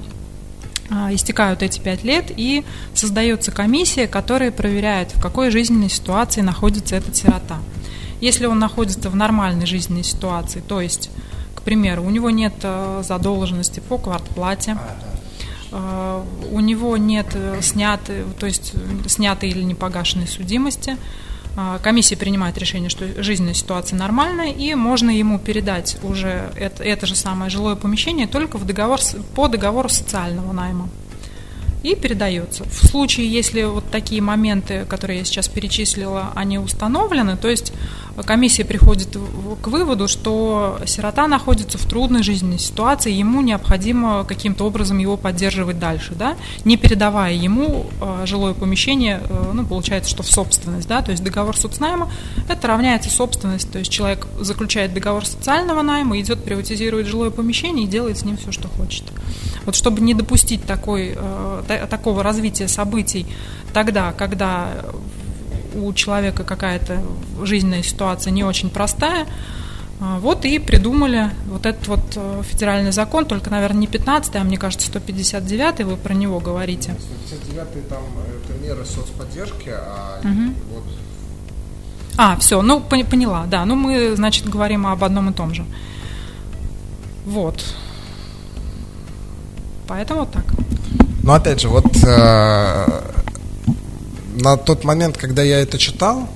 А, 0.91 1.13
истекают 1.13 1.63
эти 1.63 1.81
5 1.81 2.05
лет 2.05 2.33
и 2.37 2.65
создается 2.95 3.51
комиссия, 3.51 4.07
которая 4.07 4.51
проверяет, 4.51 5.13
в 5.13 5.21
какой 5.21 5.51
жизненной 5.51 5.89
ситуации 5.89 6.43
находится 6.43 6.97
этот 6.97 7.17
сирота. 7.17 7.59
Если 8.21 8.47
он 8.47 8.59
находится 8.59 9.11
в 9.11 9.17
нормальной 9.17 9.67
жизненной 9.67 10.05
ситуации, 10.05 10.63
то 10.67 10.81
есть, 10.81 11.11
к 11.55 11.63
примеру, 11.63 12.03
у 12.05 12.11
него 12.11 12.31
нет 12.31 12.55
э, 12.63 13.03
задолженности 13.05 13.81
по 13.81 13.99
квартплате, 13.99 14.79
э, 15.73 16.25
у 16.51 16.61
него 16.61 16.97
нет 16.97 17.27
э, 17.35 17.61
снятой, 17.63 18.25
то 18.39 18.47
есть 18.47 18.73
снятой 19.07 19.51
или 19.51 19.63
непогашенной 19.63 20.29
судимости, 20.29 20.97
комиссия 21.83 22.17
принимает 22.17 22.59
решение, 22.59 22.91
что 22.91 23.23
жизненная 23.23 23.55
ситуация 23.55 23.99
нормальная, 23.99 24.53
и 24.53 24.75
можно 24.75 25.11
ему 25.11 25.39
передать 25.39 25.97
уже 26.03 26.51
это, 26.57 26.85
это 26.85 27.07
же 27.07 27.15
самое 27.15 27.51
жилое 27.51 27.77
помещение 27.77 28.27
только 28.27 28.59
в 28.59 28.67
договор, 28.67 29.01
по 29.35 29.49
договору 29.49 29.89
социального 29.89 30.53
найма 30.53 30.89
и 31.83 31.95
передается. 31.95 32.65
В 32.65 32.87
случае, 32.87 33.31
если 33.31 33.63
вот 33.63 33.89
такие 33.91 34.21
моменты, 34.21 34.85
которые 34.87 35.21
я 35.21 35.25
сейчас 35.25 35.49
перечислила, 35.49 36.33
они 36.35 36.59
установлены, 36.59 37.37
то 37.37 37.49
есть 37.49 37.73
комиссия 38.25 38.65
приходит 38.65 39.17
к 39.63 39.67
выводу, 39.69 40.09
что 40.09 40.79
сирота 40.87 41.29
находится 41.29 41.79
в 41.79 41.85
трудной 41.87 42.23
жизненной 42.23 42.59
ситуации, 42.59 43.13
ему 43.13 43.43
необходимо 43.43 44.25
каким-то 44.25 44.65
образом 44.65 44.99
его 44.99 45.17
поддерживать 45.17 45.79
дальше, 45.79 46.15
да, 46.15 46.37
не 46.65 46.77
передавая 46.77 47.35
ему 47.35 47.87
э, 48.01 48.27
жилое 48.27 48.55
помещение, 48.55 49.21
э, 49.29 49.51
ну, 49.53 49.67
получается, 49.67 50.11
что 50.11 50.23
в 50.23 50.31
собственность, 50.31 50.89
да, 50.89 51.03
то 51.03 51.11
есть 51.11 51.23
договор 51.23 51.57
соцнайма, 51.57 52.11
это 52.49 52.67
равняется 52.69 53.11
собственность, 53.11 53.71
то 53.71 53.79
есть 53.79 53.91
человек 53.91 54.27
заключает 54.41 54.95
договор 54.95 55.27
социального 55.27 55.83
найма, 55.83 56.19
идет, 56.21 56.45
приватизирует 56.45 57.07
жилое 57.07 57.31
помещение 57.31 57.87
и 57.87 57.89
делает 57.89 58.19
с 58.19 58.25
ним 58.25 58.37
все, 58.37 58.53
что 58.53 58.69
хочет. 58.69 59.05
Вот 59.65 59.75
чтобы 59.75 60.01
не 60.01 60.15
допустить 60.15 60.65
такой, 60.65 61.15
э, 61.17 61.87
такого 61.91 62.23
развития 62.23 62.69
событий 62.69 63.27
тогда, 63.73 64.13
когда 64.13 64.71
у 65.77 65.93
человека 65.93 66.45
какая-то 66.45 67.03
жизненная 67.43 67.83
ситуация 67.83 68.31
не 68.31 68.45
очень 68.45 68.71
простая, 68.71 69.27
э, 70.01 70.19
вот 70.21 70.45
и 70.45 70.59
придумали 70.59 71.31
вот 71.47 71.67
этот 71.67 71.87
вот 71.89 72.01
э, 72.17 72.43
федеральный 72.45 72.93
закон, 72.93 73.27
только, 73.27 73.51
наверное, 73.51 73.81
не 73.81 73.87
15 73.87 74.37
а 74.37 74.45
мне 74.45 74.57
кажется, 74.57 74.87
159 74.87 75.81
вы 75.85 75.97
про 75.97 76.15
него 76.15 76.41
говорите. 76.41 76.97
159 77.29 77.89
там 77.89 78.03
это 78.29 78.59
меры 78.65 78.85
соцподдержки, 78.85 79.71
а 79.71 80.21
угу. 80.23 80.55
вот... 80.75 80.85
А, 82.19 82.37
все, 82.39 82.63
ну 82.63 82.81
поняла, 82.81 83.45
да, 83.47 83.65
ну 83.65 83.75
мы, 83.75 84.17
значит, 84.17 84.49
говорим 84.49 84.87
об 84.87 85.05
одном 85.05 85.31
и 85.31 85.33
том 85.33 85.55
же. 85.55 85.65
Вот. 87.27 87.63
Поэтому 89.89 90.21
вот 90.21 90.33
так. 90.33 90.45
Ну, 91.23 91.33
опять 91.33 91.61
же, 91.61 91.69
вот 91.69 91.85
э, 92.05 93.03
на 94.37 94.57
тот 94.57 94.85
момент, 94.85 95.17
когда 95.17 95.43
я 95.43 95.61
это 95.61 95.79
читал, 95.79 96.29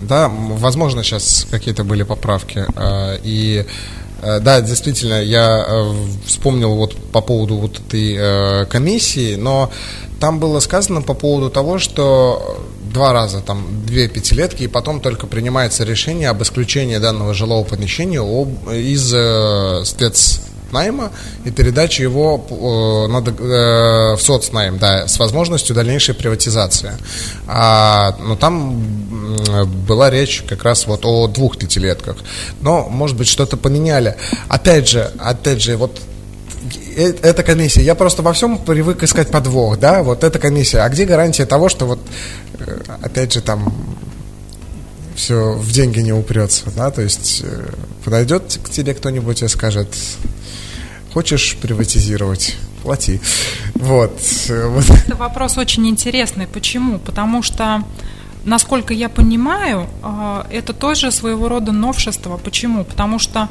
да, 0.00 0.30
возможно, 0.30 1.02
сейчас 1.02 1.46
какие-то 1.50 1.84
были 1.84 2.02
поправки, 2.02 2.64
э, 2.74 3.18
и 3.22 3.66
э, 4.22 4.40
да, 4.40 4.60
действительно, 4.60 5.22
я 5.22 5.64
э, 5.66 5.92
вспомнил 6.24 6.74
вот 6.74 6.96
по 7.12 7.20
поводу 7.20 7.56
вот 7.56 7.80
этой 7.80 8.66
комиссии, 8.66 9.34
но 9.34 9.70
там 10.20 10.38
было 10.38 10.60
сказано 10.60 11.02
по 11.02 11.14
поводу 11.14 11.50
того, 11.50 11.78
что 11.78 12.64
два 12.92 13.12
раза, 13.12 13.40
там, 13.40 13.66
две 13.86 14.08
пятилетки, 14.08 14.64
и 14.64 14.68
потом 14.68 15.00
только 15.00 15.26
принимается 15.26 15.84
решение 15.84 16.28
об 16.28 16.42
исключении 16.42 16.98
данного 16.98 17.34
жилого 17.34 17.64
помещения 17.64 18.20
из 18.72 19.86
спец 19.88 20.40
найма 20.72 21.10
и 21.44 21.50
передачи 21.50 22.02
его 22.02 22.44
э, 22.48 23.30
э, 23.30 24.16
в 24.16 24.20
соцнайм, 24.20 24.78
да, 24.78 25.06
с 25.06 25.18
возможностью 25.18 25.74
дальнейшей 25.74 26.14
приватизации. 26.14 26.92
А, 27.46 28.16
но 28.20 28.36
там 28.36 28.82
была 29.86 30.10
речь 30.10 30.44
как 30.48 30.64
раз 30.64 30.86
вот 30.86 31.04
о 31.04 31.26
двух 31.28 31.56
пятилетках. 31.56 32.16
Но, 32.60 32.88
может 32.88 33.16
быть, 33.16 33.28
что-то 33.28 33.56
поменяли. 33.56 34.16
Опять 34.48 34.88
же, 34.88 35.10
опять 35.18 35.62
же, 35.62 35.76
вот 35.76 36.00
э, 36.96 37.14
эта 37.22 37.42
комиссия, 37.42 37.82
я 37.82 37.94
просто 37.94 38.22
во 38.22 38.32
всем 38.32 38.58
привык 38.58 39.02
искать 39.02 39.28
подвох, 39.28 39.78
да, 39.78 40.02
вот 40.02 40.24
эта 40.24 40.38
комиссия, 40.38 40.80
а 40.80 40.88
где 40.88 41.04
гарантия 41.04 41.46
того, 41.46 41.68
что 41.68 41.86
вот, 41.86 42.00
опять 43.02 43.32
же, 43.32 43.40
там 43.40 43.72
все 45.14 45.52
в 45.54 45.70
деньги 45.72 46.00
не 46.00 46.12
упрется, 46.12 46.70
да, 46.74 46.90
то 46.90 47.02
есть 47.02 47.44
подойдет 48.04 48.58
к 48.62 48.70
тебе 48.70 48.94
кто-нибудь 48.94 49.42
и 49.42 49.48
скажет, 49.48 49.88
Хочешь 51.12 51.56
приватизировать? 51.60 52.56
Плати. 52.82 53.20
Вот. 53.74 54.12
Это 54.48 55.16
вопрос 55.16 55.58
очень 55.58 55.88
интересный. 55.88 56.46
Почему? 56.46 56.98
Потому 56.98 57.42
что 57.42 57.82
насколько 58.44 58.94
я 58.94 59.08
понимаю, 59.08 59.86
а, 60.02 60.46
это 60.50 60.72
тоже 60.72 61.10
своего 61.10 61.48
рода 61.48 61.72
новшество. 61.72 62.36
Почему? 62.36 62.84
Потому 62.84 63.18
что 63.18 63.48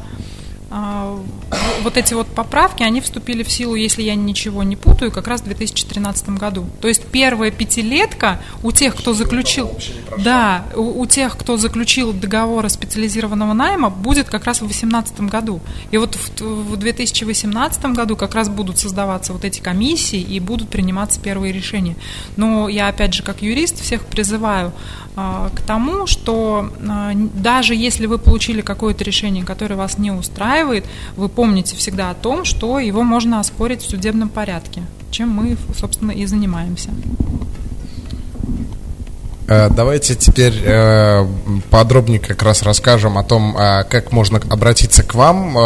вот 0.70 1.98
эти 1.98 2.14
вот 2.14 2.28
поправки, 2.28 2.84
они 2.84 3.02
вступили 3.02 3.44
в 3.44 3.52
силу, 3.52 3.76
если 3.76 4.04
я 4.04 4.16
ничего 4.16 4.64
не 4.64 4.76
путаю, 4.76 5.12
как 5.12 5.28
раз 5.28 5.42
в 5.42 5.46
2013 5.46 6.30
году. 6.30 6.68
То 6.82 6.88
есть 6.88 7.04
первая 7.06 7.52
пятилетка 7.52 8.40
у 8.62 8.72
тех, 8.72 8.96
кто 8.96 9.14
заключил, 9.14 9.72
да, 10.18 10.66
у, 10.76 11.02
у 11.02 11.06
тех, 11.06 11.38
кто 11.38 11.58
заключил 11.58 12.14
договоры 12.14 12.70
специализированного 12.70 13.54
найма, 13.54 13.90
будет 13.90 14.30
как 14.30 14.46
раз 14.46 14.58
в 14.58 14.68
2018 14.68 15.22
году. 15.22 15.60
И 15.92 15.98
вот 15.98 16.16
в, 16.16 16.42
в 16.42 16.78
2018 16.78 17.86
году 17.88 18.16
как 18.16 18.36
раз 18.36 18.50
будут 18.50 18.78
создаваться 18.78 19.34
вот 19.34 19.46
эти 19.46 19.60
комиссии 19.60 20.22
и 20.22 20.40
будут 20.40 20.70
приниматься 20.70 21.20
первые 21.20 21.52
решения. 21.52 21.96
Но 22.36 22.70
я 22.70 22.88
опять 22.88 23.14
же 23.14 23.24
как 23.24 23.42
юрист 23.42 23.82
всех 23.82 24.06
призываю 24.06 24.72
а, 25.09 25.09
к 25.54 25.62
тому, 25.62 26.08
что 26.08 26.70
а, 26.88 27.12
даже 27.16 27.76
если 27.76 28.06
вы 28.06 28.18
получили 28.18 28.62
какое-то 28.62 29.04
решение, 29.04 29.44
которое 29.44 29.76
вас 29.76 29.98
не 29.98 30.12
устраивает, 30.12 30.86
вы 31.16 31.30
помните 31.30 31.76
всегда 31.76 32.12
о 32.12 32.16
том, 32.16 32.46
что 32.46 32.80
его 32.80 33.04
можно 33.04 33.40
оспорить 33.40 33.82
в 33.82 33.90
судебном 33.90 34.30
порядке, 34.30 34.82
чем 35.12 35.30
мы, 35.30 35.58
собственно, 35.76 36.12
и 36.12 36.26
занимаемся. 36.26 36.90
Э, 39.50 39.68
давайте 39.70 40.16
теперь 40.16 40.54
э, 40.64 41.26
подробнее 41.72 42.20
как 42.20 42.44
раз 42.44 42.62
расскажем 42.62 43.18
о 43.18 43.24
том, 43.24 43.58
э, 43.58 43.84
как 43.90 44.12
можно 44.12 44.40
обратиться 44.50 45.02
к 45.02 45.16
вам 45.16 45.58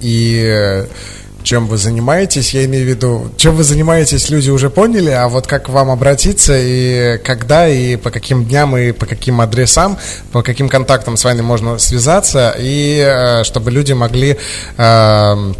и 0.00 0.84
чем 1.46 1.68
вы 1.68 1.76
занимаетесь, 1.76 2.52
я 2.54 2.64
имею 2.64 2.84
в 2.84 2.88
виду, 2.88 3.30
чем 3.36 3.54
вы 3.54 3.62
занимаетесь, 3.62 4.30
люди 4.30 4.50
уже 4.50 4.68
поняли, 4.68 5.10
а 5.10 5.28
вот 5.28 5.46
как 5.46 5.68
вам 5.68 5.90
обратиться 5.90 6.54
и 6.58 7.18
когда, 7.18 7.68
и 7.68 7.94
по 7.94 8.10
каким 8.10 8.44
дням, 8.44 8.76
и 8.76 8.90
по 8.90 9.06
каким 9.06 9.40
адресам, 9.40 9.96
по 10.32 10.42
каким 10.42 10.68
контактам 10.68 11.16
с 11.16 11.24
вами 11.24 11.42
можно 11.42 11.78
связаться, 11.78 12.52
и 12.58 12.98
э, 12.98 13.44
чтобы 13.44 13.70
люди 13.70 13.92
могли 13.92 14.38
э, 14.76 15.52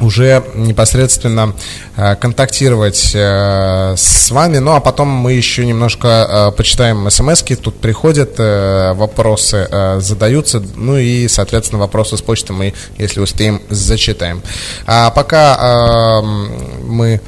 уже 0.00 0.42
непосредственно 0.54 1.54
э, 1.96 2.16
контактировать 2.16 3.12
э, 3.14 3.94
с 3.96 4.30
вами. 4.30 4.58
Ну, 4.58 4.72
а 4.72 4.80
потом 4.80 5.08
мы 5.08 5.32
еще 5.32 5.66
немножко 5.66 6.08
э, 6.08 6.56
почитаем 6.56 7.10
смс 7.10 7.42
-ки. 7.42 7.56
Тут 7.56 7.80
приходят 7.80 8.38
вопросы, 8.38 9.68
задаются. 10.00 10.62
Ну 10.76 10.96
и, 10.96 11.28
соответственно, 11.28 11.80
вопросы 11.80 12.16
с 12.16 12.22
почты 12.22 12.52
мы, 12.52 12.74
если 12.98 13.20
успеем, 13.20 13.60
зачитаем. 13.70 14.42
А 14.86 15.10
пока 15.10 16.22
мы 16.82 17.20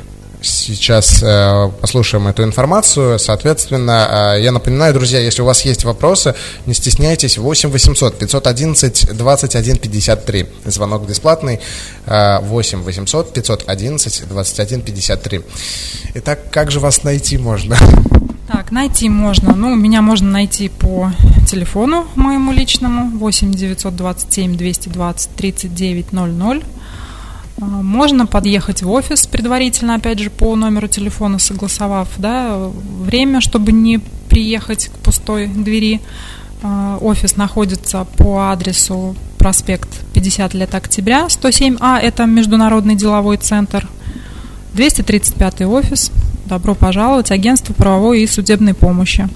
сейчас 0.43 1.23
э, 1.23 1.71
послушаем 1.81 2.27
эту 2.29 2.43
информацию. 2.45 3.19
Соответственно, 3.19 4.35
э, 4.37 4.43
я 4.43 4.53
напоминаю, 4.53 4.95
друзья, 4.95 5.21
если 5.21 5.43
у 5.43 5.45
вас 5.45 5.65
есть 5.65 5.85
вопросы, 5.85 6.35
не 6.67 6.75
стесняйтесь, 6.75 7.39
8 7.39 7.71
800 7.71 8.19
511 8.19 9.17
21 9.17 9.77
53. 9.79 10.47
Звонок 10.67 11.07
бесплатный, 11.07 11.61
э, 12.07 12.39
8 12.41 12.83
800 12.83 13.33
511 13.33 14.29
21 14.29 14.83
53. 14.83 15.41
Итак, 16.15 16.51
как 16.51 16.71
же 16.71 16.81
вас 16.81 17.05
найти 17.05 17.39
можно? 17.39 17.77
Так, 18.53 18.71
найти 18.71 19.09
можно. 19.09 19.55
Ну, 19.55 19.75
меня 19.75 20.03
можно 20.03 20.31
найти 20.31 20.69
по 20.69 21.11
телефону 21.49 22.07
моему 22.17 22.53
личному 22.53 23.17
8 23.19 23.53
927 23.53 24.57
220 24.57 25.31
39 25.37 26.13
00. 26.13 26.63
А, 27.63 27.65
можно 27.65 28.27
подъехать 28.27 28.83
в 28.83 28.91
офис 28.91 29.27
предварительно, 29.27 29.95
опять 29.95 30.19
же, 30.19 30.31
по 30.31 30.57
номеру 30.57 30.89
телефона 30.89 31.39
согласовав 31.39 32.09
да, 32.19 32.59
время, 33.01 33.41
чтобы 33.41 33.73
не 33.73 33.99
приехать 34.29 34.89
к 34.89 34.93
пустой 34.99 35.47
двери. 35.47 36.01
А, 36.63 36.99
офис 37.01 37.37
находится 37.37 38.05
по 38.17 38.51
адресу 38.51 39.15
проспект 39.39 39.89
50 40.15 40.55
лет 40.55 40.75
октября, 40.75 41.27
107А, 41.27 41.99
это 41.99 42.27
Международный 42.27 42.97
деловой 42.97 43.37
центр. 43.37 43.89
235 44.75 45.63
офис, 45.63 46.11
добро 46.53 46.75
пожаловать, 46.75 47.31
агентство 47.31 47.73
правовой 47.73 48.23
и 48.23 48.27
судебной 48.27 48.75
помощи. 48.75 49.27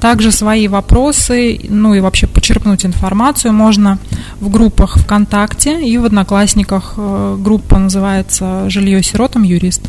Также 0.00 0.30
свои 0.30 0.68
вопросы, 0.68 1.58
ну 1.66 1.94
и 1.94 2.00
вообще 2.00 2.26
почерпнуть 2.26 2.84
информацию 2.84 3.54
можно 3.54 3.98
в 4.38 4.50
группах 4.50 4.98
ВКонтакте 4.98 5.82
и 5.82 5.96
в 5.96 6.04
Одноклассниках. 6.04 6.94
Э, 6.98 7.36
группа 7.38 7.78
называется 7.78 8.68
«Жилье 8.68 9.02
сиротам 9.02 9.44
юрист». 9.44 9.80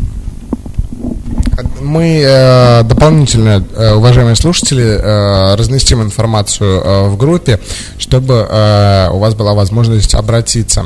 Мы 1.82 2.24
э, 2.26 2.84
дополнительно, 2.84 3.62
э, 3.76 3.94
уважаемые 3.96 4.38
слушатели, 4.38 4.86
э, 4.86 5.56
разместим 5.56 6.02
информацию 6.02 6.82
э, 6.82 7.10
в 7.10 7.18
группе, 7.18 7.60
чтобы 7.98 8.48
э, 8.50 9.10
у 9.12 9.20
вас 9.20 9.36
была 9.36 9.54
возможность 9.54 10.16
обратиться. 10.16 10.86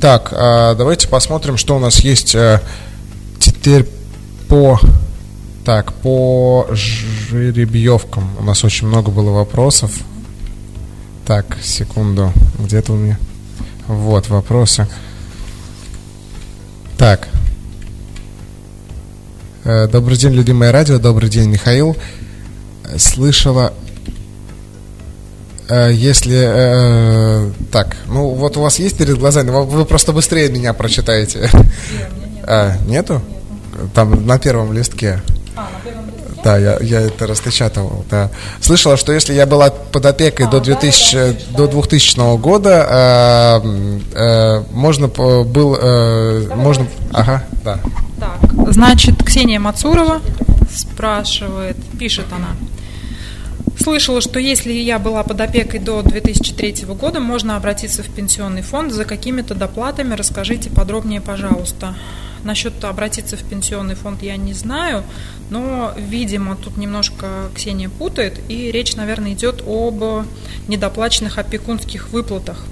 Так, 0.00 0.32
э, 0.32 0.76
давайте 0.78 1.08
посмотрим, 1.08 1.56
что 1.56 1.74
у 1.74 1.80
нас 1.80 1.98
есть 2.00 2.36
э, 2.36 2.60
теперь 3.40 3.88
по... 4.48 4.78
Так, 5.64 5.92
по 5.92 6.66
жеребьевкам 6.72 8.36
у 8.38 8.42
нас 8.42 8.64
очень 8.64 8.88
много 8.88 9.10
было 9.10 9.30
вопросов. 9.30 9.92
Так, 11.26 11.58
секунду, 11.62 12.32
где-то 12.58 12.92
у 12.92 12.96
меня... 12.96 13.18
Вот, 13.86 14.28
вопросы. 14.28 14.88
Так, 16.98 17.28
Э, 19.64 19.86
добрый 19.86 20.16
день, 20.16 20.32
любимое 20.32 20.72
радио. 20.72 20.98
Добрый 20.98 21.30
день, 21.30 21.48
Михаил. 21.48 21.96
Слышала, 22.96 23.72
э, 25.68 25.90
если... 25.92 26.36
Э, 26.36 27.50
так, 27.70 27.96
ну 28.08 28.30
вот 28.30 28.56
у 28.56 28.62
вас 28.62 28.80
есть 28.80 28.96
перед 28.96 29.18
глазами, 29.18 29.50
вы 29.50 29.84
просто 29.84 30.12
быстрее 30.12 30.48
меня 30.50 30.72
прочитаете. 30.72 31.48
А, 32.44 32.76
нету? 32.88 33.22
Там 33.94 34.26
на 34.26 34.36
первом 34.36 34.72
листке. 34.72 35.22
А, 35.62 36.42
да, 36.44 36.58
я, 36.58 36.78
я 36.80 37.00
это 37.00 37.26
распечатывал, 37.26 38.04
да. 38.10 38.30
Слышала, 38.60 38.96
что 38.96 39.12
если 39.12 39.32
я 39.32 39.46
была 39.46 39.70
под 39.70 40.06
опекой 40.06 40.46
а, 40.46 40.50
до, 40.50 40.60
2000, 40.60 41.16
да, 41.50 41.56
до 41.56 41.68
2000 41.68 42.36
года, 42.38 43.60
э, 43.64 44.00
э, 44.14 44.64
можно 44.72 45.08
был, 45.08 45.76
э, 45.80 46.54
можно, 46.54 46.86
ага, 47.12 47.44
да. 47.64 47.78
Так, 48.18 48.72
значит, 48.72 49.22
Ксения 49.24 49.60
Мацурова 49.60 50.20
спрашивает, 50.74 51.76
пишет 51.98 52.26
она. 52.32 52.48
Слышала, 53.80 54.20
что 54.20 54.38
если 54.38 54.72
я 54.72 54.98
была 54.98 55.22
под 55.22 55.40
опекой 55.40 55.80
до 55.80 56.02
2003 56.02 56.86
года, 56.94 57.20
можно 57.20 57.56
обратиться 57.56 58.02
в 58.02 58.08
пенсионный 58.08 58.62
фонд 58.62 58.92
за 58.92 59.04
какими-то 59.04 59.54
доплатами. 59.54 60.14
Расскажите 60.14 60.70
подробнее, 60.70 61.20
пожалуйста. 61.20 61.94
Насчет 62.44 62.82
обратиться 62.84 63.36
в 63.36 63.44
пенсионный 63.44 63.94
фонд 63.94 64.22
я 64.22 64.36
не 64.36 64.52
знаю, 64.52 65.04
но, 65.50 65.92
видимо, 65.96 66.56
тут 66.56 66.76
немножко 66.76 67.50
Ксения 67.54 67.88
путает, 67.88 68.40
и 68.48 68.72
речь, 68.72 68.96
наверное, 68.96 69.32
идет 69.32 69.62
об 69.66 70.26
недоплаченных 70.68 71.38
опекунских 71.38 72.08
выплатах. 72.10 72.64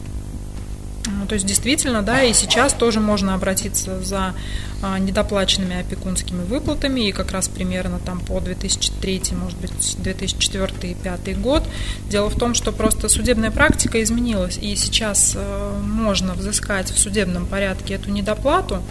Ну, 1.07 1.27
то 1.27 1.35
есть 1.35 1.47
действительно, 1.47 2.03
да, 2.03 2.23
и 2.23 2.33
сейчас 2.33 2.73
тоже 2.73 3.01
можно 3.01 3.35
обратиться 3.35 4.03
за 4.03 4.35
а, 4.83 4.99
недоплаченными 4.99 5.81
опекунскими 5.81 6.45
выплатами, 6.45 7.09
и 7.09 7.13
как 7.13 7.33
раз 7.33 7.49
примерно 7.49 7.99
там 7.99 8.21
по 8.21 8.41
2003, 8.41 9.23
может 9.33 9.59
быть, 9.59 9.97
2004 9.99 10.65
и 10.83 10.95
2005 10.95 11.41
год. 11.41 11.65
Дело 12.09 12.29
в 12.29 12.39
том, 12.39 12.55
что 12.55 12.73
просто 12.73 13.09
судебная 13.09 13.51
практика 13.51 14.03
изменилась, 14.03 14.59
и 14.61 14.75
сейчас 14.77 15.33
э, 15.37 15.81
можно 15.83 16.35
взыскать 16.35 16.91
в 16.91 16.99
судебном 16.99 17.47
порядке 17.47 17.95
эту 17.95 18.11
недоплату, 18.11 18.83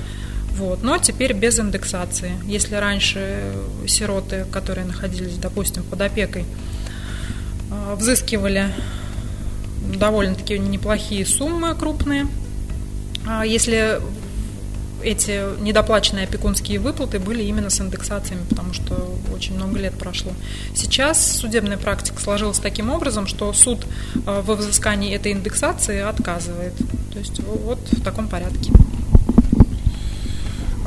вот, 0.59 0.83
но 0.83 0.97
теперь 0.97 1.31
без 1.31 1.57
индексации. 1.57 2.33
Если 2.45 2.75
раньше 2.75 3.53
сироты, 3.87 4.45
которые 4.51 4.85
находились, 4.85 5.35
допустим, 5.37 5.83
под 5.83 6.01
опекой, 6.01 6.43
э, 7.71 7.95
взыскивали 7.95 8.65
довольно-таки 9.95 10.59
неплохие 10.59 11.25
суммы 11.25 11.73
крупные. 11.75 12.27
А 13.25 13.45
если 13.45 14.01
эти 15.01 15.61
недоплаченные 15.61 16.25
опекунские 16.25 16.79
выплаты 16.79 17.19
были 17.19 17.41
именно 17.43 17.69
с 17.69 17.79
индексациями, 17.79 18.41
потому 18.49 18.73
что 18.73 19.17
очень 19.33 19.55
много 19.55 19.79
лет 19.79 19.93
прошло. 19.93 20.33
Сейчас 20.75 21.37
судебная 21.37 21.77
практика 21.77 22.21
сложилась 22.21 22.59
таким 22.59 22.89
образом, 22.89 23.27
что 23.27 23.53
суд 23.53 23.85
э, 24.13 24.41
во 24.45 24.55
взыскании 24.55 25.15
этой 25.15 25.31
индексации 25.31 26.01
отказывает. 26.01 26.73
То 27.13 27.19
есть 27.19 27.39
вот 27.39 27.79
в 27.93 28.03
таком 28.03 28.27
порядке. 28.27 28.73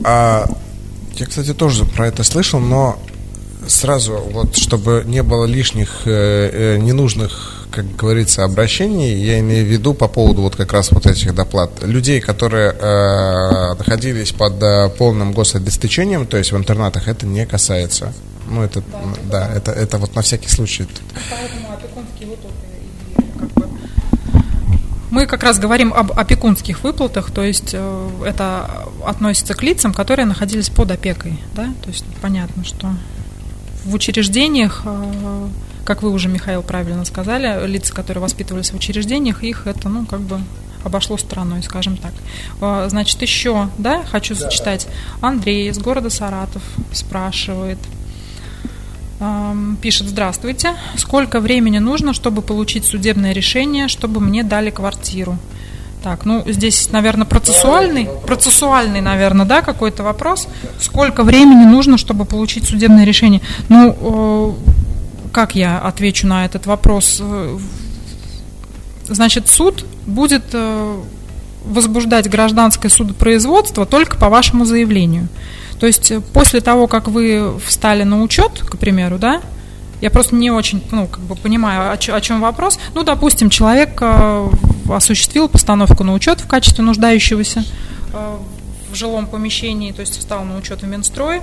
А, 0.05 0.49
я, 1.15 1.27
кстати, 1.27 1.55
тоже 1.55 1.85
про 1.85 2.09
это 2.09 2.25
слышал, 2.25 2.61
но 2.61 2.99
сразу, 3.67 4.15
вот, 4.33 4.57
чтобы 4.57 5.03
не 5.07 5.23
было 5.23 5.45
лишних 5.45 6.03
э, 6.07 6.77
э, 6.77 6.79
ненужных 6.79 7.63
как 7.73 7.97
говорится, 7.97 8.45
обращений, 8.45 9.15
я 9.15 9.41
имею 9.41 9.67
в 9.67 9.69
виду 9.69 9.95
по 9.95 10.07
поводу 10.07 10.43
вот 10.43 10.57
как 10.57 10.73
раз 10.73 10.93
вот 10.93 11.07
этих 11.07 11.35
доплат. 11.35 11.83
Людей, 11.83 12.21
которые 12.21 12.71
э, 12.71 13.75
находились 13.75 14.33
под 14.33 14.63
э, 14.63 14.91
полным 14.91 15.33
гособеспечением, 15.33 16.27
то 16.27 16.37
есть 16.37 16.53
в 16.53 16.57
интернатах, 16.57 17.09
это 17.09 17.27
не 17.27 17.47
касается. 17.47 18.13
Ну, 18.49 18.63
это, 18.63 18.83
да, 19.25 19.49
да 19.49 19.55
это, 19.55 19.73
это 19.73 19.99
вот 19.99 20.15
на 20.15 20.23
всякий 20.23 20.49
случай. 20.49 20.87
Поэтому 21.31 21.62
Мы 25.13 25.27
как 25.27 25.43
раз 25.43 25.59
говорим 25.59 25.93
об 25.93 26.19
опекунских 26.19 26.83
выплатах, 26.83 27.31
то 27.31 27.43
есть 27.43 27.75
э, 27.75 28.09
это 28.27 28.89
относится 29.05 29.53
к 29.53 29.63
лицам, 29.63 29.93
которые 29.93 30.25
находились 30.25 30.71
под 30.71 30.91
опекой, 30.91 31.39
да, 31.55 31.67
то 31.83 31.91
есть 31.91 32.07
понятно, 32.23 32.65
что 32.65 32.89
в 33.85 33.95
учреждениях 33.95 34.83
э, 34.87 35.49
как 35.85 36.03
вы 36.03 36.11
уже, 36.11 36.29
Михаил, 36.29 36.63
правильно 36.63 37.05
сказали, 37.05 37.67
лица, 37.67 37.93
которые 37.93 38.23
воспитывались 38.23 38.71
в 38.71 38.77
учреждениях, 38.77 39.43
их 39.43 39.67
это, 39.67 39.91
ну, 39.91 40.07
как 40.07 40.21
бы 40.21 40.41
обошло 40.85 41.17
стороной, 41.19 41.63
скажем 41.63 41.97
так. 41.97 42.13
А, 42.61 42.89
значит, 42.89 43.21
еще, 43.23 43.69
да, 43.79 44.03
хочу 44.11 44.35
зачитать. 44.35 44.89
Андрей 45.21 45.69
из 45.69 45.79
города 45.79 46.11
Саратов 46.11 46.63
спрашивает, 46.93 47.79
пишет, 49.81 50.09
здравствуйте, 50.09 50.75
сколько 50.97 51.41
времени 51.41 51.79
нужно, 51.79 52.13
чтобы 52.13 52.43
получить 52.43 52.85
судебное 52.85 53.33
решение, 53.33 53.89
чтобы 53.89 54.21
мне 54.21 54.43
дали 54.43 54.71
квартиру? 54.71 55.39
Так, 56.03 56.25
ну 56.25 56.43
здесь, 56.47 56.91
наверное, 56.91 57.27
процессуальный, 57.27 58.09
процессуальный, 58.27 59.01
наверное, 59.01 59.47
да, 59.47 59.63
какой-то 59.63 60.03
вопрос. 60.03 60.49
Сколько 60.81 61.23
времени 61.23 61.65
нужно, 61.65 61.97
чтобы 61.97 62.25
получить 62.25 62.65
судебное 62.65 63.05
решение? 63.05 63.41
Ну, 63.69 64.57
как 65.33 65.55
я 65.55 65.79
отвечу 65.79 66.27
на 66.27 66.45
этот 66.45 66.67
вопрос? 66.67 67.23
Значит, 69.09 69.49
суд 69.49 69.85
будет 70.07 70.45
э, 70.53 71.01
возбуждать 71.65 72.29
гражданское 72.29 72.89
судопроизводство 72.89 73.87
только 73.87 74.17
по 74.17 74.29
вашему 74.29 74.65
заявлению. 74.65 75.29
То 75.83 75.89
есть 75.89 76.13
э, 76.13 76.21
после 76.21 76.61
того, 76.61 76.87
как 76.87 77.09
вы 77.09 77.59
встали 77.59 78.05
на 78.05 78.23
учет, 78.23 78.61
к 78.61 78.79
примеру, 78.79 79.19
да, 79.19 79.43
я 80.01 80.11
просто 80.11 80.37
не 80.37 80.49
очень, 80.53 80.81
ну, 80.93 81.09
как 81.09 81.19
бы 81.19 81.35
понимаю, 81.35 81.91
о, 81.91 81.95
о 81.95 82.21
чем 82.21 82.41
вопрос. 82.41 82.79
Ну, 82.95 83.03
допустим, 83.03 83.51
человек 83.51 83.99
э, 84.01 84.49
осуществил 84.89 85.49
постановку 85.49 86.05
на 86.05 86.15
учет 86.15 86.41
в 86.41 86.47
качестве 86.47 86.85
нуждающегося 86.85 87.65
в 88.13 88.95
жилом 88.95 89.27
помещении, 89.27 89.91
то 89.91 90.03
есть 90.03 90.17
встал 90.21 90.45
на 90.45 90.57
учет 90.57 90.83
в 90.83 90.87
Минстрое, 90.87 91.43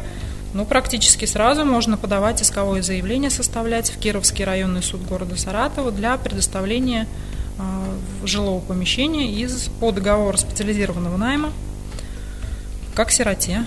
ну, 0.54 0.64
практически 0.64 1.26
сразу 1.26 1.66
можно 1.66 1.98
подавать 1.98 2.42
исковое 2.42 2.82
заявление, 2.82 3.30
составлять 3.30 3.92
в 3.92 3.98
Кировский 3.98 4.46
районный 4.46 4.82
суд 4.82 5.06
города 5.06 5.38
Саратова 5.38 5.92
для 5.92 6.16
предоставления 6.16 7.08
э, 7.58 7.62
жилого 8.26 8.62
помещения 8.62 9.34
из 9.34 9.68
по 9.82 9.92
договору 9.92 10.38
специализированного 10.38 11.18
найма 11.18 11.52
как 12.96 13.12
сироте. 13.12 13.66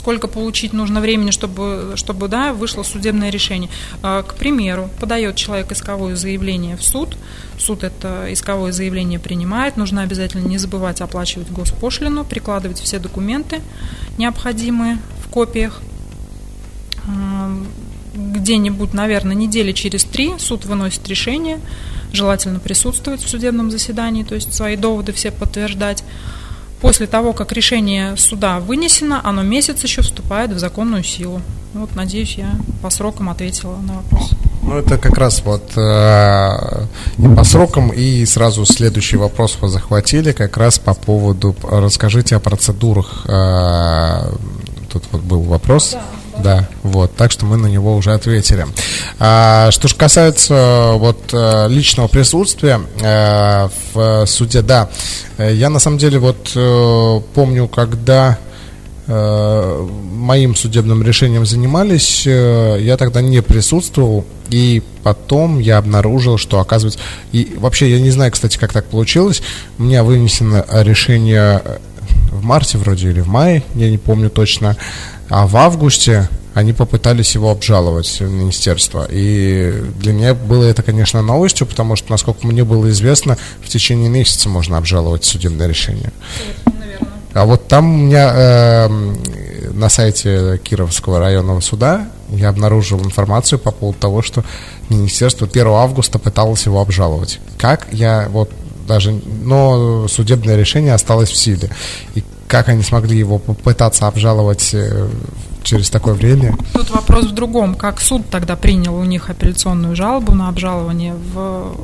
Сколько 0.00 0.28
получить 0.28 0.72
нужно 0.72 1.02
времени, 1.02 1.30
чтобы, 1.30 1.92
чтобы 1.94 2.28
да, 2.28 2.54
вышло 2.54 2.82
судебное 2.82 3.28
решение. 3.28 3.68
К 4.00 4.34
примеру, 4.38 4.88
подает 4.98 5.36
человек 5.36 5.72
исковое 5.72 6.16
заявление 6.16 6.78
в 6.78 6.82
суд, 6.82 7.18
суд 7.58 7.84
это 7.84 8.32
исковое 8.32 8.72
заявление 8.72 9.18
принимает, 9.18 9.76
нужно 9.76 10.00
обязательно 10.00 10.48
не 10.48 10.56
забывать 10.56 11.02
оплачивать 11.02 11.50
госпошлину, 11.50 12.24
прикладывать 12.24 12.80
все 12.80 12.98
документы 12.98 13.60
необходимые 14.16 14.96
в 15.22 15.28
копиях. 15.28 15.82
Где-нибудь, 18.14 18.94
наверное, 18.94 19.36
недели 19.36 19.72
через 19.72 20.04
три 20.04 20.32
суд 20.38 20.64
выносит 20.64 21.06
решение, 21.08 21.60
желательно 22.10 22.58
присутствовать 22.58 23.22
в 23.22 23.28
судебном 23.28 23.70
заседании, 23.70 24.22
то 24.22 24.34
есть 24.34 24.54
свои 24.54 24.76
доводы 24.76 25.12
все 25.12 25.30
подтверждать. 25.30 26.02
После 26.80 27.06
того, 27.06 27.32
как 27.32 27.52
решение 27.52 28.16
суда 28.16 28.58
вынесено, 28.58 29.20
оно 29.22 29.42
месяц 29.42 29.82
еще 29.82 30.02
вступает 30.02 30.50
в 30.50 30.58
законную 30.58 31.04
силу. 31.04 31.42
Вот, 31.74 31.94
надеюсь, 31.94 32.34
я 32.36 32.50
по 32.82 32.90
срокам 32.90 33.28
ответила 33.28 33.76
на 33.76 33.94
вопрос. 33.94 34.30
Ну, 34.62 34.76
это 34.76 34.98
как 34.98 35.16
раз 35.16 35.42
вот 35.44 35.76
э, 35.76 36.86
и 37.18 37.28
по 37.34 37.44
срокам, 37.44 37.90
и 37.90 38.24
сразу 38.26 38.66
следующий 38.66 39.16
вопрос 39.16 39.56
вы 39.60 39.68
захватили, 39.68 40.32
как 40.32 40.56
раз 40.56 40.78
по 40.78 40.94
поводу, 40.94 41.54
расскажите 41.62 42.36
о 42.36 42.40
процедурах, 42.40 43.24
э, 43.26 44.32
тут 44.92 45.02
тут 45.02 45.04
вот 45.12 45.22
был 45.22 45.40
вопрос. 45.42 45.92
Да. 45.92 46.02
Да, 46.42 46.68
вот, 46.82 47.14
так 47.16 47.30
что 47.30 47.44
мы 47.44 47.56
на 47.56 47.66
него 47.66 47.94
уже 47.96 48.12
ответили. 48.12 48.66
А, 49.18 49.70
что 49.70 49.88
же 49.88 49.94
касается 49.94 50.92
вот 50.94 51.18
э, 51.32 51.68
личного 51.68 52.08
присутствия 52.08 52.80
а, 53.02 53.70
в 53.92 54.26
суде, 54.26 54.62
да, 54.62 54.88
я 55.38 55.68
на 55.70 55.78
самом 55.78 55.98
деле 55.98 56.18
вот 56.18 56.56
помню, 57.34 57.68
когда 57.68 58.38
моим 59.06 60.54
судебным 60.54 61.02
решением 61.02 61.44
занимались, 61.44 62.26
я 62.26 62.96
тогда 62.96 63.20
не 63.20 63.42
присутствовал, 63.42 64.24
и 64.50 64.84
потом 65.02 65.58
я 65.58 65.78
обнаружил, 65.78 66.38
что 66.38 66.60
оказывается... 66.60 67.00
И 67.32 67.56
вообще, 67.56 67.90
я 67.90 68.00
не 68.00 68.10
знаю, 68.10 68.30
кстати, 68.30 68.56
как 68.56 68.72
так 68.72 68.86
получилось, 68.86 69.42
у 69.78 69.82
меня 69.82 70.04
вынесено 70.04 70.64
решение 70.70 71.60
в 72.30 72.44
марте 72.44 72.78
вроде 72.78 73.10
или 73.10 73.20
в 73.20 73.26
мае, 73.26 73.64
я 73.74 73.90
не 73.90 73.98
помню 73.98 74.30
точно, 74.30 74.76
а 75.30 75.46
в 75.46 75.56
августе 75.56 76.28
они 76.54 76.72
попытались 76.72 77.34
его 77.34 77.50
обжаловать 77.50 78.20
в 78.20 78.28
министерство. 78.28 79.06
И 79.08 79.72
для 79.96 80.12
меня 80.12 80.34
было 80.34 80.64
это, 80.64 80.82
конечно, 80.82 81.22
новостью, 81.22 81.66
потому 81.66 81.94
что, 81.96 82.10
насколько 82.10 82.46
мне 82.46 82.64
было 82.64 82.90
известно, 82.90 83.38
в 83.62 83.68
течение 83.68 84.10
месяца 84.10 84.48
можно 84.48 84.76
обжаловать 84.76 85.24
судебное 85.24 85.68
решение. 85.68 86.12
А 87.32 87.44
вот 87.44 87.68
там 87.68 87.94
у 87.94 87.96
меня 88.06 88.32
э, 88.34 88.88
на 89.72 89.88
сайте 89.88 90.60
Кировского 90.64 91.20
районного 91.20 91.60
суда 91.60 92.10
я 92.30 92.48
обнаружил 92.48 92.98
информацию 92.98 93.60
по 93.60 93.70
поводу 93.70 93.98
того, 94.00 94.22
что 94.22 94.44
министерство 94.88 95.46
1 95.46 95.66
августа 95.68 96.18
пыталось 96.18 96.66
его 96.66 96.80
обжаловать. 96.80 97.38
Как 97.56 97.86
я 97.92 98.28
вот 98.30 98.50
даже, 98.88 99.12
но 99.12 100.08
судебное 100.08 100.56
решение 100.56 100.92
осталось 100.92 101.30
в 101.30 101.36
силе. 101.36 101.70
И 102.16 102.24
как 102.50 102.68
они 102.68 102.82
смогли 102.82 103.16
его 103.16 103.38
попытаться 103.38 104.08
обжаловать 104.08 104.74
э, 104.74 105.08
через 105.62 105.88
такое 105.88 106.14
время? 106.14 106.56
Тут 106.72 106.90
вопрос 106.90 107.26
в 107.26 107.32
другом. 107.32 107.76
Как 107.76 108.00
суд 108.00 108.28
тогда 108.28 108.56
принял 108.56 108.96
у 108.96 109.04
них 109.04 109.30
апелляционную 109.30 109.94
жалобу 109.94 110.34
на 110.34 110.48
обжалование 110.48 111.14
в 111.14 111.76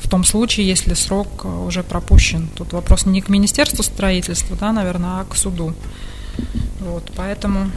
в 0.00 0.10
том 0.10 0.24
случае, 0.24 0.66
если 0.66 0.94
срок 0.94 1.28
э, 1.44 1.48
уже 1.48 1.82
пропущен. 1.82 2.48
Тут 2.56 2.72
вопрос 2.72 3.04
не 3.04 3.20
к 3.20 3.28
Министерству 3.28 3.82
строительства, 3.82 4.56
да, 4.56 4.72
наверное, 4.72 5.20
а 5.20 5.26
к 5.28 5.36
суду. 5.36 5.74
Вот, 6.80 7.02
поэтому... 7.14 7.70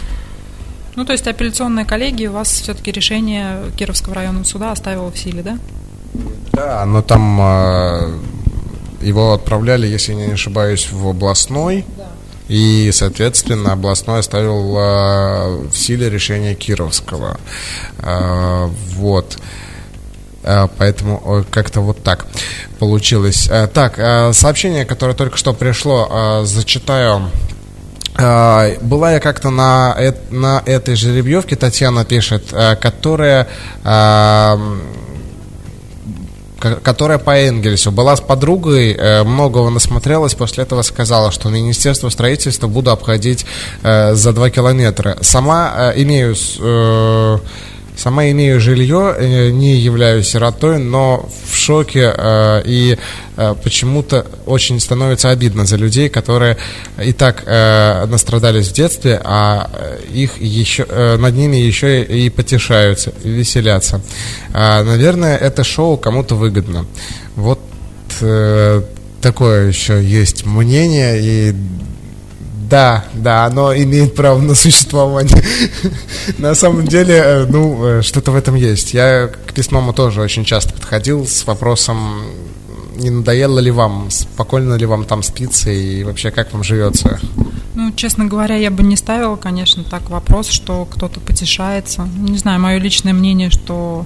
Ну, 0.96 1.04
то 1.04 1.12
есть 1.12 1.28
апелляционная 1.28 1.84
коллегия 1.84 2.30
у 2.30 2.34
вас 2.34 2.50
все-таки 2.50 2.92
решение 2.92 3.64
Кировского 3.76 4.16
районного 4.16 4.46
суда 4.46 4.72
оставила 4.72 5.12
в 5.12 5.18
силе, 5.18 5.42
да? 5.42 5.58
Да, 6.54 6.86
но 6.86 7.02
там 7.02 7.40
э, 7.42 8.20
его 9.02 9.34
отправляли, 9.34 9.88
если 9.88 10.14
я 10.14 10.28
не 10.28 10.34
ошибаюсь, 10.34 10.90
в 10.92 11.08
областной. 11.08 11.86
И, 12.48 12.92
соответственно, 12.94 13.74
областной 13.74 14.20
оставил 14.20 14.78
э, 14.78 15.68
в 15.70 15.74
силе 15.74 16.10
решение 16.10 16.54
Кировского. 16.54 17.40
Э, 18.00 18.68
вот. 18.96 19.38
Э, 20.44 20.68
поэтому 20.78 21.46
как-то 21.50 21.82
вот 21.82 22.04
так 22.04 22.26
получилось. 22.80 23.50
Так, 23.74 23.96
сообщение, 24.34 24.86
которое 24.86 25.14
только 25.14 25.38
что 25.38 25.54
пришло, 25.54 26.42
зачитаю. 26.44 27.30
Была 28.18 29.14
я 29.14 29.20
как-то 29.22 29.50
на, 29.50 29.96
на 30.30 30.62
этой 30.66 30.96
жеребьевке, 30.96 31.56
Татьяна 31.56 32.04
пишет, 32.04 32.54
которая 32.82 33.48
которая 36.62 37.18
по 37.18 37.32
Энгельсу 37.32 37.92
была 37.92 38.16
с 38.16 38.22
подругой, 38.22 38.94
э, 38.94 39.24
многого 39.24 39.70
насмотрелась, 39.70 40.36
после 40.36 40.64
этого 40.64 40.82
сказала, 40.84 41.32
что 41.32 41.50
Министерство 41.50 42.10
строительства 42.10 42.68
буду 42.68 42.92
обходить 42.92 43.46
э, 43.84 44.14
за 44.14 44.34
два 44.34 44.50
километра. 44.50 45.18
Сама 45.22 45.74
э, 45.76 46.02
имею 46.04 46.36
Сама 48.02 48.32
имею 48.32 48.60
жилье, 48.60 49.16
э, 49.16 49.52
не 49.52 49.76
являюсь 49.76 50.30
сиротой, 50.30 50.80
но 50.80 51.30
в 51.46 51.56
шоке 51.56 52.12
э, 52.18 52.64
и 52.66 52.98
э, 53.38 53.56
почему-то 53.64 54.26
очень 54.48 54.80
становится 54.80 55.30
обидно 55.30 55.68
за 55.68 55.76
людей, 55.76 56.10
которые 56.10 56.58
и 57.00 57.14
так 57.14 57.46
настрадались 57.46 58.70
в 58.70 58.74
детстве, 58.74 59.22
а 59.24 59.70
их 60.12 60.42
еще, 60.42 60.84
над 61.18 61.36
ними 61.36 61.58
еще 61.58 62.02
и, 62.02 62.32
потешаются, 62.32 63.14
и 63.24 63.30
веселятся. 63.30 64.02
Э, 64.52 64.82
наверное, 64.82 65.38
это 65.38 65.64
шоу 65.64 65.96
кому-то 65.98 66.34
выгодно. 66.34 66.88
Вот 67.36 67.60
такое 69.22 69.68
еще 69.68 70.04
есть 70.04 70.44
мнение, 70.44 71.20
и 71.22 71.56
да, 72.72 73.04
да, 73.14 73.46
оно 73.46 73.76
имеет 73.76 74.16
право 74.16 74.40
на 74.40 74.56
существование. 74.56 75.44
На 76.38 76.56
самом 76.56 76.88
деле, 76.88 77.16
э, 77.16 77.46
ну, 77.46 77.86
э, 77.86 78.02
что-то 78.02 78.32
в 78.32 78.36
этом 78.36 78.56
есть. 78.56 78.94
Я 78.94 79.28
к 79.28 79.54
письмому 79.54 79.92
тоже 79.94 80.22
очень 80.22 80.46
часто 80.46 80.74
подходил 80.74 81.28
с 81.28 81.46
вопросом, 81.46 82.24
не 82.96 83.10
надоело 83.10 83.60
ли 83.60 83.72
вам, 83.72 84.10
спокойно 84.10 84.76
ли 84.76 84.86
вам 84.86 85.04
там 85.04 85.22
спится 85.22 85.70
и 85.70 86.06
вообще 86.06 86.32
как 86.32 86.54
вам 86.54 86.64
живется? 86.64 87.20
Ну, 87.76 87.92
честно 87.92 88.26
говоря, 88.26 88.56
я 88.56 88.72
бы 88.72 88.84
не 88.84 88.96
ставила, 88.96 89.36
конечно, 89.36 89.84
так 89.84 90.10
вопрос, 90.10 90.48
что 90.48 90.86
кто-то 90.86 91.20
потешается. 91.20 92.08
Не 92.18 92.38
знаю, 92.38 92.62
мое 92.62 92.78
личное 92.78 93.14
мнение, 93.14 93.50
что 93.50 94.06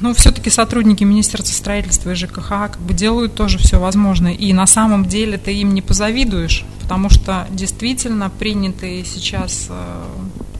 ну, 0.00 0.14
все-таки 0.14 0.50
сотрудники 0.50 1.04
Министерства 1.04 1.54
строительства 1.54 2.10
и 2.10 2.14
ЖКХ 2.14 2.48
как 2.48 2.80
бы 2.80 2.94
делают 2.94 3.34
тоже 3.34 3.58
все 3.58 3.78
возможное. 3.78 4.32
И 4.32 4.52
на 4.52 4.66
самом 4.66 5.04
деле 5.04 5.38
ты 5.38 5.54
им 5.54 5.74
не 5.74 5.82
позавидуешь, 5.82 6.64
потому 6.82 7.10
что 7.10 7.46
действительно 7.50 8.30
принятый 8.30 9.04
сейчас 9.04 9.66
э, 9.68 10.02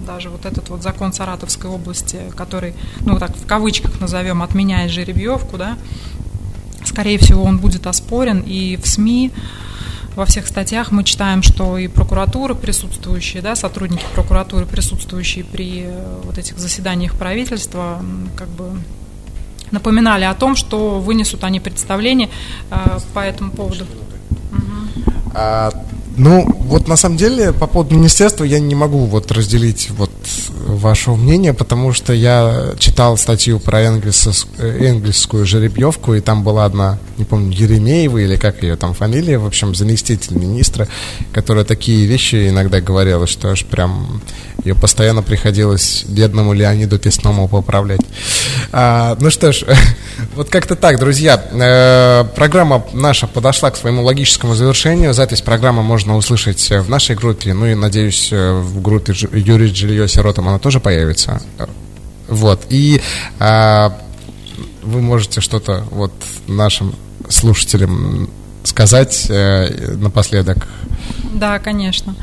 даже 0.07 0.28
вот 0.28 0.45
этот 0.45 0.68
вот 0.68 0.82
закон 0.82 1.12
Саратовской 1.12 1.70
области, 1.70 2.18
который, 2.36 2.74
ну, 3.01 3.18
так 3.18 3.34
в 3.36 3.47
кавычках 3.47 4.01
назовем, 4.01 4.43
отменяет 4.43 4.91
жеребьевку, 4.91 5.57
да, 5.57 5.78
скорее 6.84 7.18
всего, 7.18 7.43
он 7.43 7.59
будет 7.59 7.86
оспорен, 7.86 8.41
и 8.47 8.76
в 8.76 8.86
СМИ 8.86 9.32
во 10.16 10.26
всех 10.26 10.47
статьях 10.49 10.91
мы 10.91 11.05
читаем, 11.05 11.43
что 11.43 11.78
и 11.78 11.86
прокуратура 11.86 12.55
присутствующие, 12.55 13.43
да, 13.43 13.55
сотрудники 13.55 14.05
прокуратуры, 14.14 14.66
присутствующие 14.66 15.45
при 15.45 15.84
э, 15.84 16.20
вот 16.24 16.36
этих 16.36 16.59
заседаниях 16.59 17.14
правительства, 17.14 18.03
как 18.36 18.49
бы 18.49 18.72
напоминали 19.70 20.24
о 20.24 20.34
том, 20.34 20.56
что 20.56 21.00
вынесут 21.00 21.44
они 21.44 21.60
представление 21.60 22.28
э, 22.70 22.98
по 23.14 23.20
этому 23.20 23.50
поводу. 23.50 23.86
А, 25.34 25.70
ну, 26.16 26.59
вот 26.70 26.86
на 26.86 26.96
самом 26.96 27.16
деле, 27.16 27.52
по 27.52 27.66
поводу 27.66 27.96
министерства 27.96 28.44
я 28.44 28.60
не 28.60 28.76
могу 28.76 29.06
вот 29.06 29.32
разделить 29.32 29.90
вот 29.90 30.12
вашего 30.66 31.16
мнения, 31.16 31.52
потому 31.52 31.92
что 31.92 32.12
я 32.12 32.74
читал 32.78 33.16
статью 33.16 33.58
про 33.58 33.88
английскую 33.88 35.44
жеребьевку, 35.44 36.14
и 36.14 36.20
там 36.20 36.44
была 36.44 36.66
одна, 36.66 37.00
не 37.18 37.24
помню, 37.24 37.52
Еремеева 37.52 38.18
или 38.18 38.36
как 38.36 38.62
ее 38.62 38.76
там 38.76 38.94
фамилия, 38.94 39.38
в 39.38 39.46
общем, 39.46 39.74
заместитель 39.74 40.38
министра, 40.38 40.86
которая 41.32 41.64
такие 41.64 42.06
вещи 42.06 42.48
иногда 42.48 42.80
говорила, 42.80 43.26
что 43.26 43.48
аж 43.48 43.64
прям 43.64 44.22
ее 44.64 44.74
постоянно 44.74 45.22
приходилось 45.22 46.04
бедному 46.06 46.52
Леониду 46.52 46.98
Песному 46.98 47.48
поправлять. 47.48 48.00
А, 48.72 49.16
ну 49.20 49.30
что 49.30 49.52
ж, 49.52 49.64
вот 50.34 50.50
как-то 50.50 50.76
так, 50.76 50.98
друзья. 50.98 51.42
Э, 51.50 52.24
программа 52.36 52.84
наша 52.92 53.26
подошла 53.26 53.70
к 53.70 53.76
своему 53.76 54.02
логическому 54.02 54.54
завершению. 54.54 55.14
Запись 55.14 55.40
программы 55.40 55.82
можно 55.82 56.16
услышать 56.16 56.59
в 56.68 56.88
нашей 56.88 57.16
группе, 57.16 57.54
ну 57.54 57.66
и, 57.66 57.74
надеюсь, 57.74 58.28
э, 58.32 58.52
в 58.52 58.82
группе 58.82 59.14
Юрий 59.32 59.74
Жилье 59.74 60.08
Сиротом 60.08 60.48
она 60.48 60.58
тоже 60.58 60.80
появится. 60.80 61.40
Вот. 62.28 62.66
И 62.68 63.00
а, 63.38 63.98
вы 64.82 65.00
можете 65.00 65.40
что-то 65.40 65.84
вот 65.90 66.12
нашим 66.46 66.94
слушателям 67.28 68.30
сказать 68.62 69.26
э, 69.28 69.94
напоследок. 69.96 70.68
Да, 71.34 71.58
конечно. 71.58 72.14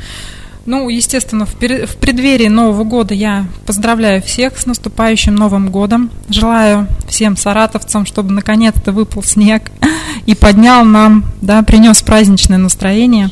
Ну, 0.66 0.88
естественно, 0.90 1.46
в, 1.46 1.54
в 1.54 1.96
преддверии 1.96 2.48
Нового 2.48 2.84
года 2.84 3.14
я 3.14 3.46
поздравляю 3.64 4.20
всех 4.22 4.58
с 4.58 4.66
наступающим 4.66 5.34
Новым 5.34 5.70
годом. 5.70 6.10
Желаю 6.28 6.86
всем 7.08 7.38
саратовцам, 7.38 8.04
чтобы 8.04 8.32
наконец-то 8.32 8.92
выпал 8.92 9.22
снег 9.22 9.70
и 10.26 10.34
поднял 10.34 10.84
нам, 10.84 11.24
да, 11.40 11.62
принес 11.62 12.02
праздничное 12.02 12.58
настроение. 12.58 13.30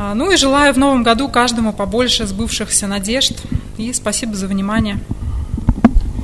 А, 0.00 0.14
ну 0.14 0.30
и 0.30 0.36
желаю 0.36 0.72
в 0.72 0.78
новом 0.78 1.02
году 1.02 1.28
каждому 1.28 1.72
побольше 1.72 2.24
сбывшихся 2.24 2.86
надежд. 2.86 3.32
И 3.78 3.92
спасибо 3.92 4.36
за 4.36 4.46
внимание. 4.46 5.00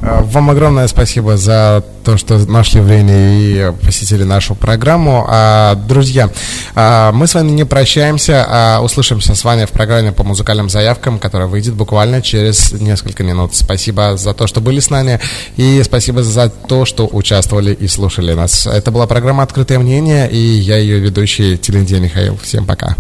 Э, 0.00 0.22
вам 0.22 0.48
огромное 0.50 0.86
спасибо 0.86 1.36
за 1.36 1.82
то, 2.04 2.16
что 2.16 2.38
нашли 2.38 2.80
время 2.80 3.36
и 3.36 3.72
посетили 3.84 4.22
нашу 4.22 4.54
программу. 4.54 5.26
А, 5.28 5.74
друзья, 5.74 6.30
а, 6.76 7.10
мы 7.10 7.26
с 7.26 7.34
вами 7.34 7.50
не 7.50 7.64
прощаемся, 7.64 8.46
а 8.48 8.80
услышимся 8.80 9.34
с 9.34 9.42
вами 9.42 9.64
в 9.64 9.70
программе 9.70 10.12
по 10.12 10.22
музыкальным 10.22 10.68
заявкам, 10.68 11.18
которая 11.18 11.48
выйдет 11.48 11.74
буквально 11.74 12.22
через 12.22 12.70
несколько 12.74 13.24
минут. 13.24 13.56
Спасибо 13.56 14.16
за 14.16 14.34
то, 14.34 14.46
что 14.46 14.60
были 14.60 14.78
с 14.78 14.88
нами, 14.88 15.18
и 15.56 15.82
спасибо 15.82 16.22
за 16.22 16.48
то, 16.48 16.84
что 16.84 17.08
участвовали 17.10 17.74
и 17.74 17.88
слушали 17.88 18.34
нас. 18.34 18.68
Это 18.68 18.92
была 18.92 19.08
программа 19.08 19.42
«Открытое 19.42 19.80
мнение», 19.80 20.30
и 20.30 20.38
я 20.38 20.76
ее 20.76 21.00
ведущий 21.00 21.58
Телендия 21.58 21.98
Михаил. 21.98 22.38
Всем 22.40 22.66
пока. 22.66 22.94